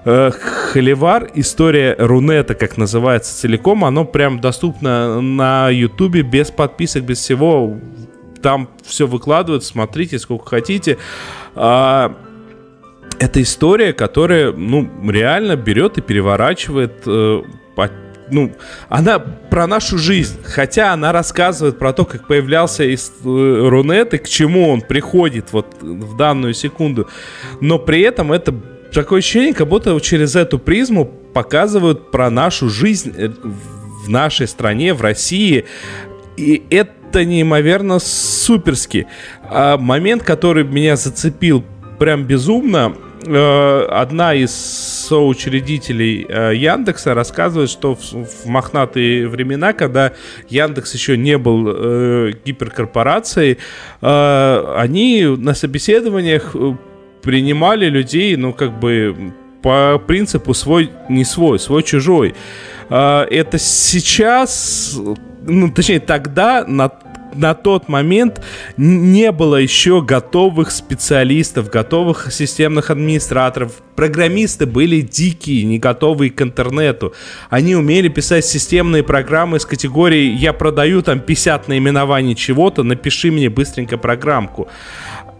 Холивар, 0.05 1.31
история 1.33 1.95
Рунета, 1.97 2.53
как 2.53 2.77
называется 2.77 3.35
целиком, 3.35 3.83
оно 3.83 4.05
прям 4.05 4.39
доступно 4.39 5.19
на 5.19 5.69
Ютубе 5.69 6.21
без 6.21 6.51
подписок, 6.51 7.03
без 7.03 7.17
всего. 7.19 7.79
Там 8.41 8.69
все 8.85 9.07
выкладывают, 9.07 9.63
смотрите 9.63 10.19
сколько 10.19 10.47
хотите. 10.47 10.99
А, 11.55 12.15
это 13.19 13.41
история, 13.41 13.93
которая, 13.93 14.51
ну, 14.51 14.87
реально 15.09 15.55
берет 15.55 15.97
и 15.97 16.01
переворачивает 16.01 17.01
э, 17.07 17.41
ну, 18.31 18.51
она 18.89 19.19
про 19.19 19.67
нашу 19.67 19.97
жизнь, 19.97 20.39
хотя 20.43 20.93
она 20.93 21.11
рассказывает 21.11 21.77
про 21.77 21.93
то, 21.93 22.05
как 22.05 22.27
появлялся 22.27 22.83
из 22.83 23.11
э, 23.23 23.67
Рунет 23.69 24.13
и 24.13 24.17
к 24.17 24.27
чему 24.27 24.69
он 24.69 24.81
приходит 24.81 25.51
вот 25.51 25.77
в 25.81 26.17
данную 26.17 26.53
секунду, 26.53 27.07
но 27.61 27.77
при 27.79 28.01
этом 28.01 28.31
это 28.31 28.53
такое 28.95 29.19
ощущение, 29.19 29.53
как 29.53 29.67
будто 29.67 29.99
через 29.99 30.35
эту 30.35 30.57
призму 30.59 31.05
показывают 31.05 32.11
про 32.11 32.29
нашу 32.29 32.69
жизнь 32.69 33.13
э, 33.15 33.29
в 33.29 34.09
нашей 34.09 34.47
стране, 34.47 34.93
в 34.93 35.01
России, 35.01 35.65
и 36.37 36.63
это 36.69 37.25
неимоверно 37.25 37.99
суперски. 37.99 39.07
А 39.43 39.77
момент, 39.77 40.23
который 40.23 40.63
меня 40.63 40.95
зацепил 40.95 41.63
прям 41.99 42.23
безумно, 42.23 42.95
Э, 43.27 43.87
одна 43.89 44.33
из 44.33 44.51
соучредителей 44.53 46.25
э, 46.27 46.55
Яндекса 46.55 47.13
рассказывает, 47.13 47.69
что 47.69 47.95
в, 47.95 48.45
мохнатые 48.45 49.27
времена, 49.27 49.73
когда 49.73 50.13
Яндекс 50.49 50.93
еще 50.93 51.17
не 51.17 51.37
был 51.37 51.65
гиперкорпорацией, 52.45 53.57
они 54.01 55.25
на 55.25 55.53
собеседованиях 55.53 56.55
принимали 57.25 57.89
людей, 57.89 58.35
ну, 58.37 58.53
как 58.53 58.79
бы 58.79 59.33
по 59.61 59.99
принципу 60.07 60.53
свой, 60.53 60.91
не 61.09 61.25
свой, 61.25 61.57
свой 61.59 61.81
чужой. 61.81 62.35
Э, 62.89 63.25
это 63.29 63.57
сейчас, 63.57 64.97
ну, 65.41 65.71
точнее, 65.71 65.99
тогда 65.99 66.63
на 66.67 66.91
на 67.35 67.53
тот 67.53 67.89
момент 67.89 68.41
не 68.77 69.31
было 69.31 69.57
еще 69.57 70.01
готовых 70.01 70.71
специалистов, 70.71 71.69
готовых 71.69 72.31
системных 72.31 72.89
администраторов. 72.89 73.73
Программисты 73.95 74.65
были 74.65 75.01
дикие, 75.01 75.63
не 75.63 75.79
готовые 75.79 76.31
к 76.31 76.41
интернету. 76.41 77.13
Они 77.49 77.75
умели 77.75 78.07
писать 78.07 78.45
системные 78.45 79.03
программы 79.03 79.59
с 79.59 79.65
категории 79.65 80.33
«я 80.33 80.53
продаю 80.53 81.01
там 81.01 81.19
50 81.19 81.67
наименований 81.67 82.35
чего-то, 82.35 82.83
напиши 82.83 83.31
мне 83.31 83.49
быстренько 83.49 83.97
программку». 83.97 84.67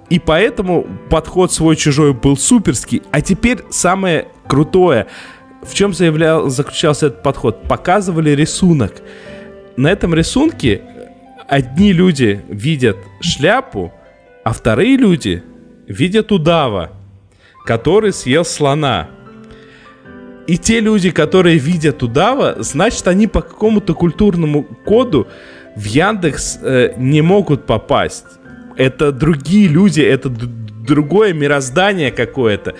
И 0.09 0.19
поэтому 0.19 0.85
подход 1.09 1.51
свой-чужой 1.51 2.13
был 2.13 2.37
суперский. 2.37 3.01
А 3.11 3.21
теперь 3.21 3.59
самое 3.69 4.27
крутое. 4.47 5.07
В 5.63 5.73
чем 5.73 5.93
заявлял, 5.93 6.49
заключался 6.49 7.07
этот 7.07 7.23
подход? 7.23 7.63
Показывали 7.67 8.31
рисунок. 8.31 9.01
На 9.77 9.91
этом 9.91 10.13
рисунке 10.13 10.81
одни 11.47 11.91
люди 11.91 12.41
видят 12.47 12.97
шляпу, 13.19 13.91
а 14.43 14.53
вторые 14.53 14.95
люди 14.95 15.43
видят 15.87 16.31
удава, 16.31 16.91
который 17.65 18.13
съел 18.13 18.45
слона. 18.45 19.09
И 20.45 20.59
те 20.59 20.79
люди, 20.79 21.09
которые 21.09 21.57
видят 21.57 22.03
удава, 22.03 22.57
значит, 22.59 23.07
они 23.07 23.25
по 23.25 23.41
какому-то 23.41 23.95
культурному 23.95 24.63
коду 24.85 25.27
в 25.75 25.83
Яндекс 25.83 26.59
э, 26.61 26.93
не 26.97 27.21
могут 27.21 27.65
попасть. 27.65 28.25
Это 28.75 29.11
другие 29.11 29.67
люди, 29.67 30.01
это 30.01 30.29
другое 30.29 31.33
мироздание 31.33 32.11
какое-то. 32.11 32.75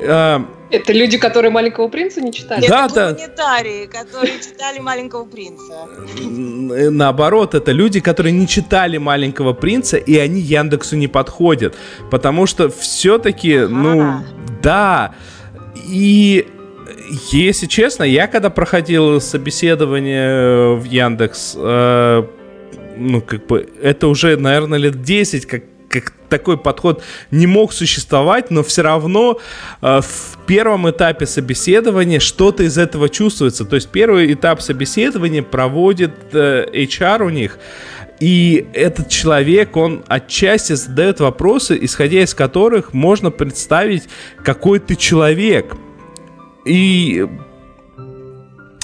Э, 0.00 0.40
это 0.70 0.92
люди, 0.92 1.16
которые 1.16 1.50
«Маленького 1.50 1.88
принца» 1.88 2.20
не 2.20 2.32
читали? 2.32 2.66
Да, 2.68 2.86
это 2.86 2.94
да. 2.94 3.12
гуманитарии, 3.12 3.86
которые 3.86 4.38
читали 4.40 4.78
«Маленького 4.78 5.24
принца». 5.24 5.72
Наоборот, 6.90 7.54
это 7.54 7.72
люди, 7.72 8.00
которые 8.00 8.32
не 8.32 8.46
читали 8.46 8.98
«Маленького 8.98 9.54
принца», 9.54 9.96
и 9.96 10.16
они 10.18 10.40
Яндексу 10.40 10.96
не 10.96 11.08
подходят. 11.08 11.74
Потому 12.10 12.46
что 12.46 12.68
все-таки, 12.68 13.54
ага. 13.54 13.68
ну, 13.68 14.14
да. 14.62 15.14
И 15.88 16.46
если 17.32 17.66
честно, 17.66 18.04
я 18.04 18.26
когда 18.26 18.50
проходил 18.50 19.20
собеседование 19.20 20.74
в 20.74 20.84
Яндекс, 20.84 21.54
э, 21.56 22.24
ну, 22.98 23.20
как 23.20 23.46
бы, 23.46 23.68
это 23.82 24.08
уже, 24.08 24.36
наверное, 24.36 24.78
лет 24.78 25.02
10, 25.02 25.46
как 25.46 25.62
как 25.88 26.12
такой 26.28 26.58
подход 26.58 27.02
не 27.30 27.46
мог 27.46 27.72
существовать, 27.72 28.50
но 28.50 28.62
все 28.62 28.82
равно 28.82 29.40
э, 29.80 30.00
в 30.02 30.38
первом 30.46 30.88
этапе 30.90 31.26
собеседования 31.26 32.20
что-то 32.20 32.62
из 32.62 32.76
этого 32.76 33.08
чувствуется. 33.08 33.64
То 33.64 33.76
есть 33.76 33.88
первый 33.88 34.32
этап 34.34 34.60
собеседования 34.60 35.42
проводит 35.42 36.12
э, 36.34 36.66
HR 36.72 37.24
у 37.24 37.30
них, 37.30 37.58
и 38.20 38.66
этот 38.72 39.08
человек, 39.08 39.76
он 39.76 40.04
отчасти 40.08 40.72
задает 40.72 41.20
вопросы, 41.20 41.78
исходя 41.80 42.22
из 42.22 42.34
которых 42.34 42.92
можно 42.92 43.30
представить, 43.30 44.04
какой 44.44 44.80
ты 44.80 44.96
человек. 44.96 45.76
И 46.64 47.26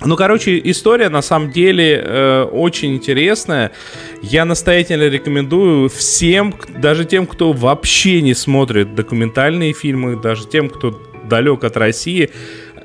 ну, 0.03 0.17
короче, 0.17 0.61
история 0.65 1.09
на 1.09 1.23
самом 1.23 1.53
деле 1.53 2.03
э, 2.05 2.43
очень 2.43 2.97
интересная. 2.97 3.71
Я 4.23 4.45
настоятельно 4.45 5.09
рекомендую 5.09 5.89
всем, 5.89 6.55
даже 6.69 7.05
тем, 7.05 7.27
кто 7.27 7.53
вообще 7.53 8.21
не 8.21 8.35
смотрит 8.35 8.95
документальные 8.95 9.73
фильмы, 9.73 10.21
даже 10.21 10.49
тем, 10.49 10.69
кто 10.69 11.01
далек 11.29 11.65
от 11.65 11.77
России, 11.77 12.31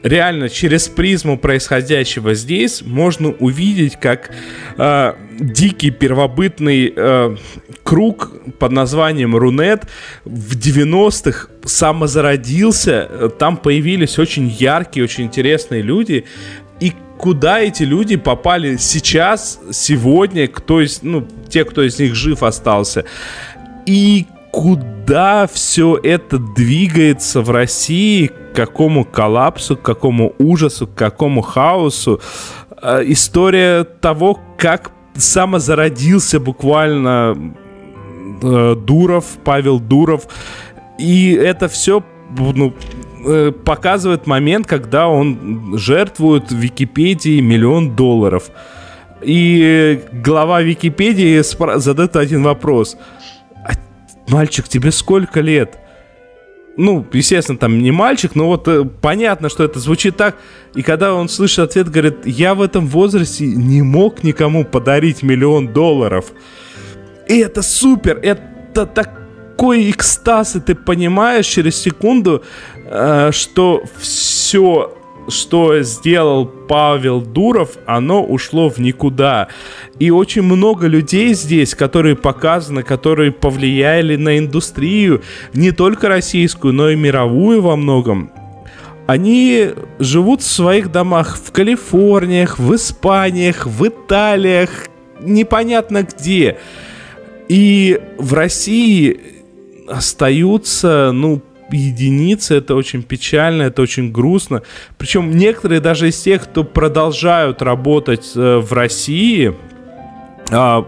реально 0.04 0.50
через 0.50 0.88
призму 0.88 1.38
происходящего 1.38 2.34
здесь 2.34 2.82
можно 2.84 3.30
увидеть, 3.32 4.00
как 4.00 4.32
э, 4.78 5.14
дикий 5.40 5.92
первобытный 5.92 6.94
э, 6.96 7.36
круг 7.84 8.32
под 8.60 8.72
названием 8.72 9.36
Рунет 9.36 9.84
в 10.26 10.56
90-х 10.56 11.50
самозародился. 11.66 13.30
Там 13.38 13.58
появились 13.58 14.20
очень 14.20 14.48
яркие, 14.48 15.04
очень 15.04 15.26
интересные 15.26 15.82
люди. 15.82 16.26
И 16.80 16.94
куда 17.18 17.60
эти 17.60 17.84
люди 17.84 18.16
попали 18.16 18.78
сейчас, 18.78 19.60
сегодня, 19.72 20.48
кто 20.48 20.82
из, 20.82 21.02
ну, 21.04 21.28
те, 21.50 21.66
кто 21.66 21.84
из 21.84 22.00
них 22.00 22.16
жив 22.16 22.44
остался. 22.44 23.06
И 23.86 24.26
куда 24.52 25.48
все 25.48 26.00
это 26.02 26.38
двигается 26.38 27.42
в 27.42 27.50
России, 27.50 28.28
к 28.28 28.56
какому 28.56 29.06
коллапсу, 29.06 29.76
к 29.78 29.82
какому 29.82 30.34
ужасу, 30.38 30.88
к 30.88 30.96
какому 30.96 31.42
хаосу. 31.42 32.22
Э, 32.82 33.02
история 33.06 33.84
того, 33.84 34.40
как 34.58 34.92
самозародился 35.16 36.40
буквально 36.40 37.54
э, 38.42 38.76
Дуров, 38.76 39.26
Павел 39.44 39.80
Дуров. 39.80 40.28
И 40.98 41.32
это 41.34 41.68
все 41.68 42.04
ну, 42.38 42.74
э, 43.26 43.52
показывает 43.52 44.28
момент, 44.28 44.68
когда 44.68 45.08
он 45.08 45.78
жертвует 45.78 46.52
Википедии 46.52 47.40
миллион 47.40 47.96
долларов. 47.96 48.52
И 49.22 50.02
глава 50.14 50.62
Википедии 50.62 51.42
задает 51.80 52.16
один 52.16 52.44
вопрос– 52.44 52.98
мальчик, 54.30 54.68
тебе 54.68 54.92
сколько 54.92 55.42
лет? 55.42 55.78
Ну, 56.78 57.06
естественно, 57.12 57.58
там 57.58 57.80
не 57.80 57.92
мальчик, 57.92 58.36
но 58.36 58.48
вот 58.48 58.68
э, 58.68 58.86
понятно, 58.86 59.50
что 59.50 59.66
это 59.66 59.80
звучит 59.80 60.16
так. 60.16 60.38
И 60.76 60.82
когда 60.82 61.14
он 61.14 61.28
слышит 61.28 61.60
ответ, 61.60 61.90
говорит, 61.90 62.26
я 62.26 62.56
в 62.56 62.62
этом 62.62 62.88
возрасте 62.88 63.46
не 63.46 63.82
мог 63.82 64.24
никому 64.24 64.64
подарить 64.64 65.22
миллион 65.22 65.74
долларов. 65.74 66.32
И 67.28 67.40
это 67.40 67.64
супер, 67.64 68.18
это 68.24 68.86
такой 68.86 69.90
экстаз, 69.92 70.56
и 70.56 70.62
ты 70.62 70.74
понимаешь 70.74 71.48
через 71.48 71.76
секунду, 71.76 72.44
что 73.32 73.84
все 74.00 74.96
что 75.30 75.82
сделал 75.82 76.46
Павел 76.46 77.22
Дуров, 77.22 77.78
оно 77.86 78.24
ушло 78.24 78.70
в 78.70 78.80
никуда. 78.80 79.48
И 80.00 80.12
очень 80.12 80.42
много 80.42 80.88
людей 80.88 81.34
здесь, 81.34 81.76
которые 81.76 82.16
показаны, 82.16 82.84
которые 82.84 83.32
повлияли 83.32 84.16
на 84.16 84.38
индустрию, 84.38 85.22
не 85.54 85.72
только 85.72 86.10
российскую, 86.10 86.74
но 86.74 86.90
и 86.90 86.96
мировую 86.96 87.62
во 87.62 87.76
многом. 87.76 88.32
Они 89.08 89.70
живут 89.98 90.42
в 90.42 90.52
своих 90.52 90.92
домах 90.92 91.40
в 91.44 91.52
Калифорниях, 91.52 92.60
в 92.60 92.76
Испаниях, 92.76 93.66
в 93.66 93.88
Италиях, 93.88 94.88
непонятно 95.20 96.04
где. 96.04 96.58
И 97.48 98.00
в 98.20 98.34
России 98.34 99.20
остаются, 99.88 101.12
ну, 101.12 101.42
единицы, 101.72 102.56
это 102.56 102.76
очень 102.76 103.04
печально, 103.04 103.64
это 103.64 103.82
очень 103.82 104.12
грустно. 104.12 104.64
Причем 104.98 105.32
некоторые 105.32 105.82
даже 105.82 106.10
из 106.10 106.22
тех, 106.22 106.44
кто 106.44 106.64
продолжают 106.64 107.62
работать 107.62 108.32
э, 108.36 108.58
в 108.58 108.74
России, 108.74 109.56
а, 110.52 110.86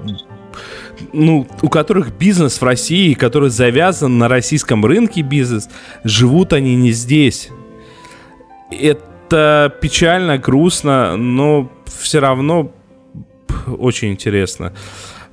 ну, 1.14 1.48
у 1.62 1.70
которых 1.70 2.16
бизнес 2.18 2.62
в 2.62 2.64
России, 2.64 3.14
который 3.14 3.50
завязан 3.50 4.18
на 4.18 4.28
российском 4.28 4.86
рынке 4.86 5.22
бизнес, 5.22 5.70
живут 6.04 6.54
они 6.54 6.76
не 6.76 6.92
здесь. 6.92 7.50
Это 8.72 9.74
печально, 9.82 10.38
грустно, 10.38 11.18
но 11.18 11.72
все 11.86 12.20
равно 12.20 12.72
очень 13.68 14.12
интересно. 14.12 14.74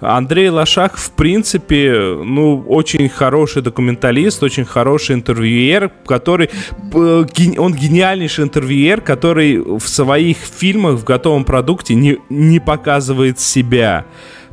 Андрей 0.01 0.49
Лошак, 0.49 0.97
в 0.97 1.11
принципе, 1.11 1.93
ну, 2.25 2.65
очень 2.69 3.09
хороший 3.09 3.63
документалист, 3.63 4.43
очень 4.43 4.65
хороший 4.65 5.17
интервьюер, 5.17 5.91
который... 6.07 6.51
Он 6.93 7.75
гениальнейший 7.75 8.45
интервьюер, 8.45 9.01
который 9.01 9.59
в 9.59 9.89
своих 9.89 10.37
фильмах, 10.39 11.01
в 11.01 11.05
готовом 11.05 11.45
продукте 11.45 11.95
не, 11.95 12.19
не 12.29 12.61
показывает 12.61 13.41
себя. 13.41 14.05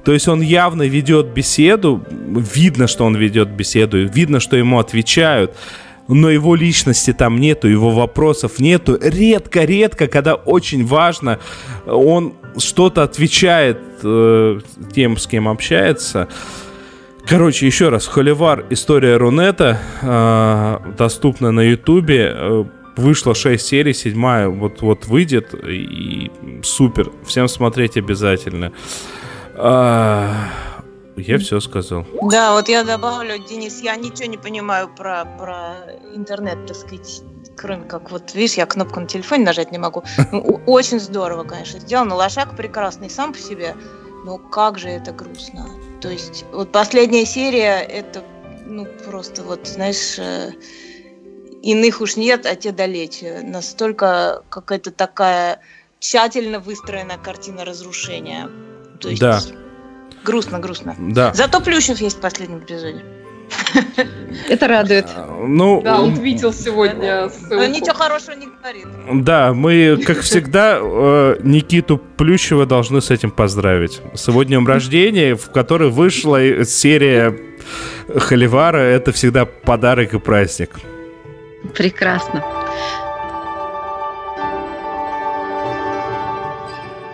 То 0.03 0.13
есть 0.13 0.27
он 0.27 0.41
явно 0.41 0.83
ведет 0.83 1.27
беседу, 1.27 2.03
видно, 2.09 2.87
что 2.87 3.05
он 3.05 3.15
ведет 3.15 3.49
беседу, 3.49 4.05
видно, 4.05 4.39
что 4.39 4.55
ему 4.55 4.79
отвечают 4.79 5.55
но 6.07 6.29
его 6.29 6.55
личности 6.55 7.13
там 7.13 7.39
нету, 7.39 7.67
его 7.67 7.91
вопросов 7.91 8.59
нету. 8.59 8.97
Редко-редко, 9.01 10.07
когда 10.07 10.35
очень 10.35 10.85
важно, 10.85 11.39
он 11.85 12.33
что-то 12.57 13.03
отвечает 13.03 13.79
э, 14.03 14.59
тем, 14.93 15.17
с 15.17 15.27
кем 15.27 15.47
общается. 15.47 16.27
Короче, 17.27 17.65
еще 17.65 17.89
раз, 17.89 18.05
Холивар, 18.05 18.65
история 18.69 19.17
Рунета, 19.17 19.79
э, 20.01 20.91
доступна 20.97 21.51
на 21.51 21.61
Ютубе. 21.61 22.31
Э, 22.33 22.65
вышло 22.95 23.33
6 23.33 23.65
серий, 23.65 23.93
седьмая 23.93 24.47
вот-вот 24.47 25.07
выйдет, 25.07 25.53
и 25.53 26.31
супер. 26.63 27.11
Всем 27.25 27.47
смотреть 27.47 27.97
обязательно. 27.97 28.71
Э, 29.55 30.33
я 31.17 31.37
все 31.37 31.59
сказал. 31.59 32.05
Да, 32.29 32.53
вот 32.53 32.69
я 32.69 32.83
добавлю, 32.83 33.37
Денис, 33.39 33.81
я 33.81 33.95
ничего 33.95 34.25
не 34.25 34.37
понимаю 34.37 34.89
про, 34.89 35.25
про 35.25 35.75
интернет, 36.13 36.65
так 36.65 36.75
сказать, 36.75 37.21
кроме 37.55 37.83
как 37.85 38.11
вот, 38.11 38.33
видишь, 38.33 38.57
я 38.57 38.65
кнопку 38.65 38.99
на 38.99 39.07
телефоне 39.07 39.45
нажать 39.45 39.71
не 39.71 39.77
могу. 39.77 40.03
Ну, 40.31 40.61
очень 40.65 40.99
здорово, 40.99 41.43
конечно, 41.43 41.79
сделано. 41.79 42.15
Лошак 42.15 42.55
прекрасный 42.55 43.09
сам 43.09 43.33
по 43.33 43.39
себе, 43.39 43.75
но 44.25 44.37
как 44.37 44.77
же 44.77 44.89
это 44.89 45.11
грустно. 45.11 45.67
То 46.01 46.09
есть 46.09 46.45
вот 46.51 46.71
последняя 46.71 47.25
серия, 47.25 47.79
это 47.79 48.23
ну 48.65 48.85
просто 49.05 49.43
вот, 49.43 49.67
знаешь, 49.67 50.19
э, 50.19 50.51
иных 51.61 52.01
уж 52.01 52.15
нет, 52.15 52.45
а 52.45 52.55
те 52.55 52.71
далече. 52.71 53.41
Настолько 53.43 54.43
какая-то 54.49 54.91
такая 54.91 55.61
тщательно 55.99 56.59
выстроенная 56.59 57.17
картина 57.17 57.65
разрушения. 57.65 58.49
То 58.99 59.09
есть 59.09 59.21
да. 59.21 59.39
Грустно, 60.25 60.59
грустно. 60.59 60.95
Да. 60.97 61.33
Зато 61.33 61.61
Плющев 61.61 62.01
есть 62.01 62.17
в 62.17 62.21
последнем 62.21 62.59
эпизоде. 62.59 63.03
Это 64.49 64.67
радует. 64.67 65.07
Ну, 65.47 65.81
да, 65.81 66.01
он 66.01 66.15
твитил 66.15 66.51
сегодня. 66.51 67.29
Он 67.51 67.71
ничего 67.71 67.93
хорошего 67.93 68.35
не 68.35 68.47
говорит. 68.47 68.87
Да, 69.23 69.53
мы, 69.53 69.97
как 70.05 70.19
всегда, 70.21 70.79
э, 70.81 71.37
Никиту 71.43 71.97
Плющева 71.97 72.65
должны 72.65 73.01
с 73.01 73.11
этим 73.11 73.31
поздравить. 73.31 74.01
Сегодня 74.15 74.63
рождения, 74.65 75.35
в 75.35 75.51
которой 75.51 75.89
вышла 75.89 76.65
серия 76.65 77.37
Холивара. 78.15 78.79
Это 78.79 79.11
всегда 79.11 79.45
подарок 79.45 80.13
и 80.13 80.19
праздник. 80.19 80.71
Прекрасно. 81.73 82.43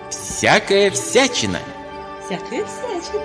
Всякая 0.09 0.89
всячина. 0.91 1.59
Всякая 2.31 2.63
всячина. 2.63 3.21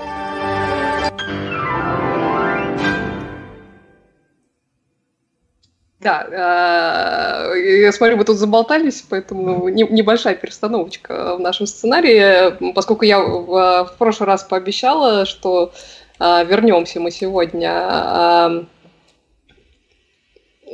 Да, 6.01 7.53
э, 7.55 7.83
я 7.83 7.93
смотрю, 7.93 8.17
вы 8.17 8.25
тут 8.25 8.37
заболтались, 8.37 9.05
поэтому 9.09 9.69
небольшая 9.69 10.35
перестановочка 10.35 11.37
в 11.37 11.41
нашем 11.41 11.67
сценарии, 11.67 12.73
поскольку 12.73 13.05
я 13.05 13.21
в, 13.21 13.85
в 13.85 13.95
прошлый 13.97 14.27
раз 14.27 14.43
пообещала, 14.43 15.25
что 15.25 15.73
э, 16.19 16.45
вернемся 16.45 16.99
мы 16.99 17.13
сегодня. 17.13 18.67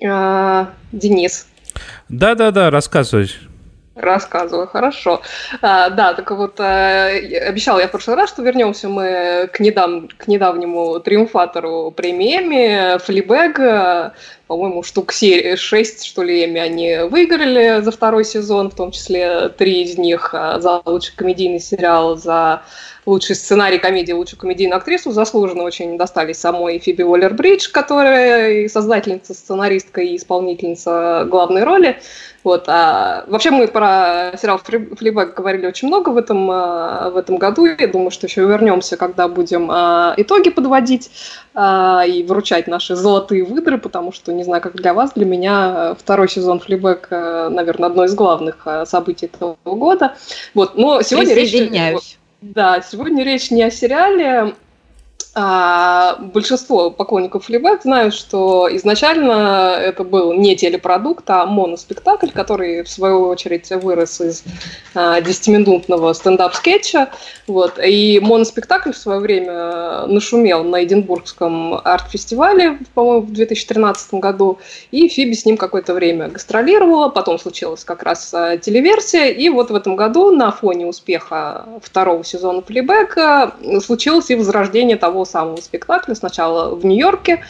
Э, 0.03 0.66
Денис. 0.91 1.47
Да-да-да, 2.09 2.70
рассказывай. 2.70 3.28
Рассказываю, 3.95 4.66
хорошо. 4.66 5.20
А, 5.61 5.90
да, 5.90 6.14
так 6.14 6.30
вот, 6.30 6.59
а, 6.61 7.09
обещал 7.09 7.78
я 7.78 7.88
в 7.88 7.90
прошлый 7.90 8.16
раз, 8.16 8.30
что 8.30 8.43
вернемся 8.43 8.88
мы 8.88 9.51
к, 9.53 9.61
недав... 9.61 10.05
к 10.16 10.28
недавнему 10.28 10.99
триумфатору 11.01 11.90
премии 11.90 12.99
Флибэг. 12.99 14.14
По-моему, 14.47 14.82
штук 14.82 15.12
6, 15.12 16.05
что 16.05 16.22
ли, 16.22 16.45
Эми 16.45 16.61
они 16.61 17.01
выиграли 17.11 17.82
за 17.82 17.90
второй 17.90 18.24
сезон, 18.24 18.70
в 18.70 18.74
том 18.74 18.93
числе 18.93 19.51
три 19.51 19.82
из 19.82 19.99
них 19.99 20.30
а, 20.32 20.59
за 20.59 20.80
лучший 20.86 21.14
комедийный 21.14 21.61
сериал, 21.61 22.16
за 22.16 22.62
лучший 23.05 23.36
сценарий 23.36 23.78
комедии, 23.78 24.12
лучшую 24.12 24.40
комедийную 24.40 24.78
актрису. 24.78 25.11
Заслуженно 25.12 25.64
очень 25.64 25.99
достались 25.99 26.38
самой 26.38 26.78
Фиби 26.78 27.03
Уоллер-Бридж, 27.03 27.70
которая 27.70 28.62
и 28.62 28.68
создательница, 28.68 29.34
сценаристка 29.34 30.01
и 30.01 30.16
исполнительница 30.16 31.26
главной 31.28 31.64
роли. 31.64 32.01
Вот. 32.45 32.64
А 32.66 33.24
вообще 33.28 33.51
мы 33.51 33.68
про 33.68 34.32
сериал 34.36 34.59
Флибэк 34.59 35.34
говорили 35.34 35.66
очень 35.66 35.88
много 35.88 36.11
в 36.11 36.16
этом, 36.16 36.51
а, 36.51 37.11
в 37.11 37.16
этом 37.16 37.36
году. 37.36 37.66
Я 37.66 37.86
думаю, 37.86 38.11
что 38.11 38.26
еще 38.26 38.43
вернемся, 38.43 38.97
когда 38.97 39.28
будем 39.28 39.70
а, 39.70 40.14
итоги 40.16 40.51
подводить 40.51 41.11
а, 41.55 42.05
и 42.07 42.22
вручать 42.24 42.66
наши 42.66 42.97
золотые 42.97 43.45
выдры, 43.45 43.78
потому 43.78 44.12
что 44.12 44.32
не 44.32 44.43
знаю, 44.43 44.61
как 44.62 44.74
для 44.74 44.93
вас, 44.93 45.12
для 45.12 45.24
меня 45.24 45.95
второй 45.99 46.28
сезон 46.28 46.61
Флибэк, 46.61 47.09
наверное, 47.11 47.88
одно 47.88 48.05
из 48.05 48.14
главных 48.14 48.66
событий 48.86 49.26
этого 49.26 49.57
года. 49.64 50.16
Вот, 50.55 50.76
но 50.76 51.03
сегодня 51.03 51.34
речь... 51.34 52.18
Да, 52.40 52.82
сегодня 52.82 53.22
речь 53.22 53.53
не 53.53 53.62
о 53.62 53.70
сериале, 53.70 54.57
а, 55.35 56.16
большинство 56.20 56.91
поклонников 56.91 57.47
Флибэк 57.47 57.83
знают, 57.83 58.12
что 58.12 58.68
изначально 58.76 59.78
это 59.80 60.05
был 60.05 60.35
не 60.35 60.57
телепродукт, 60.57 61.24
а 61.30 61.47
моноспектакль, 61.47 62.28
который, 62.28 62.83
в 62.83 62.89
свою 62.91 63.28
очередь, 63.28 63.70
вырос 63.70 64.20
из 64.20 64.45
а, 64.95 65.20
10-минутного 65.20 66.12
стендап-скетча. 66.12 67.09
Вот. 67.47 67.78
И 67.83 68.20
моноспектакль 68.22 68.93
в 68.93 68.99
свое 68.99 69.20
время 69.20 70.07
нашумел 70.07 70.64
на 70.64 70.85
Эдинбургском 70.85 71.80
арт-фестивале, 71.83 72.78
по-моему, 72.93 73.22
в 73.22 73.33
2013 73.33 74.14
году, 74.14 74.59
и 74.91 75.09
Фиби 75.09 75.33
с 75.33 75.47
ним 75.47 75.57
какое-то 75.57 75.95
время 75.95 76.28
гастролировала, 76.28 77.09
потом 77.09 77.39
случилась 77.39 77.85
как 77.85 78.03
раз 78.03 78.35
а, 78.35 78.59
телеверсия, 78.59 79.28
и 79.28 79.49
вот 79.49 79.70
в 79.70 79.74
этом 79.74 79.97
году 79.97 80.30
на 80.30 80.53
фоне 80.53 80.87
успеха 80.87 81.64
второго 81.83 82.22
сезона 82.22 82.61
Флибэка 82.61 83.55
случилось 83.83 84.28
и 84.28 84.35
возрождение 84.35 84.99
того 84.99 85.22
самого 85.25 85.61
спектакля. 85.61 86.14
Сначала 86.14 86.75
в 86.75 86.85
Нью-Йорке, 86.85 87.43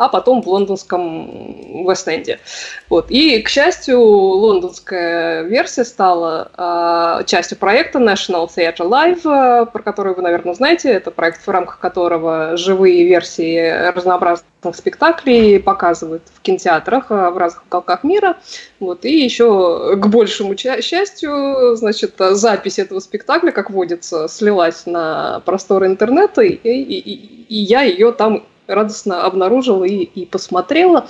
а 0.00 0.08
потом 0.08 0.40
в 0.40 0.48
лондонском 0.48 1.86
Вест-Энде. 1.86 2.40
Вот. 2.88 3.10
И, 3.10 3.42
к 3.42 3.50
счастью, 3.50 4.00
лондонская 4.00 5.42
версия 5.42 5.84
стала 5.84 7.20
э, 7.20 7.24
частью 7.26 7.58
проекта 7.58 7.98
National 7.98 8.48
Theatre 8.48 8.88
Live, 8.88 9.20
э, 9.26 9.66
про 9.66 9.82
который 9.82 10.14
вы, 10.14 10.22
наверное, 10.22 10.54
знаете. 10.54 10.90
Это 10.90 11.10
проект, 11.10 11.46
в 11.46 11.50
рамках 11.50 11.80
которого 11.80 12.56
живые 12.56 13.04
версии 13.04 13.90
разнообразных 13.94 14.74
спектаклей 14.74 15.60
показывают 15.60 16.22
в 16.34 16.40
кинотеатрах 16.40 17.10
э, 17.10 17.28
в 17.28 17.36
разных 17.36 17.64
уголках 17.66 18.02
мира. 18.02 18.38
Вот. 18.80 19.04
И 19.04 19.22
еще, 19.22 19.96
к 19.96 20.06
большему 20.06 20.56
счастью, 20.56 21.76
значит, 21.76 22.14
запись 22.18 22.78
этого 22.78 23.00
спектакля, 23.00 23.50
как 23.50 23.68
водится, 23.68 24.28
слилась 24.28 24.86
на 24.86 25.40
просторы 25.40 25.88
интернета, 25.88 26.40
и, 26.40 26.54
и, 26.54 26.98
и, 26.98 27.44
и 27.50 27.56
я 27.56 27.82
ее 27.82 28.12
там 28.12 28.46
радостно 28.74 29.22
обнаружила 29.22 29.84
и, 29.84 30.02
и 30.02 30.26
посмотрела. 30.26 31.08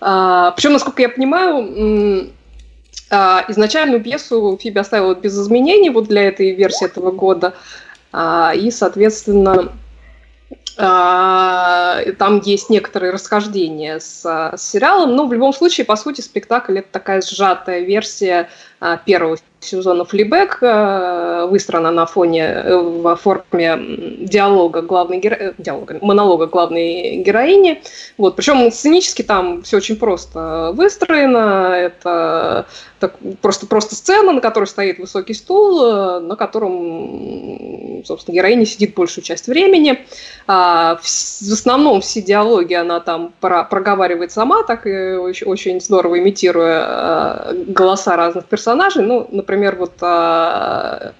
А, 0.00 0.50
причем, 0.52 0.72
насколько 0.72 1.02
я 1.02 1.08
понимаю, 1.08 2.32
а, 3.10 3.44
изначальную 3.48 4.02
пьесу 4.02 4.58
Фиби 4.60 4.78
оставила 4.78 5.14
без 5.14 5.38
изменений 5.38 5.90
вот 5.90 6.08
для 6.08 6.22
этой 6.24 6.54
версии 6.54 6.86
этого 6.86 7.10
года. 7.10 7.54
А, 8.12 8.52
и, 8.54 8.70
соответственно, 8.70 9.72
а, 10.78 12.00
там 12.18 12.40
есть 12.40 12.70
некоторые 12.70 13.12
расхождения 13.12 13.98
с, 13.98 14.24
с 14.24 14.62
сериалом, 14.62 15.14
но 15.14 15.26
в 15.26 15.32
любом 15.32 15.52
случае, 15.52 15.84
по 15.84 15.96
сути, 15.96 16.20
спектакль 16.20 16.78
это 16.78 16.88
такая 16.90 17.20
сжатая 17.20 17.80
версия 17.80 18.48
а, 18.80 18.96
первого 18.96 19.36
сезона 19.64 20.04
Флибэк, 20.04 20.58
а, 20.62 21.46
выстроена 21.46 21.90
на 21.90 22.06
фоне, 22.06 22.42
э, 22.42 22.76
в 22.76 23.16
форме 23.16 23.78
диалога 24.20 24.82
главной 24.82 25.18
геро... 25.18 25.36
Э, 25.36 25.52
диалога, 25.58 25.98
монолога 26.00 26.46
главной 26.46 27.22
героини. 27.22 27.82
Вот, 28.18 28.36
причем 28.36 28.70
сценически 28.70 29.22
там 29.22 29.62
все 29.62 29.76
очень 29.76 29.96
просто 29.96 30.72
выстроено. 30.74 31.72
Это 31.74 32.66
так, 32.98 33.16
просто, 33.40 33.66
просто 33.66 33.94
сцена, 33.94 34.32
на 34.32 34.40
которой 34.40 34.66
стоит 34.66 34.98
высокий 34.98 35.34
стул, 35.34 35.84
э, 35.84 36.20
на 36.20 36.36
котором, 36.36 38.02
собственно, 38.04 38.34
героиня 38.34 38.66
сидит 38.66 38.94
большую 38.94 39.24
часть 39.24 39.46
времени. 39.46 40.04
А, 40.46 40.96
в, 40.96 41.04
в 41.04 41.52
основном 41.52 42.00
все 42.00 42.20
диалоги 42.20 42.74
она 42.74 43.00
там 43.00 43.32
про, 43.40 43.64
проговаривает 43.64 44.32
сама, 44.32 44.62
так 44.64 44.86
и 44.86 45.14
очень, 45.14 45.46
очень 45.46 45.80
здорово 45.80 46.18
имитируя 46.18 47.54
голоса 47.68 48.16
разных 48.16 48.44
персонажей. 48.46 49.02
Ну, 49.04 49.26
например, 49.30 49.51
вот 49.56 49.92
а, 50.00 51.12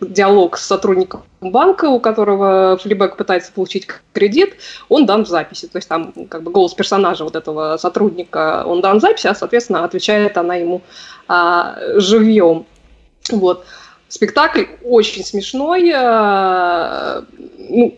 диалог 0.00 0.56
с 0.56 0.66
сотрудником 0.66 1.22
банка, 1.40 1.86
у 1.86 2.00
которого 2.00 2.78
Флибек 2.82 3.16
пытается 3.16 3.52
получить 3.52 3.86
кредит, 4.12 4.56
он 4.88 5.06
дан 5.06 5.24
в 5.24 5.28
записи. 5.28 5.66
То 5.66 5.78
есть 5.78 5.88
там 5.88 6.12
как 6.28 6.42
бы 6.42 6.50
голос 6.50 6.74
персонажа 6.74 7.24
вот 7.24 7.36
этого 7.36 7.76
сотрудника, 7.76 8.64
он 8.66 8.80
дан 8.80 8.98
в 8.98 9.00
записи, 9.00 9.26
а, 9.26 9.34
соответственно, 9.34 9.84
отвечает 9.84 10.36
она 10.36 10.56
ему 10.56 10.82
а, 11.28 11.76
живьем. 11.96 12.66
Вот. 13.30 13.64
Спектакль 14.08 14.64
очень 14.82 15.24
смешной. 15.24 15.92
А, 15.94 17.24
ну, 17.58 17.96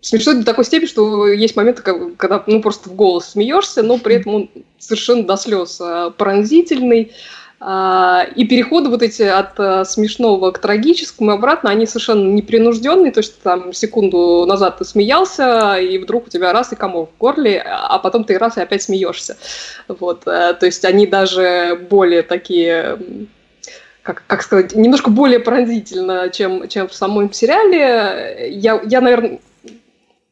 смешной 0.00 0.36
до 0.36 0.44
такой 0.44 0.64
степени, 0.64 0.86
что 0.86 1.26
есть 1.26 1.56
моменты, 1.56 1.82
когда 1.82 2.42
ну, 2.46 2.60
просто 2.60 2.88
в 2.90 2.94
голос 2.94 3.30
смеешься, 3.30 3.82
но 3.82 3.98
при 3.98 4.16
этом 4.16 4.34
он 4.34 4.50
совершенно 4.78 5.24
до 5.24 5.36
слез 5.36 5.80
а, 5.80 6.10
пронзительный. 6.10 7.12
А, 7.60 8.26
и 8.34 8.44
переходы 8.44 8.90
вот 8.90 9.02
эти 9.02 9.22
от 9.22 9.58
а, 9.58 9.84
смешного 9.84 10.50
к 10.50 10.58
трагическому 10.58 11.30
и 11.30 11.34
обратно, 11.34 11.70
они 11.70 11.86
совершенно 11.86 12.28
непринужденные, 12.32 13.12
то 13.12 13.20
есть 13.20 13.40
там 13.42 13.72
секунду 13.72 14.44
назад 14.46 14.78
ты 14.78 14.84
смеялся, 14.84 15.76
и 15.76 15.98
вдруг 15.98 16.26
у 16.26 16.30
тебя 16.30 16.52
раз 16.52 16.72
и 16.72 16.76
комок 16.76 17.10
в 17.14 17.18
горле, 17.18 17.64
а 17.64 17.98
потом 17.98 18.24
ты 18.24 18.38
раз 18.38 18.56
и 18.56 18.60
опять 18.60 18.82
смеешься. 18.82 19.36
Вот, 19.88 20.26
э, 20.26 20.54
то 20.54 20.66
есть 20.66 20.84
они 20.84 21.06
даже 21.06 21.86
более 21.88 22.22
такие 22.22 22.98
как, 24.02 24.22
как 24.26 24.42
сказать, 24.42 24.74
немножко 24.74 25.10
более 25.10 25.40
пронзительно, 25.40 26.28
чем, 26.28 26.68
чем 26.68 26.88
в 26.88 26.94
самом 26.94 27.32
сериале. 27.32 28.50
Я, 28.50 28.82
я, 28.84 29.00
наверное, 29.00 29.38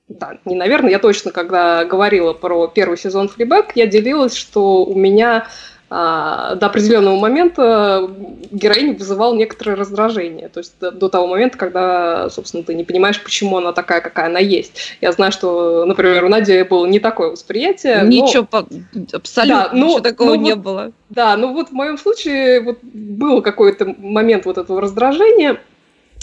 да, 0.08 0.38
не 0.44 0.54
наверное, 0.54 0.90
я 0.90 0.98
точно, 0.98 1.30
когда 1.30 1.86
говорила 1.86 2.34
про 2.34 2.66
первый 2.66 2.98
сезон 2.98 3.28
Флибэк, 3.28 3.72
я 3.74 3.86
делилась, 3.86 4.34
что 4.34 4.84
у 4.84 4.94
меня 4.94 5.46
а, 5.94 6.54
до 6.54 6.66
определенного 6.68 7.16
момента 7.16 8.08
героиню 8.50 8.96
вызывал 8.96 9.34
некоторое 9.34 9.76
раздражение. 9.76 10.48
То 10.48 10.60
есть 10.60 10.72
до, 10.80 10.90
до 10.90 11.10
того 11.10 11.26
момента, 11.26 11.58
когда, 11.58 12.30
собственно, 12.30 12.62
ты 12.62 12.72
не 12.72 12.82
понимаешь, 12.82 13.22
почему 13.22 13.58
она 13.58 13.72
такая, 13.72 14.00
какая 14.00 14.26
она 14.26 14.38
есть. 14.38 14.96
Я 15.02 15.12
знаю, 15.12 15.32
что, 15.32 15.84
например, 15.84 16.24
у 16.24 16.30
Нади 16.30 16.62
было 16.62 16.86
не 16.86 16.98
такое 16.98 17.32
восприятие. 17.32 18.04
Ничего, 18.04 18.48
но... 18.50 18.66
абсолютно 19.12 19.64
да, 19.64 19.70
но, 19.74 19.86
ничего 19.86 20.00
такого 20.00 20.28
но 20.30 20.36
не 20.36 20.54
вот, 20.54 20.64
было. 20.64 20.92
Да, 21.10 21.36
ну 21.36 21.52
вот 21.52 21.68
в 21.68 21.72
моем 21.72 21.98
случае 21.98 22.62
вот 22.62 22.78
был 22.82 23.42
какой-то 23.42 23.94
момент 23.98 24.46
вот 24.46 24.56
этого 24.56 24.80
раздражения. 24.80 25.60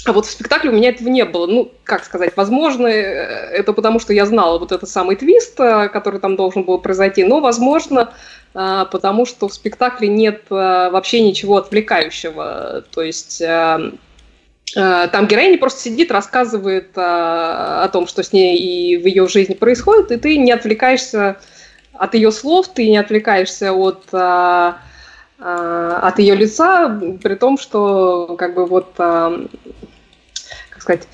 А 0.05 0.13
вот 0.13 0.25
в 0.25 0.31
спектакле 0.31 0.71
у 0.71 0.73
меня 0.73 0.89
этого 0.89 1.09
не 1.09 1.25
было. 1.25 1.45
Ну, 1.45 1.71
как 1.83 2.05
сказать, 2.05 2.35
возможно, 2.35 2.87
э, 2.87 3.51
это 3.51 3.73
потому, 3.73 3.99
что 3.99 4.13
я 4.13 4.25
знала 4.25 4.57
вот 4.57 4.71
этот 4.71 4.89
самый 4.89 5.15
твист, 5.15 5.59
э, 5.59 5.89
который 5.89 6.19
там 6.19 6.35
должен 6.35 6.63
был 6.63 6.79
произойти, 6.79 7.23
но, 7.23 7.39
возможно, 7.41 8.13
потому 8.53 9.25
что 9.25 9.47
в 9.47 9.53
спектакле 9.53 10.07
нет 10.07 10.43
вообще 10.49 11.21
ничего 11.21 11.57
отвлекающего. 11.57 12.83
То 12.91 13.01
есть 13.01 13.39
там 13.39 13.99
героиня 14.75 15.57
просто 15.57 15.81
сидит, 15.81 16.11
рассказывает 16.11 16.91
о 16.95 17.89
том, 17.91 18.07
что 18.07 18.23
с 18.23 18.33
ней 18.33 18.57
и 18.57 18.97
в 18.97 19.05
ее 19.05 19.27
жизни 19.27 19.53
происходит, 19.53 20.11
и 20.11 20.17
ты 20.17 20.37
не 20.37 20.51
отвлекаешься 20.51 21.37
от 21.93 22.13
ее 22.13 22.31
слов, 22.31 22.67
ты 22.69 22.89
не 22.89 22.97
отвлекаешься 22.97 23.73
от 23.73 24.05
от 24.11 24.75
ее 26.19 26.35
лица, 26.35 26.89
при 27.23 27.35
том, 27.35 27.57
что 27.57 28.35
как 28.37 28.55
бы 28.55 28.65
вот 28.65 28.93
как 28.97 29.47
сказать, 30.79 31.07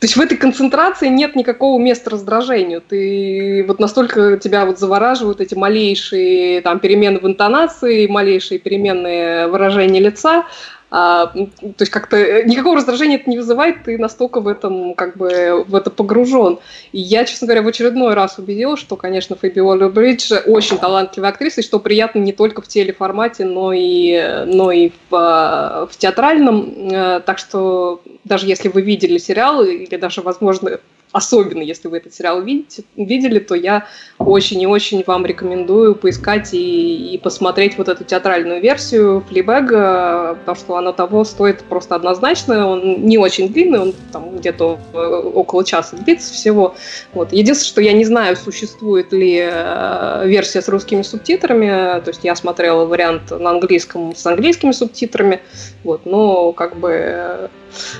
то 0.00 0.04
есть 0.04 0.16
в 0.16 0.20
этой 0.20 0.36
концентрации 0.36 1.08
нет 1.08 1.34
никакого 1.34 1.80
места 1.80 2.10
раздражению. 2.10 2.80
Ты 2.80 3.64
вот 3.66 3.80
настолько 3.80 4.36
тебя 4.36 4.64
вот 4.64 4.78
завораживают 4.78 5.40
эти 5.40 5.56
малейшие 5.56 6.60
там 6.60 6.78
перемены 6.78 7.18
в 7.18 7.26
интонации, 7.26 8.06
малейшие 8.06 8.60
переменные 8.60 9.48
выражения 9.48 9.98
лица, 9.98 10.44
а, 10.90 11.26
то 11.26 11.80
есть 11.80 11.92
как-то 11.92 12.16
э, 12.16 12.44
никакого 12.44 12.76
раздражения 12.76 13.16
это 13.16 13.28
не 13.28 13.36
вызывает, 13.36 13.84
ты 13.84 13.98
настолько 13.98 14.40
в 14.40 14.48
этом 14.48 14.94
как 14.94 15.16
бы 15.16 15.64
в 15.68 15.74
это 15.74 15.90
погружен. 15.90 16.58
И 16.92 17.00
я, 17.00 17.24
честно 17.24 17.46
говоря, 17.46 17.62
в 17.62 17.68
очередной 17.68 18.14
раз 18.14 18.38
убедилась, 18.38 18.80
что, 18.80 18.96
конечно, 18.96 19.36
Фэби 19.36 19.60
Уоллер 19.60 19.90
Бридж 19.90 20.32
очень 20.46 20.78
талантливая 20.78 21.30
актриса, 21.30 21.60
и 21.60 21.64
что 21.64 21.78
приятно 21.78 22.20
не 22.20 22.32
только 22.32 22.62
в 22.62 22.68
телеформате, 22.68 23.44
но 23.44 23.72
и, 23.74 24.44
но 24.46 24.72
и 24.72 24.92
в, 25.10 25.88
в 25.90 25.96
театральном. 25.98 26.90
Э, 26.90 27.20
так 27.20 27.38
что 27.38 28.00
даже 28.24 28.46
если 28.46 28.68
вы 28.68 28.80
видели 28.80 29.18
сериал, 29.18 29.62
или 29.62 29.96
даже, 29.96 30.22
возможно, 30.22 30.80
особенно 31.12 31.62
если 31.62 31.88
вы 31.88 31.98
этот 31.98 32.14
сериал 32.14 32.42
видите, 32.42 32.84
видели, 32.96 33.38
то 33.38 33.54
я 33.54 33.86
очень 34.18 34.60
и 34.60 34.66
очень 34.66 35.02
вам 35.06 35.24
рекомендую 35.26 35.94
поискать 35.94 36.52
и, 36.52 37.14
и 37.14 37.18
посмотреть 37.18 37.78
вот 37.78 37.88
эту 37.88 38.04
театральную 38.04 38.60
версию 38.60 39.24
Флибэга, 39.28 40.38
потому 40.40 40.56
что 40.56 40.76
оно 40.76 40.92
того 40.92 41.24
стоит 41.24 41.62
просто 41.64 41.94
однозначно. 41.94 42.68
Он 42.68 43.06
не 43.06 43.18
очень 43.18 43.52
длинный, 43.52 43.80
он 43.80 43.94
там 44.12 44.36
где-то 44.36 44.78
э, 44.92 44.98
около 45.34 45.64
часа 45.64 45.96
длится 45.96 46.32
всего. 46.32 46.74
Вот. 47.12 47.32
Единственное, 47.32 47.68
что 47.68 47.80
я 47.80 47.92
не 47.92 48.04
знаю, 48.04 48.36
существует 48.36 49.12
ли 49.12 49.40
э, 49.50 50.22
версия 50.26 50.62
с 50.62 50.68
русскими 50.68 51.02
субтитрами, 51.02 52.00
то 52.00 52.08
есть 52.08 52.24
я 52.24 52.34
смотрела 52.36 52.84
вариант 52.84 53.30
на 53.30 53.50
английском 53.50 54.14
с 54.14 54.26
английскими 54.26 54.72
субтитрами, 54.72 55.40
вот, 55.84 56.06
но 56.06 56.52
как 56.52 56.76
бы 56.76 56.90
э, 56.92 57.48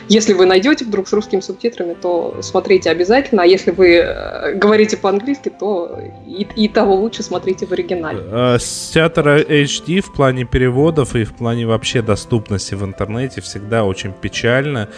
если 0.09 0.33
вы 0.33 0.47
найдете 0.47 0.85
вдруг 0.85 1.09
с 1.09 1.13
русскими 1.13 1.41
субтитрами, 1.41 1.95
то 1.95 2.37
смотрите 2.41 2.91
обязательно. 2.99 3.43
А 3.43 3.47
если 3.47 3.71
вы 3.71 3.97
э, 3.97 4.55
говорите 4.55 4.97
по-английски, 4.97 5.51
то 5.51 6.01
и, 6.27 6.47
и 6.57 6.69
того 6.69 6.97
лучше 6.97 7.23
смотрите 7.23 7.67
в 7.67 7.73
оригинале. 7.73 8.21
Э, 8.25 8.59
с 8.59 8.91
театра 8.93 9.41
HD 9.41 10.01
в 10.01 10.13
плане 10.13 10.45
переводов 10.45 11.15
и 11.15 11.25
в 11.25 11.35
плане 11.35 11.67
вообще 11.67 12.03
доступности 12.03 12.75
в 12.75 12.85
интернете 12.85 13.41
всегда 13.41 13.85
очень 13.85 14.13
печально. 14.13 14.89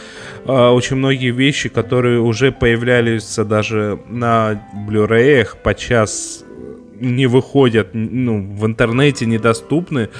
Э, 0.46 0.68
очень 0.68 0.96
многие 0.96 1.30
вещи, 1.30 1.68
которые 1.68 2.20
уже 2.20 2.52
появлялись 2.52 3.36
даже 3.36 3.98
на 4.08 4.62
Blu-ray, 4.88 5.46
подчас 5.62 6.44
не 6.94 7.26
выходят, 7.26 7.88
ну, 7.92 8.54
в 8.54 8.66
интернете 8.66 9.26
недоступны. 9.26 10.10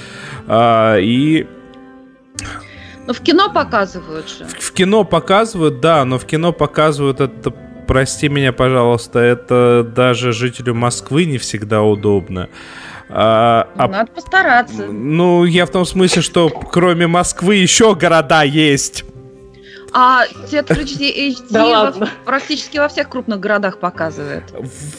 И 0.49 1.47
но 3.07 3.15
в 3.15 3.21
кино 3.23 3.51
показывают 3.53 4.29
же. 4.29 4.45
В, 4.45 4.67
в 4.67 4.73
кино 4.73 5.03
показывают, 5.03 5.81
да, 5.81 6.05
но 6.05 6.17
в 6.17 6.25
кино 6.27 6.53
показывают 6.53 7.21
это, 7.21 7.53
прости 7.91 8.29
меня, 8.29 8.53
пожалуйста, 8.53 9.19
это 9.19 9.85
даже 9.85 10.33
жителю 10.33 10.77
Москвы 10.77 11.25
не 11.25 11.39
всегда 11.39 11.83
удобно. 11.83 12.49
А, 13.09 13.69
а 13.75 13.89
Надо 13.89 14.13
постараться. 14.13 14.87
Ну, 14.87 15.45
я 15.45 15.67
в 15.67 15.71
том 15.71 15.85
смысле, 15.85 16.23
что 16.23 16.51
кроме 16.51 17.09
Москвы 17.09 17.57
еще 17.57 17.97
города 17.97 18.45
есть. 18.45 19.05
А 19.93 20.23
Театр 20.49 20.79
HD, 20.79 21.37
да 21.51 21.91
во, 21.91 22.07
практически 22.25 22.79
во 22.79 22.87
всех 22.87 23.09
крупных 23.09 23.41
городах 23.41 23.81
показывает. 23.81 24.45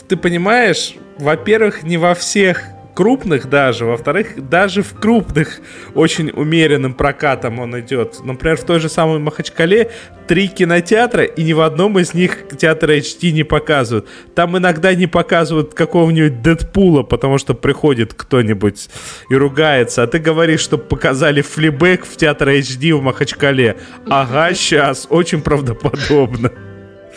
Ты 0.09 0.17
понимаешь, 0.17 0.95
во-первых, 1.17 1.83
не 1.83 1.95
во 1.95 2.13
всех 2.13 2.65
крупных 3.01 3.49
даже, 3.49 3.85
во-вторых, 3.85 4.47
даже 4.47 4.83
в 4.83 4.93
крупных 4.93 5.59
очень 5.95 6.29
умеренным 6.29 6.93
прокатом 6.93 7.57
он 7.57 7.79
идет. 7.79 8.23
Например, 8.23 8.55
в 8.55 8.63
той 8.63 8.79
же 8.79 8.89
самой 8.89 9.17
Махачкале 9.17 9.89
три 10.27 10.47
кинотеатра, 10.47 11.23
и 11.23 11.43
ни 11.43 11.53
в 11.53 11.61
одном 11.61 11.97
из 11.97 12.13
них 12.13 12.47
театр 12.59 12.91
HD 12.91 13.31
не 13.31 13.41
показывают. 13.41 14.07
Там 14.35 14.55
иногда 14.55 14.93
не 14.93 15.07
показывают 15.07 15.73
какого-нибудь 15.73 16.43
Дэдпула, 16.43 17.01
потому 17.01 17.39
что 17.39 17.55
приходит 17.55 18.13
кто-нибудь 18.13 18.89
и 19.31 19.35
ругается, 19.35 20.03
а 20.03 20.07
ты 20.07 20.19
говоришь, 20.19 20.61
что 20.61 20.77
показали 20.77 21.41
флибэк 21.41 22.05
в 22.05 22.17
театр 22.17 22.49
HD 22.49 22.93
в 22.93 23.01
Махачкале. 23.01 23.77
Ага, 24.07 24.53
сейчас, 24.53 25.07
очень 25.09 25.41
правдоподобно. 25.41 26.51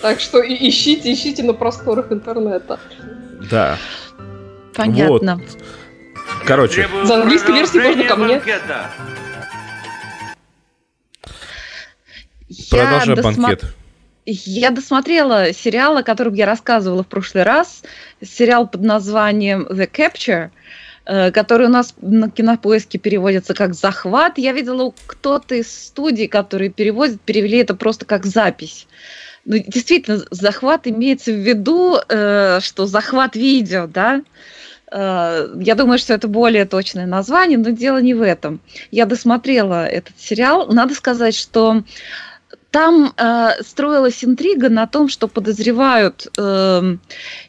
Так 0.01 0.21
что 0.21 0.41
ищите, 0.41 1.13
ищите 1.13 1.43
на 1.43 1.53
просторах 1.53 2.11
интернета. 2.11 2.81
Да. 3.51 3.77
Понятно. 4.75 5.37
Вот. 5.37 5.59
Короче. 6.47 6.89
За 7.05 7.23
английской 7.23 7.53
версии 7.53 7.79
можно 7.79 8.05
ко 8.05 8.17
мне. 8.17 8.43
Продолжай 12.71 13.17
досма... 13.17 13.49
банкет. 13.49 13.65
Я 14.27 14.71
досмотрела 14.71 15.53
сериал, 15.53 15.99
о 15.99 16.03
котором 16.03 16.35
я 16.35 16.47
рассказывала 16.47 17.03
в 17.03 17.07
прошлый 17.07 17.45
раз. 17.45 17.83
Сериал 18.23 18.67
под 18.67 18.83
названием 18.83 19.67
The 19.69 19.91
Capture, 19.91 20.51
э, 21.05 21.31
который 21.31 21.67
у 21.67 21.71
нас 21.71 21.95
на 22.01 22.31
кинопоиске 22.31 22.99
переводится 22.99 23.53
как 23.53 23.75
захват. 23.75 24.39
Я 24.39 24.53
видела, 24.53 24.95
кто-то 25.07 25.55
из 25.55 25.87
студий, 25.89 26.27
которые 26.27 26.71
переводят, 26.71 27.21
перевели 27.21 27.59
это 27.59 27.75
просто 27.75 28.07
как 28.07 28.25
запись. 28.25 28.87
Ну, 29.45 29.59
действительно, 29.59 30.23
захват 30.31 30.87
имеется 30.87 31.33
в 31.33 31.37
виду, 31.37 31.99
э, 32.09 32.61
что 32.61 32.87
захват 32.87 33.37
видео, 33.37 33.87
да, 33.87 34.23
Э, 34.95 35.49
я 35.61 35.75
думаю, 35.75 35.99
что 35.99 36.15
это 36.15 36.29
более 36.29 36.67
точное 36.67 37.07
название, 37.07 37.59
но 37.59 37.71
дело 37.71 38.01
не 38.01 38.15
в 38.15 38.23
этом. 38.23 38.61
Я 38.93 39.07
досмотрела 39.07 39.87
этот 39.87 40.19
сериал. 40.21 40.69
Надо 40.69 40.95
сказать, 40.95 41.35
что 41.35 41.83
там 42.75 43.15
э, 43.17 43.51
строилась 43.65 44.25
интрига 44.25 44.69
на 44.69 44.89
том, 44.89 45.09
что 45.09 45.29
подозревают 45.29 46.27
э, 46.37 46.97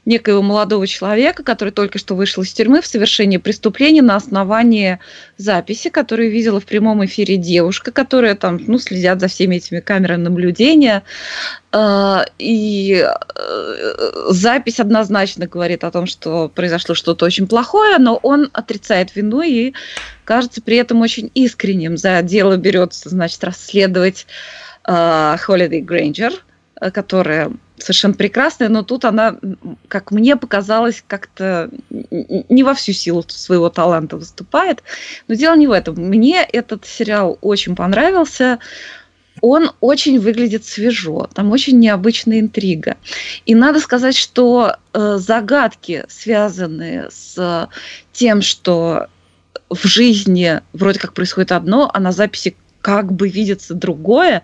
некоего 0.06 0.44
молодого 0.44 0.86
человека, 0.86 1.42
который 1.42 1.72
только 1.72 1.98
что 1.98 2.14
вышел 2.14 2.44
из 2.44 2.54
тюрьмы 2.54 2.80
в 2.80 2.86
совершении 2.86 3.38
преступления 3.38 4.04
на 4.04 4.18
основании 4.18 5.00
записи, 5.38 5.90
которую 5.90 6.30
видела 6.30 6.60
в 6.60 6.66
прямом 6.66 7.04
эфире 7.06 7.38
девушка, 7.38 7.92
которая 7.92 8.36
там, 8.36 8.60
ну, 8.68 8.78
следят 8.78 9.20
за 9.20 9.28
всеми 9.28 9.56
этими 9.56 9.80
камерами 9.80 10.22
наблюдения. 10.22 11.02
Э, 11.72 12.26
и 12.38 13.04
э, 13.04 14.26
запись 14.30 14.80
однозначно 14.80 15.48
говорит 15.48 15.84
о 15.84 15.90
том, 15.90 16.06
что 16.06 16.50
произошло 16.50 16.94
что-то 16.94 17.26
очень 17.26 17.48
плохое, 17.48 17.98
но 17.98 18.18
он 18.18 18.52
отрицает 18.54 19.16
вину 19.16 19.42
и 19.42 19.74
кажется 20.24 20.62
при 20.62 20.78
этом 20.78 21.02
очень 21.02 21.32
искренним. 21.34 21.98
За 21.98 22.22
дело 22.22 22.58
берется, 22.58 23.10
значит, 23.10 23.44
расследовать 23.44 24.28
Холидей 24.86 25.82
Грейнджер, 25.82 26.34
которая 26.94 27.52
совершенно 27.78 28.14
прекрасная, 28.14 28.70
но 28.70 28.84
тут 28.84 29.06
она, 29.06 29.38
как 29.88 30.12
мне 30.12 30.36
показалось, 30.36 31.04
как-то 31.06 31.70
не 31.90 32.64
во 32.64 32.74
всю 32.74 32.94
силу 32.94 33.24
своего 33.28 33.70
таланта 33.70 34.18
выступает. 34.18 34.84
Но 35.28 35.36
дело 35.36 35.56
не 35.56 35.68
в 35.68 35.72
этом. 35.72 35.96
Мне 35.96 36.44
этот 36.44 36.86
сериал 36.86 37.38
очень 37.42 37.76
понравился. 37.76 38.60
Он 39.42 39.72
очень 39.82 40.20
выглядит 40.20 40.64
свежо, 40.64 41.30
там 41.34 41.52
очень 41.52 41.78
необычная 41.78 42.40
интрига. 42.40 42.96
И 43.46 43.54
надо 43.54 43.82
сказать, 43.82 44.16
что 44.16 44.78
э, 44.94 45.18
загадки, 45.18 46.06
связанные 46.08 47.10
с 47.12 47.70
тем, 48.14 48.42
что 48.42 49.08
в 49.70 49.86
жизни 49.86 50.62
вроде 50.72 51.00
как 51.00 51.14
происходит 51.14 51.52
одно, 51.52 51.92
а 51.94 52.00
на 52.00 52.14
записи 52.14 52.56
как 52.86 53.12
бы 53.12 53.28
видится 53.30 53.74
другое, 53.74 54.44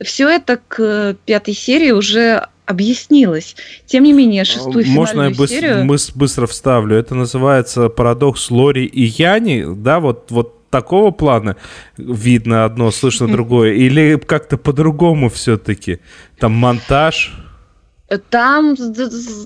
все 0.00 0.28
это 0.28 0.60
к 0.68 1.16
пятой 1.26 1.52
серии 1.52 1.90
уже 1.90 2.46
объяснилось. 2.64 3.56
Тем 3.86 4.04
не 4.04 4.12
менее, 4.12 4.44
шестую 4.44 4.86
Можно 4.86 5.22
я 5.22 5.30
быстро, 5.30 5.46
серию... 5.46 5.86
быстро, 5.86 6.16
быстро 6.16 6.46
вставлю? 6.46 6.96
Это 6.96 7.16
называется 7.16 7.88
парадокс 7.88 8.52
Лори 8.52 8.84
и 8.84 9.02
Яни, 9.02 9.64
да, 9.66 9.98
вот, 9.98 10.30
вот 10.30 10.70
такого 10.70 11.10
плана 11.10 11.56
видно 11.96 12.66
одно, 12.66 12.92
слышно 12.92 13.26
другое, 13.26 13.72
или 13.72 14.16
как-то 14.16 14.58
по-другому 14.58 15.28
все-таки? 15.28 15.98
Там 16.38 16.52
монтаж... 16.52 17.32
Там, 18.18 18.76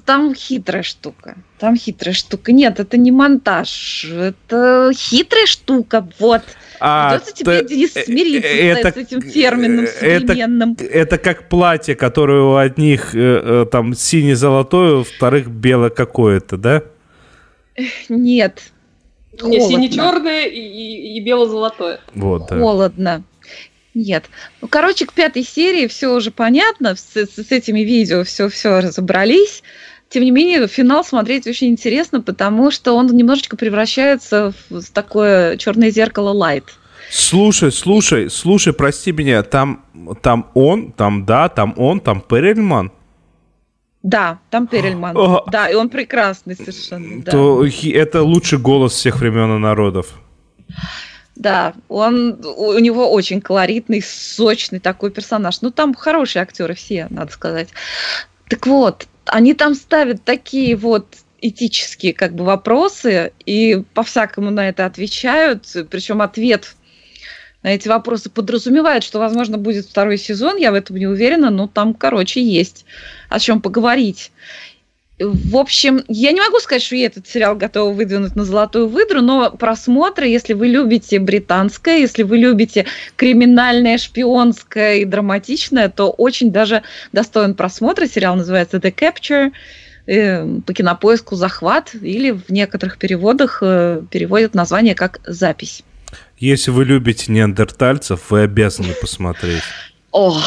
там 0.04 0.34
хитрая 0.34 0.82
штука. 0.82 1.36
Там 1.58 1.76
хитрая 1.76 2.14
штука. 2.14 2.52
Нет, 2.52 2.80
это 2.80 2.96
не 2.96 3.10
монтаж. 3.10 4.04
Это 4.04 4.90
хитрая 4.94 5.46
штука. 5.46 6.06
Вот. 6.18 6.42
А, 6.80 7.10
Придется 7.10 7.34
тебе, 7.34 7.64
Денис, 7.64 7.92
смириться 7.92 8.48
это, 8.48 8.92
с 8.92 8.96
этим 8.96 9.22
термином 9.22 9.86
современным. 9.86 10.72
Это, 10.72 10.84
это 10.84 11.18
как 11.18 11.48
платье, 11.48 11.94
которое 11.94 12.42
у 12.42 12.56
одних 12.56 13.14
э, 13.14 13.18
э 13.18 13.66
там 13.70 13.94
сине-золотое, 13.94 14.96
у 14.96 15.04
вторых 15.04 15.48
бело 15.48 15.88
какое-то, 15.88 16.56
да? 16.56 16.82
Нет. 18.08 18.62
Не, 19.42 19.60
сине-черное 19.60 20.46
и, 20.46 20.60
и, 20.60 21.18
и 21.18 21.20
бело-золотое. 21.20 22.00
Вот, 22.14 22.46
да. 22.48 22.58
Холодно. 22.58 23.24
Нет. 23.96 24.28
Ну, 24.60 24.68
короче, 24.68 25.06
к 25.06 25.14
пятой 25.14 25.42
серии 25.42 25.86
все 25.86 26.14
уже 26.14 26.30
понятно, 26.30 26.96
с, 26.96 27.16
с 27.16 27.50
этими 27.50 27.80
видео 27.80 28.24
все, 28.24 28.50
все 28.50 28.80
разобрались. 28.80 29.62
Тем 30.10 30.22
не 30.22 30.30
менее, 30.30 30.68
финал 30.68 31.02
смотреть 31.02 31.46
очень 31.46 31.68
интересно, 31.68 32.20
потому 32.20 32.70
что 32.70 32.94
он 32.94 33.06
немножечко 33.06 33.56
превращается 33.56 34.52
в 34.68 34.84
такое 34.92 35.56
черное 35.56 35.90
зеркало 35.90 36.28
лайт. 36.30 36.64
Слушай, 37.10 37.72
слушай, 37.72 38.28
слушай, 38.28 38.74
прости 38.74 39.12
меня, 39.12 39.42
там, 39.42 39.86
там 40.20 40.50
он, 40.52 40.92
там 40.92 41.24
да, 41.24 41.48
там 41.48 41.72
он, 41.78 42.00
там 42.00 42.20
Перельман. 42.20 42.92
Да, 44.02 44.40
там 44.50 44.66
Перельман. 44.66 45.16
О, 45.16 45.46
да, 45.50 45.70
и 45.70 45.74
он 45.74 45.88
прекрасный 45.88 46.54
совершенно. 46.54 47.22
То 47.22 47.62
да. 47.62 47.70
это 47.94 48.22
лучший 48.22 48.58
голос 48.58 48.92
всех 48.92 49.20
времен 49.20 49.56
и 49.56 49.58
народов. 49.58 50.18
Да, 51.36 51.74
он, 51.88 52.40
у 52.44 52.78
него 52.78 53.10
очень 53.10 53.42
колоритный, 53.42 54.02
сочный 54.02 54.80
такой 54.80 55.10
персонаж. 55.10 55.60
Ну, 55.60 55.70
там 55.70 55.94
хорошие 55.94 56.42
актеры 56.42 56.74
все, 56.74 57.06
надо 57.10 57.30
сказать. 57.30 57.68
Так 58.48 58.66
вот, 58.66 59.06
они 59.26 59.54
там 59.54 59.74
ставят 59.74 60.24
такие 60.24 60.76
вот 60.76 61.06
этические 61.40 62.14
как 62.14 62.34
бы 62.34 62.44
вопросы 62.44 63.32
и 63.44 63.82
по-всякому 63.92 64.50
на 64.50 64.68
это 64.68 64.86
отвечают, 64.86 65.66
причем 65.90 66.22
ответ 66.22 66.74
на 67.62 67.74
эти 67.74 67.88
вопросы 67.88 68.30
подразумевает, 68.30 69.02
что, 69.02 69.18
возможно, 69.18 69.58
будет 69.58 69.86
второй 69.86 70.18
сезон, 70.18 70.56
я 70.56 70.70
в 70.70 70.74
этом 70.74 70.96
не 70.96 71.06
уверена, 71.06 71.50
но 71.50 71.66
там, 71.66 71.94
короче, 71.94 72.40
есть 72.40 72.84
о 73.28 73.40
чем 73.40 73.60
поговорить. 73.60 74.30
В 75.18 75.56
общем, 75.56 76.04
я 76.08 76.32
не 76.32 76.40
могу 76.42 76.58
сказать, 76.58 76.82
что 76.82 76.94
я 76.94 77.06
этот 77.06 77.26
сериал 77.26 77.56
готова 77.56 77.90
выдвинуть 77.90 78.36
на 78.36 78.44
золотую 78.44 78.88
выдру, 78.88 79.22
но 79.22 79.50
просмотры, 79.50 80.26
если 80.28 80.52
вы 80.52 80.68
любите 80.68 81.18
британское, 81.18 81.98
если 81.98 82.22
вы 82.22 82.36
любите 82.36 82.84
криминальное, 83.16 83.96
шпионское 83.96 84.96
и 84.96 85.04
драматичное, 85.06 85.88
то 85.88 86.10
очень 86.10 86.52
даже 86.52 86.82
достоин 87.12 87.54
просмотра. 87.54 88.06
Сериал 88.06 88.36
называется 88.36 88.76
The 88.76 88.94
Capture 88.94 89.52
э, 90.06 90.60
по 90.66 90.74
кинопоиску 90.74 91.34
«Захват» 91.34 91.94
или 91.94 92.32
в 92.32 92.50
некоторых 92.50 92.98
переводах 92.98 93.60
э, 93.62 94.02
переводят 94.10 94.54
название 94.54 94.94
как 94.94 95.20
«Запись». 95.26 95.82
Если 96.36 96.70
вы 96.70 96.84
любите 96.84 97.32
неандертальцев, 97.32 98.30
вы 98.30 98.42
обязаны 98.42 98.92
посмотреть. 99.00 99.62
О, 100.12 100.38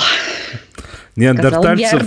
неандертальцев... 1.15 2.03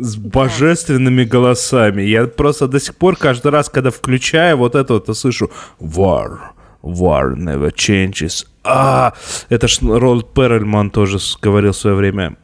с 0.00 0.16
божественными 0.16 1.24
голосами. 1.24 2.02
Я 2.02 2.26
просто 2.26 2.68
до 2.68 2.80
сих 2.80 2.94
пор 2.94 3.16
каждый 3.16 3.50
раз, 3.50 3.68
когда 3.68 3.90
включаю 3.90 4.56
вот 4.56 4.74
это 4.74 4.94
вот, 4.94 5.16
слышу 5.16 5.50
«War, 5.80 6.38
war 6.82 7.34
never 7.34 7.72
changes». 7.74 8.46
А, 8.64 9.14
это 9.48 9.66
ж 9.66 9.78
Ролд 9.82 10.34
Перельман 10.34 10.90
тоже 10.90 11.18
говорил 11.40 11.72
в 11.72 11.76
свое 11.76 11.96
время. 11.96 12.36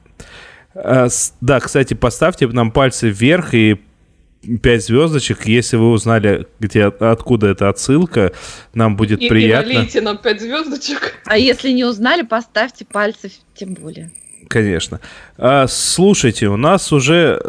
А, 0.74 1.08
да, 1.40 1.60
кстати, 1.60 1.94
поставьте 1.94 2.46
нам 2.48 2.70
пальцы 2.70 3.08
вверх 3.10 3.54
и 3.54 3.80
пять 4.62 4.84
звездочек. 4.84 5.46
Если 5.46 5.76
вы 5.76 5.90
узнали, 5.90 6.46
где, 6.58 6.84
откуда 6.84 7.48
эта 7.48 7.68
отсылка, 7.68 8.32
нам 8.74 8.96
будет 8.96 9.20
и, 9.20 9.28
приятно. 9.28 9.70
И 9.70 9.74
налейте 9.74 10.00
нам 10.00 10.18
пять 10.18 10.40
звездочек. 10.40 11.14
А 11.26 11.38
если 11.38 11.70
не 11.70 11.84
узнали, 11.84 12.22
поставьте 12.22 12.84
пальцы 12.84 13.30
тем 13.54 13.74
более. 13.74 14.10
Конечно. 14.48 15.00
А, 15.36 15.66
слушайте, 15.68 16.48
у 16.48 16.56
нас 16.56 16.92
уже 16.92 17.40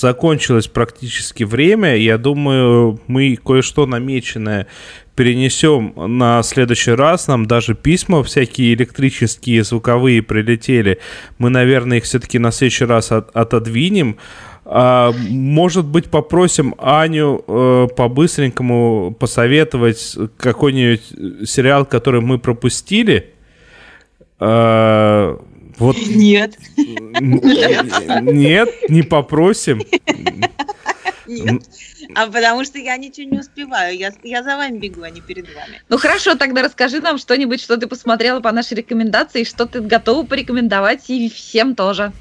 закончилось 0.00 0.66
практически 0.66 1.44
время. 1.44 1.96
Я 1.96 2.18
думаю, 2.18 3.00
мы 3.06 3.36
кое-что 3.36 3.86
намеченное 3.86 4.66
перенесем 5.14 5.94
на 5.96 6.42
следующий 6.42 6.92
раз. 6.92 7.28
Нам 7.28 7.46
даже 7.46 7.74
письма 7.74 8.22
всякие 8.22 8.74
электрические, 8.74 9.64
звуковые 9.64 10.22
прилетели. 10.22 10.98
Мы, 11.38 11.50
наверное, 11.50 11.98
их 11.98 12.04
все-таки 12.04 12.38
на 12.38 12.50
следующий 12.50 12.84
раз 12.84 13.12
от, 13.12 13.34
отодвинем. 13.34 14.16
А, 14.64 15.12
может 15.28 15.84
быть, 15.84 16.06
попросим 16.10 16.74
Аню 16.78 17.44
э, 17.46 17.88
по-быстренькому 17.96 19.14
посоветовать 19.18 20.16
какой-нибудь 20.36 21.48
сериал, 21.48 21.84
который 21.84 22.20
мы 22.20 22.38
пропустили. 22.38 23.32
А, 24.40 25.38
вот... 25.78 25.96
Нет. 25.96 26.58
Нет, 26.76 28.68
не 28.88 29.02
попросим. 29.02 29.82
Нет. 31.26 31.62
А 32.14 32.26
потому 32.26 32.64
что 32.64 32.78
я 32.78 32.96
ничего 32.96 33.28
не 33.28 33.38
успеваю. 33.38 33.96
Я, 33.96 34.12
я 34.22 34.42
за 34.42 34.56
вами 34.56 34.78
бегу, 34.78 35.02
а 35.02 35.10
не 35.10 35.20
перед 35.20 35.46
вами. 35.46 35.82
Ну 35.88 35.98
хорошо, 35.98 36.34
тогда 36.36 36.62
расскажи 36.62 37.00
нам 37.00 37.18
что-нибудь, 37.18 37.60
что 37.60 37.76
ты 37.76 37.86
посмотрела 37.86 38.40
по 38.40 38.52
нашей 38.52 38.74
рекомендации, 38.74 39.44
что 39.44 39.66
ты 39.66 39.80
готова 39.80 40.24
порекомендовать 40.24 41.08
и 41.08 41.30
всем 41.30 41.74
тоже. 41.74 42.12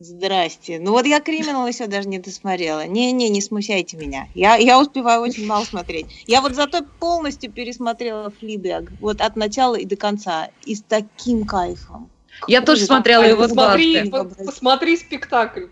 Здрасте. 0.00 0.78
Ну 0.78 0.92
вот 0.92 1.06
я 1.06 1.18
«Криминал» 1.18 1.66
еще 1.66 1.88
даже 1.88 2.08
не 2.08 2.20
досмотрела. 2.20 2.86
Не-не, 2.86 3.28
не 3.28 3.42
смущайте 3.42 3.96
меня. 3.96 4.28
Я, 4.34 4.54
я 4.54 4.80
успеваю 4.80 5.22
очень 5.22 5.44
мало 5.44 5.64
смотреть. 5.64 6.06
Я 6.28 6.40
вот 6.40 6.54
зато 6.54 6.82
полностью 7.00 7.50
пересмотрела 7.50 8.30
«Флибег». 8.38 8.92
Вот 9.00 9.20
от 9.20 9.34
начала 9.34 9.74
и 9.74 9.84
до 9.84 9.96
конца. 9.96 10.50
И 10.64 10.76
с 10.76 10.82
таким 10.82 11.44
кайфом. 11.44 12.08
Я 12.46 12.60
тоже 12.60 12.84
смотрела 12.84 13.24
его 13.24 13.42
посмотри, 13.42 14.08
посмотри 14.08 14.96
спектакль. 14.96 15.66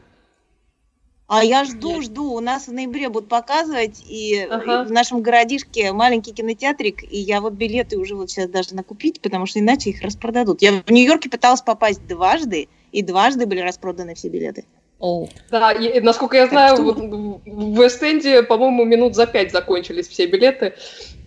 А 1.29 1.45
я 1.45 1.65
жду, 1.65 2.03
жду. 2.03 2.33
У 2.33 2.41
нас 2.41 2.67
в 2.67 2.73
ноябре 2.73 3.09
будут 3.09 3.29
показывать, 3.29 4.05
и, 4.09 4.47
ага. 4.49 4.83
и 4.83 4.87
в 4.87 4.93
нашем 4.93 5.23
городишке 5.23 5.93
маленький 5.93 6.33
кинотеатрик, 6.33 7.03
и 7.03 7.19
я 7.19 7.41
вот 7.41 7.55
билеты 7.55 7.99
уже 7.99 8.15
вот 8.15 8.31
сейчас 8.31 8.49
даже 8.49 8.75
накупить, 8.75 9.21
потому 9.21 9.47
что 9.47 9.59
иначе 9.59 9.91
их 9.91 10.03
распродадут. 10.03 10.63
Я 10.63 10.83
в 10.85 10.91
Нью-Йорке 10.91 11.29
пыталась 11.29 11.63
попасть 11.63 12.07
дважды, 12.07 12.69
и 12.97 13.03
дважды 13.03 13.45
были 13.45 13.61
распроданы 13.61 14.15
все 14.15 14.29
билеты. 14.29 14.65
Oh. 14.99 15.29
Да, 15.51 15.73
и, 15.73 16.01
насколько 16.01 16.39
я 16.39 16.47
знаю, 16.47 16.83
вот 16.83 16.97
в 16.97 17.79
Вест-Энде, 17.79 18.43
по-моему, 18.43 18.85
минут 18.87 19.15
за 19.15 19.27
пять 19.27 19.53
закончились 19.53 20.09
все 20.09 20.25
билеты. 20.25 20.73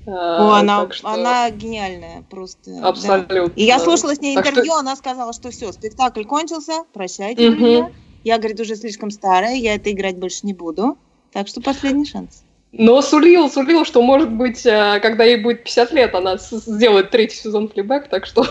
О, 0.07 0.11
а, 0.11 0.59
она, 0.61 0.91
что... 0.91 1.07
она 1.07 1.51
гениальная 1.51 2.24
просто. 2.28 2.72
Абсолютно. 2.82 3.47
Да. 3.47 3.53
И 3.55 3.63
я 3.65 3.78
слушала 3.78 4.15
с 4.15 4.22
ней 4.22 4.34
так 4.36 4.47
интервью, 4.47 4.72
что... 4.72 4.80
она 4.80 4.95
сказала, 4.95 5.32
что 5.32 5.51
все, 5.51 5.72
спектакль 5.72 6.24
кончился, 6.24 6.86
прощайте, 6.91 7.49
угу. 7.49 7.57
друзья. 7.57 7.91
Я, 8.24 8.39
говорит, 8.39 8.59
уже 8.59 8.76
слишком 8.76 9.11
старая, 9.11 9.53
я 9.53 9.76
это 9.76 9.91
играть 9.91 10.17
больше 10.17 10.39
не 10.47 10.55
буду. 10.55 10.97
Так 11.32 11.47
что 11.47 11.61
последний 11.61 12.05
шанс. 12.05 12.43
Но 12.72 12.99
сулил, 13.03 13.47
сулил, 13.51 13.86
что, 13.86 14.01
может 14.01 14.32
быть, 14.32 14.65
э, 14.65 14.99
когда 15.01 15.24
ей 15.24 15.38
будет 15.38 15.63
50 15.63 15.91
лет, 15.91 16.15
она 16.15 16.38
сделает 16.38 17.11
третий 17.11 17.38
сезон 17.38 17.70
флибэк, 17.70 18.09
так 18.09 18.26
что 18.26 18.45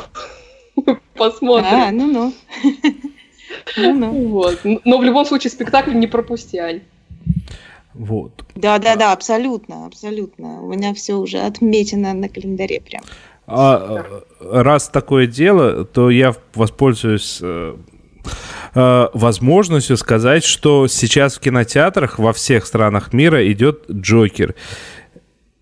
посмотрим. 1.18 1.68
А, 1.70 1.90
ну-ну. 1.90 2.32
ну-ну. 3.76 4.28
Вот. 4.28 4.60
Но 4.84 4.98
в 4.98 5.02
любом 5.02 5.24
случае 5.24 5.50
спектакль 5.50 5.94
не 5.94 6.06
пропусти, 6.06 6.56
Ань. 6.56 6.80
Вот. 7.94 8.44
Да, 8.54 8.78
да, 8.78 8.96
да, 8.96 9.12
абсолютно, 9.12 9.86
абсолютно. 9.86 10.62
У 10.62 10.68
меня 10.72 10.94
все 10.94 11.14
уже 11.14 11.38
отмечено 11.38 12.14
на 12.14 12.28
календаре 12.28 12.80
прям. 12.80 13.02
А, 13.46 14.04
э, 14.40 14.62
раз 14.62 14.88
такое 14.88 15.26
дело, 15.26 15.84
то 15.84 16.10
я 16.10 16.34
воспользуюсь 16.54 17.40
э, 17.42 17.76
Э, 18.74 19.08
возможностью 19.14 19.96
сказать, 19.96 20.44
что 20.44 20.86
сейчас 20.86 21.36
в 21.36 21.40
кинотеатрах 21.40 22.18
во 22.18 22.32
всех 22.32 22.66
странах 22.66 23.12
мира 23.12 23.50
идет 23.50 23.84
Джокер. 23.90 24.54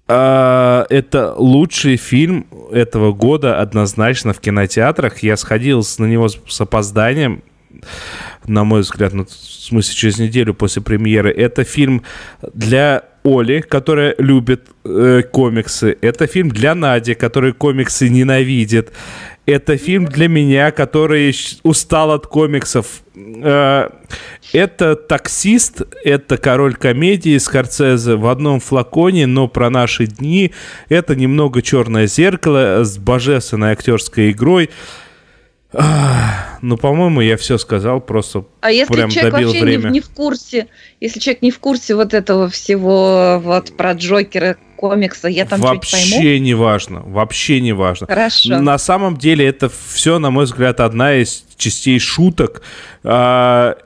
Э, 0.08 0.84
это 0.88 1.34
лучший 1.34 1.96
фильм 1.96 2.46
этого 2.70 3.12
года 3.12 3.60
однозначно 3.60 4.32
в 4.32 4.40
кинотеатрах. 4.40 5.18
Я 5.20 5.36
сходил 5.36 5.84
на 5.98 6.04
него 6.06 6.28
с 6.28 6.60
опозданием, 6.60 7.42
на 8.46 8.64
мой 8.64 8.80
взгляд, 8.80 9.12
ну, 9.12 9.24
в 9.24 9.30
смысле 9.30 9.94
через 9.94 10.18
неделю 10.18 10.54
после 10.54 10.82
премьеры. 10.82 11.30
Это 11.30 11.64
фильм 11.64 12.02
для 12.54 13.04
Оли, 13.26 13.60
которая 13.60 14.14
любит 14.18 14.68
э, 14.84 15.22
комиксы. 15.32 15.96
Это 16.00 16.26
фильм 16.26 16.50
для 16.50 16.74
Нади, 16.74 17.14
которая 17.14 17.52
комиксы 17.52 18.08
ненавидит. 18.08 18.92
Это 19.46 19.76
фильм 19.76 20.06
для 20.06 20.28
меня, 20.28 20.70
который 20.70 21.34
устал 21.64 22.12
от 22.12 22.26
комиксов. 22.28 23.02
Э, 23.16 23.88
это 24.52 24.94
«Таксист», 24.94 25.82
это 26.04 26.36
«Король 26.36 26.76
комедии» 26.76 27.36
Скорцезе 27.38 28.14
в 28.14 28.26
одном 28.28 28.60
флаконе, 28.60 29.26
но 29.26 29.48
про 29.48 29.70
наши 29.70 30.06
дни. 30.06 30.52
Это 30.88 31.16
немного 31.16 31.62
«Черное 31.62 32.06
зеркало» 32.06 32.84
с 32.84 32.96
божественной 32.96 33.72
актерской 33.72 34.30
игрой. 34.30 34.70
Ну, 35.72 36.76
по-моему, 36.76 37.20
я 37.20 37.36
все 37.36 37.58
сказал, 37.58 38.00
просто 38.00 38.44
а 38.60 38.70
если 38.70 38.92
прям 38.92 39.10
человек 39.10 39.32
добил 39.32 39.48
вообще 39.48 39.62
время. 39.62 39.84
Не, 39.88 39.90
не 39.94 40.00
в 40.00 40.08
курсе, 40.10 40.68
если 41.00 41.20
человек 41.20 41.42
не 41.42 41.50
в 41.50 41.58
курсе 41.58 41.94
вот 41.94 42.14
этого 42.14 42.48
всего 42.48 43.40
вот 43.42 43.76
про 43.76 43.92
Джокера 43.92 44.56
комикса, 44.76 45.28
я 45.28 45.44
там 45.44 45.60
вообще 45.60 46.40
не 46.40 46.54
важно, 46.54 47.02
вообще 47.02 47.60
не 47.60 47.72
важно. 47.72 48.06
Хорошо. 48.06 48.60
На 48.60 48.78
самом 48.78 49.16
деле 49.16 49.46
это 49.46 49.70
все, 49.88 50.18
на 50.18 50.30
мой 50.30 50.44
взгляд, 50.44 50.80
одна 50.80 51.14
из 51.14 51.44
частей 51.56 51.98
шуток. 51.98 52.62
А, 53.04 53.76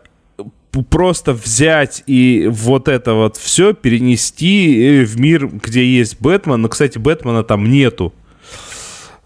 просто 0.89 1.33
взять 1.33 2.03
и 2.07 2.47
вот 2.51 2.89
это 2.89 3.14
вот 3.14 3.37
все 3.37 3.72
перенести 3.72 5.03
в 5.05 5.18
мир, 5.20 5.49
где 5.49 5.85
есть 5.85 6.20
Бэтмен. 6.20 6.61
Но, 6.61 6.68
кстати, 6.68 6.99
Бэтмена 6.99 7.43
там 7.43 7.70
нету. 7.70 8.12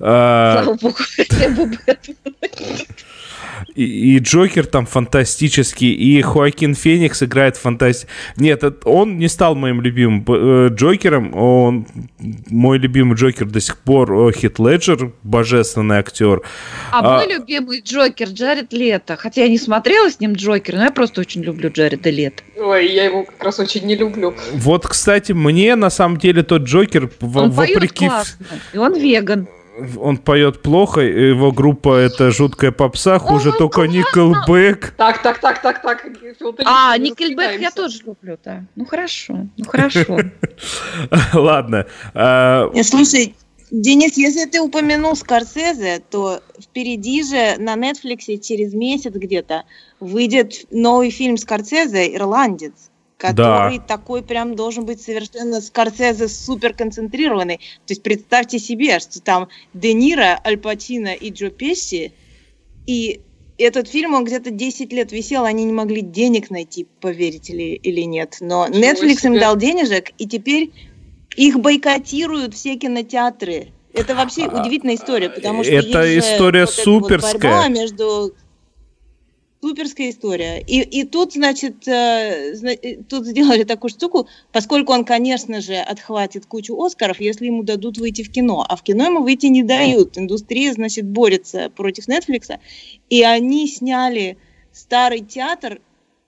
А, 0.01 0.63
Слава 0.63 0.77
богу, 0.77 0.99
бы. 1.67 1.79
И, 3.75 4.17
и 4.17 4.19
Джокер 4.19 4.67
там 4.67 4.87
фантастический, 4.87 5.93
и 5.93 6.21
Хоакин 6.23 6.75
Феникс 6.75 7.23
играет 7.23 7.57
фантастически. 7.57 8.13
Нет, 8.37 8.63
он 8.85 9.19
не 9.19 9.29
стал 9.29 9.55
моим 9.55 9.81
любимым 9.81 10.25
э, 10.29 10.69
Джокером, 10.73 11.35
он 11.35 11.87
мой 12.49 12.79
любимый 12.79 13.17
Джокер 13.17 13.47
до 13.47 13.61
сих 13.61 13.79
пор 13.79 14.29
э, 14.29 14.33
Хит 14.33 14.59
Леджер, 14.59 15.13
божественный 15.23 15.97
актер. 15.97 16.43
А, 16.93 17.01
а 17.01 17.19
мой 17.19 17.33
любимый 17.33 17.81
Джокер 17.81 18.29
Джаред 18.29 18.73
Лето, 18.73 19.17
хотя 19.17 19.43
я 19.43 19.49
не 19.49 19.59
смотрела 19.59 20.11
с 20.11 20.21
ним 20.21 20.35
Джокер, 20.35 20.77
но 20.77 20.85
я 20.85 20.93
просто 20.93 21.21
очень 21.21 21.43
люблю 21.43 21.71
Джареда 21.71 22.11
Лето. 22.11 22.43
Ой, 22.57 22.93
я 22.93 23.05
его 23.05 23.25
как 23.25 23.43
раз 23.43 23.59
очень 23.59 23.87
не 23.87 23.97
люблю. 23.97 24.35
Вот, 24.53 24.87
кстати, 24.87 25.33
мне 25.33 25.75
на 25.75 25.91
самом 25.91 26.19
деле 26.19 26.43
тот 26.43 26.63
Джокер 26.63 27.11
он 27.21 27.51
вопреки... 27.51 28.07
классно, 28.07 28.47
и 28.73 28.79
он 28.79 28.95
веган 28.95 29.49
он 30.01 30.19
поет 30.19 30.63
плохо, 30.63 31.01
его 31.01 31.53
группа 31.53 31.97
это 31.97 32.31
жуткая 32.31 32.73
попса, 32.73 33.19
хуже 33.19 33.51
О, 33.51 33.53
только 33.53 33.83
Никелбэк. 33.83 34.95
Так, 34.97 35.23
так, 35.23 35.41
так, 35.41 35.63
так, 35.63 35.83
так. 35.83 36.07
А, 36.65 36.97
Никельбэк 36.99 37.61
я 37.61 37.71
тоже 37.71 37.99
люблю, 38.05 38.39
да. 38.45 38.65
Ну 38.77 38.85
хорошо, 38.85 39.47
ну 39.57 39.65
хорошо. 39.67 40.21
Ладно. 41.35 41.87
А, 42.15 42.71
э, 42.73 42.83
слушай, 42.83 43.35
Денис, 43.71 44.17
если 44.17 44.45
ты 44.49 44.61
упомянул 44.61 45.17
Скорсезе, 45.17 46.01
то 46.11 46.41
впереди 46.61 47.23
же 47.25 47.61
на 47.61 47.75
Netflix 47.75 48.39
через 48.39 48.73
месяц 48.75 49.13
где-то 49.13 49.65
выйдет 49.99 50.67
новый 50.71 51.11
фильм 51.11 51.37
Скорсезе 51.37 52.15
«Ирландец» 52.15 52.91
который 53.25 53.79
да. 53.79 53.85
такой 53.87 54.23
прям 54.23 54.55
должен 54.55 54.85
быть 54.85 55.01
совершенно 55.01 55.63
Скорсезе 55.63 56.29
супер 56.29 56.75
концентрированный. 56.75 57.57
То 57.57 57.93
есть 57.93 58.03
представьте 58.03 58.59
себе, 58.59 58.99
что 59.01 59.21
там 59.21 59.49
Де 59.73 59.95
Ниро, 59.95 60.39
Аль 60.45 60.59
Пачино 60.59 61.15
и 61.15 61.31
Джо 61.31 61.49
Песси, 61.49 62.13
и 62.87 63.23
этот 63.57 63.89
фильм, 63.89 64.13
он 64.15 64.25
где-то 64.25 64.51
10 64.51 64.93
лет 64.93 65.11
висел, 65.13 65.45
они 65.45 65.65
не 65.65 65.73
могли 65.73 66.03
денег 66.03 66.51
найти, 66.51 66.87
поверите 67.01 67.55
ли 67.55 67.75
или 67.75 68.03
нет. 68.03 68.37
Но 68.41 68.67
Чего 68.67 68.79
Netflix 68.79 69.21
себе? 69.21 69.35
им 69.35 69.39
дал 69.39 69.57
денежек, 69.57 70.11
и 70.19 70.27
теперь 70.27 70.73
их 71.37 71.59
бойкотируют 71.61 72.55
все 72.55 72.77
кинотеатры. 72.77 73.69
Это 73.95 74.15
вообще 74.15 74.47
а, 74.47 74.61
удивительная 74.61 74.97
история, 74.97 75.31
потому 75.31 75.65
что 75.65 75.73
это 75.73 76.19
история 76.19 76.67
же 76.67 76.73
суперская. 76.73 77.33
Вот 77.33 77.41
борьба 77.41 77.69
между 77.69 78.35
суперская 79.65 80.11
история. 80.11 80.61
И, 80.61 80.81
и 80.83 81.05
тут, 81.05 81.33
значит, 81.33 81.89
э, 81.89 82.53
э, 82.53 82.97
тут 83.09 83.25
сделали 83.25 83.65
такую 83.65 83.91
штуку, 83.91 84.29
поскольку 84.53 84.93
он, 84.93 85.07
конечно 85.07 85.63
же, 85.63 85.77
отхватит 85.77 86.45
кучу 86.45 86.79
Оскаров, 86.79 87.19
если 87.19 87.47
ему 87.47 87.63
дадут 87.63 87.97
выйти 87.97 88.23
в 88.23 88.31
кино. 88.31 88.67
А 88.69 88.77
в 88.77 88.83
кино 88.83 89.07
ему 89.07 89.23
выйти 89.23 89.47
не 89.47 89.63
дают. 89.63 90.19
Индустрия, 90.19 90.75
значит, 90.75 91.07
борется 91.07 91.71
против 91.71 92.09
Netflix. 92.09 92.59
И 93.09 93.23
они 93.23 93.67
сняли 93.67 94.37
старый 94.71 95.21
театр, 95.21 95.81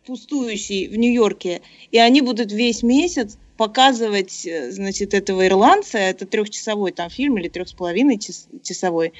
пустующий 0.06 0.88
в 0.88 0.96
Нью-Йорке, 0.96 1.60
и 1.90 1.98
они 1.98 2.22
будут 2.22 2.52
весь 2.52 2.82
месяц 2.82 3.36
показывать, 3.58 4.46
э, 4.46 4.70
значит, 4.70 5.12
этого 5.12 5.46
ирландца, 5.46 5.98
это 5.98 6.24
трехчасовой 6.24 6.92
там 6.92 7.10
фильм 7.10 7.36
или 7.36 7.48
трех 7.48 7.68
с 7.68 7.74
половиной 7.74 8.18
часовой, 8.18 9.12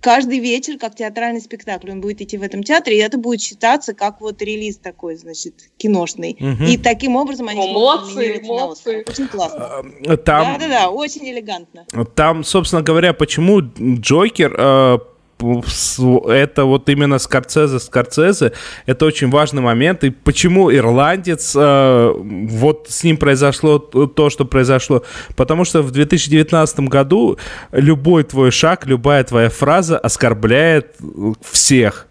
каждый 0.00 0.38
вечер, 0.38 0.78
как 0.78 0.94
театральный 0.94 1.40
спектакль, 1.40 1.90
он 1.90 2.00
будет 2.00 2.20
идти 2.20 2.36
в 2.38 2.42
этом 2.42 2.62
театре, 2.62 2.98
и 2.98 3.00
это 3.00 3.18
будет 3.18 3.40
считаться 3.40 3.94
как 3.94 4.20
вот 4.20 4.40
релиз 4.42 4.78
такой, 4.78 5.16
значит, 5.16 5.54
киношный. 5.76 6.36
Угу. 6.38 6.64
И 6.64 6.76
таким 6.76 7.16
образом 7.16 7.48
они 7.48 7.72
молодцы, 7.72 8.40
молодцы. 8.44 9.04
Очень 9.06 9.28
классно. 9.28 9.82
А, 10.06 10.16
там, 10.16 10.54
Да-да-да, 10.54 10.90
очень 10.90 11.28
элегантно. 11.28 11.86
Там, 12.14 12.44
собственно 12.44 12.82
говоря, 12.82 13.12
почему 13.12 13.60
Джокер 13.60 14.54
э, 14.58 14.98
это 15.40 16.64
вот 16.64 16.88
именно 16.88 17.18
Скорцезе, 17.18 17.78
Скорцезе, 17.78 18.52
это 18.86 19.06
очень 19.06 19.30
важный 19.30 19.62
момент. 19.62 20.04
И 20.04 20.10
почему 20.10 20.72
ирландец, 20.74 21.54
э, 21.56 22.12
вот 22.16 22.86
с 22.88 23.04
ним 23.04 23.16
произошло 23.16 23.78
то, 23.78 24.30
что 24.30 24.44
произошло? 24.44 25.04
Потому 25.36 25.64
что 25.64 25.82
в 25.82 25.90
2019 25.90 26.80
году 26.80 27.38
любой 27.72 28.24
твой 28.24 28.50
шаг, 28.50 28.86
любая 28.86 29.24
твоя 29.24 29.50
фраза 29.50 29.98
оскорбляет 29.98 30.96
всех. 31.42 32.06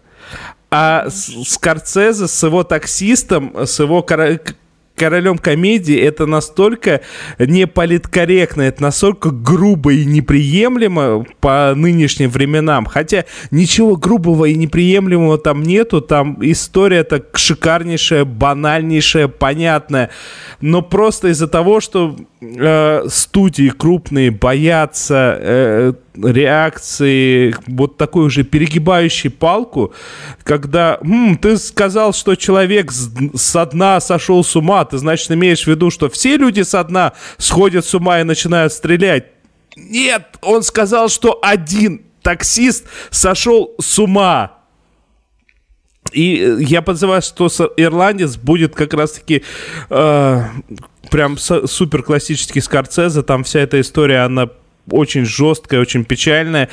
А 0.70 1.08
Скорцезе 1.10 2.28
с 2.28 2.42
его 2.42 2.62
таксистом, 2.62 3.54
с 3.66 3.78
его 3.78 4.02
королем 4.98 5.38
комедии 5.38 5.96
это 5.96 6.26
настолько 6.26 7.00
не 7.38 7.66
политкорректно, 7.66 8.62
это 8.62 8.82
настолько 8.82 9.30
грубо 9.30 9.92
и 9.92 10.04
неприемлемо 10.04 11.24
по 11.40 11.72
нынешним 11.74 12.30
временам. 12.30 12.84
Хотя 12.84 13.24
ничего 13.50 13.96
грубого 13.96 14.46
и 14.46 14.54
неприемлемого 14.54 15.38
там 15.38 15.62
нету, 15.62 16.00
там 16.00 16.38
история 16.40 17.04
так 17.04 17.38
шикарнейшая, 17.38 18.24
банальнейшая, 18.24 19.28
понятная. 19.28 20.10
Но 20.60 20.82
просто 20.82 21.28
из-за 21.28 21.48
того, 21.48 21.80
что 21.80 22.16
э, 22.40 23.04
студии 23.08 23.68
крупные 23.68 24.30
боятся 24.30 25.38
э, 25.40 25.92
реакции, 26.24 27.54
вот 27.66 27.96
такой 27.96 28.26
уже 28.26 28.44
перегибающий 28.44 29.30
палку, 29.30 29.92
когда 30.44 30.98
«М, 31.02 31.36
ты 31.38 31.56
сказал, 31.56 32.12
что 32.12 32.34
человек 32.34 32.92
со 33.34 33.66
дна 33.66 34.00
сошел 34.00 34.42
с 34.42 34.54
ума, 34.56 34.84
ты, 34.84 34.98
значит, 34.98 35.30
имеешь 35.30 35.64
в 35.64 35.66
виду, 35.66 35.90
что 35.90 36.08
все 36.08 36.36
люди 36.36 36.62
со 36.62 36.82
дна 36.84 37.12
сходят 37.36 37.84
с 37.84 37.94
ума 37.94 38.20
и 38.20 38.24
начинают 38.24 38.72
стрелять? 38.72 39.26
Нет, 39.76 40.24
он 40.42 40.62
сказал, 40.62 41.08
что 41.08 41.38
один 41.42 42.02
таксист 42.22 42.86
сошел 43.10 43.74
с 43.80 43.98
ума. 43.98 44.58
И 46.12 46.36
э, 46.36 46.58
я 46.62 46.82
подозреваю, 46.82 47.22
что 47.22 47.48
ирландец 47.76 48.36
будет 48.36 48.74
как 48.74 48.94
раз-таки 48.94 49.42
э, 49.90 50.42
прям 51.10 51.38
супер 51.38 52.02
классический 52.02 52.60
Скорцезе. 52.60 53.22
Там 53.22 53.44
вся 53.44 53.60
эта 53.60 53.80
история, 53.80 54.20
она 54.20 54.48
очень 54.90 55.24
жесткая, 55.24 55.80
очень 55.80 56.04
печальная. 56.04 56.68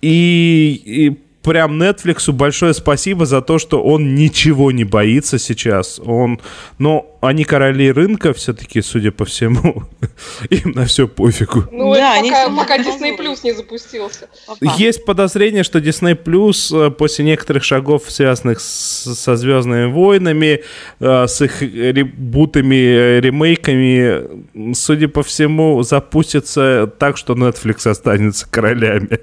И, 0.00 0.82
и 0.84 1.27
прям 1.42 1.80
Netflix 1.80 2.30
большое 2.32 2.74
спасибо 2.74 3.26
за 3.26 3.40
то, 3.40 3.58
что 3.58 3.82
он 3.82 4.14
ничего 4.14 4.70
не 4.72 4.84
боится 4.84 5.38
сейчас. 5.38 6.00
Он, 6.04 6.40
но 6.78 7.18
они 7.20 7.44
короли 7.44 7.90
рынка 7.90 8.32
все-таки, 8.32 8.80
судя 8.82 9.10
по 9.12 9.24
всему, 9.24 9.84
им 10.50 10.72
на 10.72 10.86
все 10.86 11.08
пофигу. 11.08 11.64
Ну, 11.70 11.94
да, 11.94 12.18
это 12.18 12.50
пока, 12.50 12.76
пока 12.76 12.78
Disney 12.78 13.18
Plus 13.18 13.38
не 13.44 13.52
запустился. 13.52 14.28
Пока. 14.46 14.74
Есть 14.74 15.04
подозрение, 15.04 15.64
что 15.64 15.78
Disney 15.78 16.20
Plus 16.20 16.86
э, 16.86 16.90
после 16.90 17.24
некоторых 17.24 17.64
шагов, 17.64 18.04
связанных 18.08 18.60
с, 18.60 19.14
со 19.14 19.36
Звездными 19.36 19.86
войнами, 19.86 20.62
э, 21.00 21.26
с 21.26 21.40
их 21.40 21.62
ребутами, 21.62 22.76
э, 22.76 23.20
ремейками, 23.20 24.74
судя 24.74 25.08
по 25.08 25.22
всему, 25.22 25.82
запустится 25.82 26.92
так, 26.98 27.16
что 27.16 27.34
Netflix 27.34 27.88
останется 27.88 28.46
королями. 28.48 29.20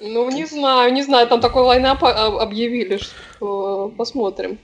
Ну, 0.00 0.30
не 0.30 0.46
знаю, 0.46 0.92
не 0.92 1.02
знаю, 1.02 1.26
там 1.26 1.40
такой 1.40 1.62
лайнап 1.62 2.02
объявили, 2.02 2.98
что 2.98 3.92
посмотрим. 3.96 4.58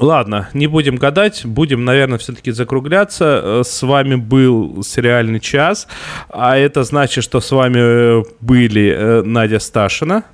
Ладно, 0.00 0.48
не 0.54 0.66
будем 0.66 0.96
гадать, 0.96 1.46
будем, 1.46 1.84
наверное, 1.84 2.18
все-таки 2.18 2.50
закругляться. 2.50 3.40
Э, 3.42 3.62
с 3.64 3.82
вами 3.82 4.16
был 4.16 4.82
сериальный 4.82 5.38
час, 5.38 5.86
а 6.28 6.56
это 6.56 6.82
значит, 6.82 7.22
что 7.22 7.40
с 7.40 7.50
вами 7.52 7.78
э, 8.20 8.24
были 8.40 8.90
э, 8.90 9.22
Надя 9.22 9.60
Сташина, 9.60 10.24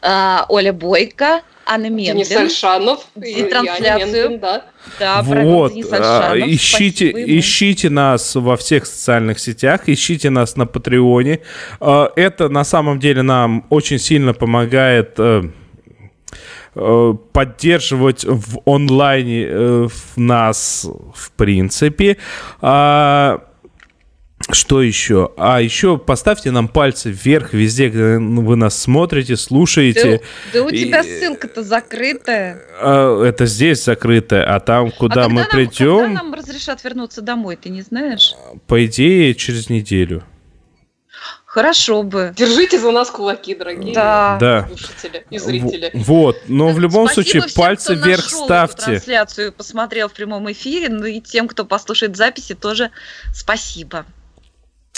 а, 0.00 0.46
Оля 0.48 0.72
Бойко, 0.72 1.42
Анна 1.66 1.90
Мендлин. 1.90 2.24
Денис 2.24 2.30
Альшанов. 2.30 3.06
И, 3.16 3.42
трансляцию. 3.42 4.06
Мендлин, 4.06 4.40
да. 4.40 4.64
Да, 5.00 5.22
вот, 5.22 5.72
а, 5.92 6.34
ищите, 6.36 7.10
ищите 7.10 7.90
нас 7.90 8.36
во 8.36 8.56
всех 8.56 8.86
социальных 8.86 9.40
сетях, 9.40 9.82
ищите 9.88 10.30
нас 10.30 10.56
на 10.56 10.66
Патреоне. 10.66 11.40
А, 11.80 12.12
это 12.14 12.48
на 12.48 12.64
самом 12.64 13.00
деле 13.00 13.22
нам 13.22 13.66
очень 13.68 13.98
сильно 13.98 14.32
помогает 14.32 15.14
э, 15.18 15.42
э, 16.76 17.14
поддерживать 17.32 18.24
в 18.24 18.60
онлайне 18.64 19.46
э, 19.48 19.88
нас 20.14 20.86
в 21.14 21.32
принципе. 21.32 22.16
А, 24.48 24.54
что 24.54 24.82
еще? 24.82 25.32
А 25.36 25.60
еще 25.60 25.98
поставьте 25.98 26.50
нам 26.50 26.68
пальцы 26.68 27.10
вверх 27.10 27.52
везде, 27.52 27.88
где 27.88 28.18
вы 28.18 28.56
нас 28.56 28.80
смотрите, 28.80 29.36
слушаете. 29.36 30.22
Да, 30.52 30.60
да 30.60 30.66
у 30.66 30.70
тебя 30.70 31.00
и... 31.00 31.18
ссылка-то 31.20 31.62
закрытая. 31.62 32.62
А, 32.80 33.22
это 33.24 33.46
здесь 33.46 33.84
закрытая, 33.84 34.44
а 34.54 34.60
там, 34.60 34.90
куда 34.90 35.24
а 35.24 35.28
мы 35.28 35.42
нам, 35.42 35.50
придем... 35.50 35.98
Когда 35.98 36.22
нам 36.22 36.34
разрешат 36.34 36.82
вернуться 36.84 37.22
домой, 37.22 37.56
ты 37.56 37.70
не 37.70 37.82
знаешь? 37.82 38.34
По 38.66 38.84
идее, 38.84 39.34
через 39.34 39.68
неделю. 39.68 40.24
Хорошо 41.56 42.02
бы. 42.02 42.34
Держите 42.36 42.78
за 42.78 42.90
нас 42.90 43.10
кулаки, 43.10 43.54
дорогие 43.54 43.94
да. 43.94 44.36
Да. 44.38 44.68
слушатели 44.68 45.24
и 45.30 45.38
зрители. 45.38 45.90
Вот, 45.94 46.36
но 46.48 46.68
в 46.68 46.78
любом 46.78 47.06
Спасибо 47.06 47.22
случае 47.24 47.42
всем, 47.46 47.62
пальцы 47.62 47.94
вверх 47.94 48.28
ставьте. 48.28 48.84
трансляцию 48.84 49.52
посмотрел 49.54 50.10
в 50.10 50.12
прямом 50.12 50.52
эфире, 50.52 50.90
ну 50.90 51.06
и 51.06 51.18
тем, 51.22 51.48
кто 51.48 51.64
послушает 51.64 52.14
записи, 52.14 52.54
тоже 52.54 52.90
спасибо. 53.32 54.04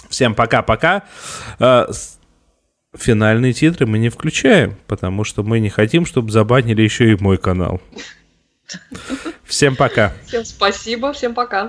Всем 0.09 0.35
пока-пока. 0.35 1.03
А, 1.59 1.89
финальные 2.97 3.53
титры 3.53 3.87
мы 3.87 3.99
не 3.99 4.09
включаем, 4.09 4.77
потому 4.87 5.25
что 5.25 5.43
мы 5.43 5.61
не 5.61 5.71
хотим, 5.71 6.07
чтобы 6.07 6.31
забанили 6.31 6.83
еще 6.83 7.13
и 7.13 7.17
мой 7.23 7.39
канал. 7.39 7.81
Всем 9.45 9.77
пока. 9.77 10.13
Всем 10.27 10.45
спасибо, 10.45 11.13
всем 11.13 11.35
пока. 11.35 11.67